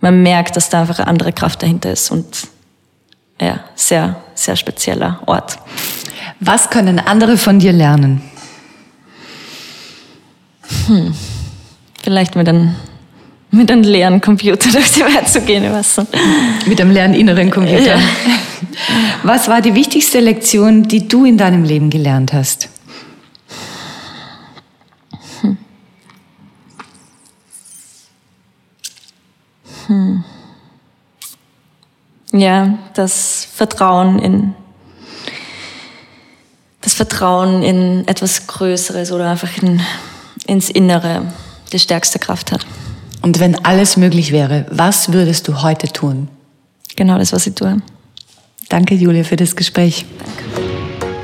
man 0.02 0.24
merkt, 0.24 0.56
dass 0.56 0.70
da 0.70 0.82
einfach 0.82 1.00
eine 1.00 1.08
andere 1.08 1.32
Kraft 1.32 1.62
dahinter 1.62 1.92
ist. 1.92 2.12
Und 2.12 2.48
ja, 3.40 3.62
sehr, 3.76 4.18
sehr 4.34 4.56
spezieller 4.56 5.22
Ort. 5.28 5.58
Was 6.40 6.70
können 6.72 7.00
andere 7.00 7.38
von 7.38 7.60
dir 7.60 7.72
lernen? 7.72 8.22
Hm. 10.88 11.14
Vielleicht 12.02 12.36
mit 12.36 12.50
einem, 12.50 12.76
mit 13.52 13.72
einem 13.72 13.84
leeren 13.84 14.20
Computer 14.20 14.70
durch 14.72 14.92
die 14.92 15.02
Welt 15.02 15.30
zu 15.30 15.42
gehen. 15.42 15.72
Was 15.72 15.96
so. 15.96 16.08
Mit 16.66 16.82
einem 16.82 16.92
leeren 16.92 17.14
inneren 17.14 17.52
Computer. 17.52 17.98
Ja. 17.98 18.00
Was 19.22 19.48
war 19.48 19.62
die 19.62 19.76
wichtigste 19.76 20.20
Lektion, 20.20 20.84
die 20.84 21.08
du 21.08 21.26
in 21.26 21.38
deinem 21.38 21.64
Leben 21.64 21.92
gelernt 21.92 22.34
hast? 22.34 22.70
Hm. 29.88 30.24
Ja, 32.34 32.78
das 32.94 33.48
Vertrauen 33.54 34.20
in 34.20 34.54
das 36.82 36.96
Vertrauen 36.96 37.62
in 37.62 38.08
etwas 38.08 38.48
Größeres 38.48 39.12
oder 39.12 39.30
einfach 39.30 39.62
in, 39.62 39.82
ins 40.48 40.70
Innere 40.70 41.22
die 41.72 41.80
stärkste 41.80 42.18
Kraft 42.18 42.52
hat. 42.52 42.66
Und 43.22 43.40
wenn 43.40 43.64
alles 43.64 43.98
möglich 43.98 44.32
wäre, 44.32 44.66
was 44.72 45.14
würdest 45.14 45.48
du 45.48 45.62
heute 45.62 45.88
tun? 45.90 46.28
Genau 46.96 47.20
das, 47.20 47.34
was 47.34 47.46
ich 47.46 47.54
tue. 47.54 47.78
Danke, 48.70 48.96
Julia, 48.96 49.24
für 49.24 49.36
das 49.36 49.56
Gespräch. 49.56 50.06
Danke. 50.18 50.72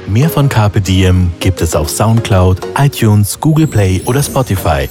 Mehr 0.08 0.30
von 0.30 0.47
Carpe 0.47 0.80
Diem 0.80 1.32
gibt 1.41 1.62
es 1.62 1.76
auf 1.76 1.89
Soundcloud, 1.89 2.60
iTunes, 2.78 3.39
Google 3.41 3.68
Play 3.68 4.01
oder 4.05 4.24
Spotify. 4.24 4.88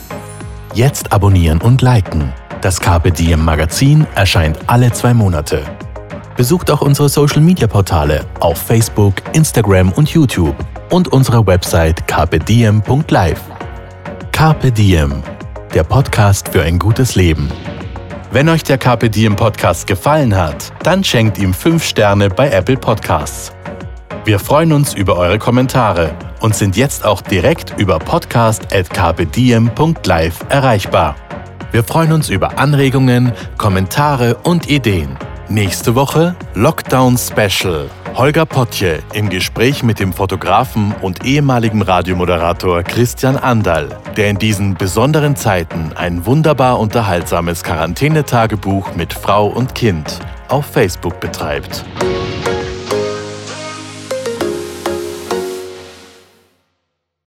Jetzt 0.75 1.11
abonnieren 1.11 1.61
und 1.62 1.81
liken. 1.81 2.35
Das 2.62 2.80
Carpe 2.80 3.12
Diem 3.12 3.44
Magazin 3.44 4.07
erscheint 4.14 4.59
alle 4.66 4.90
zwei 4.90 5.12
Monate. 5.12 5.62
Besucht 6.36 6.70
auch 6.70 6.80
unsere 6.80 7.09
Social 7.09 7.40
Media 7.40 7.66
Portale 7.66 8.24
auf 8.40 8.59
Facebook, 8.59 9.14
Instagram 9.32 9.92
und 9.92 10.09
YouTube 10.09 10.54
und 10.90 11.09
unsere 11.09 11.46
Website 11.46 12.07
carpediem.live. 12.07 13.40
Carpe 14.32 14.72
Diem, 14.72 15.22
der 15.74 15.84
Podcast 15.84 16.48
für 16.48 16.62
ein 16.62 16.78
gutes 16.78 17.14
Leben. 17.14 17.50
Wenn 18.32 18.48
euch 18.48 18.64
der 18.64 18.78
Carpe 18.78 19.11
Diem 19.11 19.36
Podcast 19.36 19.86
gefallen 19.86 20.36
hat, 20.36 20.72
dann 20.82 21.04
schenkt 21.04 21.38
ihm 21.38 21.54
5 21.54 21.84
Sterne 21.84 22.30
bei 22.30 22.50
Apple 22.50 22.76
Podcasts. 22.76 23.52
Wir 24.24 24.38
freuen 24.38 24.72
uns 24.72 24.94
über 24.94 25.16
eure 25.16 25.38
Kommentare 25.38 26.11
und 26.40 26.54
sind 26.54 26.76
jetzt 26.76 27.04
auch 27.04 27.20
direkt 27.20 27.74
über 27.78 27.98
podcast.carpediem.live 27.98 30.38
erreichbar. 30.48 31.16
Wir 31.73 31.83
freuen 31.85 32.12
uns 32.12 32.31
über 32.31 32.59
Anregungen, 32.59 33.33
Kommentare 33.59 34.37
und 34.37 34.69
Ideen. 34.71 35.19
Nächste 35.49 35.95
Woche 35.95 36.35
Lockdown 36.55 37.19
Special. 37.19 37.89
Holger 38.14 38.47
Potje 38.47 39.01
im 39.12 39.29
Gespräch 39.29 39.83
mit 39.83 40.01
dem 40.01 40.12
Fotografen 40.12 40.95
und 41.03 41.25
ehemaligen 41.25 41.83
Radiomoderator 41.83 42.83
Christian 42.83 43.37
Andal, 43.37 43.89
der 44.17 44.31
in 44.31 44.39
diesen 44.39 44.75
besonderen 44.75 45.37
Zeiten 45.37 45.93
ein 45.95 46.25
wunderbar 46.25 46.79
unterhaltsames 46.79 47.62
Quarantänetagebuch 47.62 48.95
mit 48.95 49.12
Frau 49.12 49.47
und 49.47 49.75
Kind 49.75 50.19
auf 50.49 50.67
Facebook 50.67 51.21
betreibt. 51.21 51.85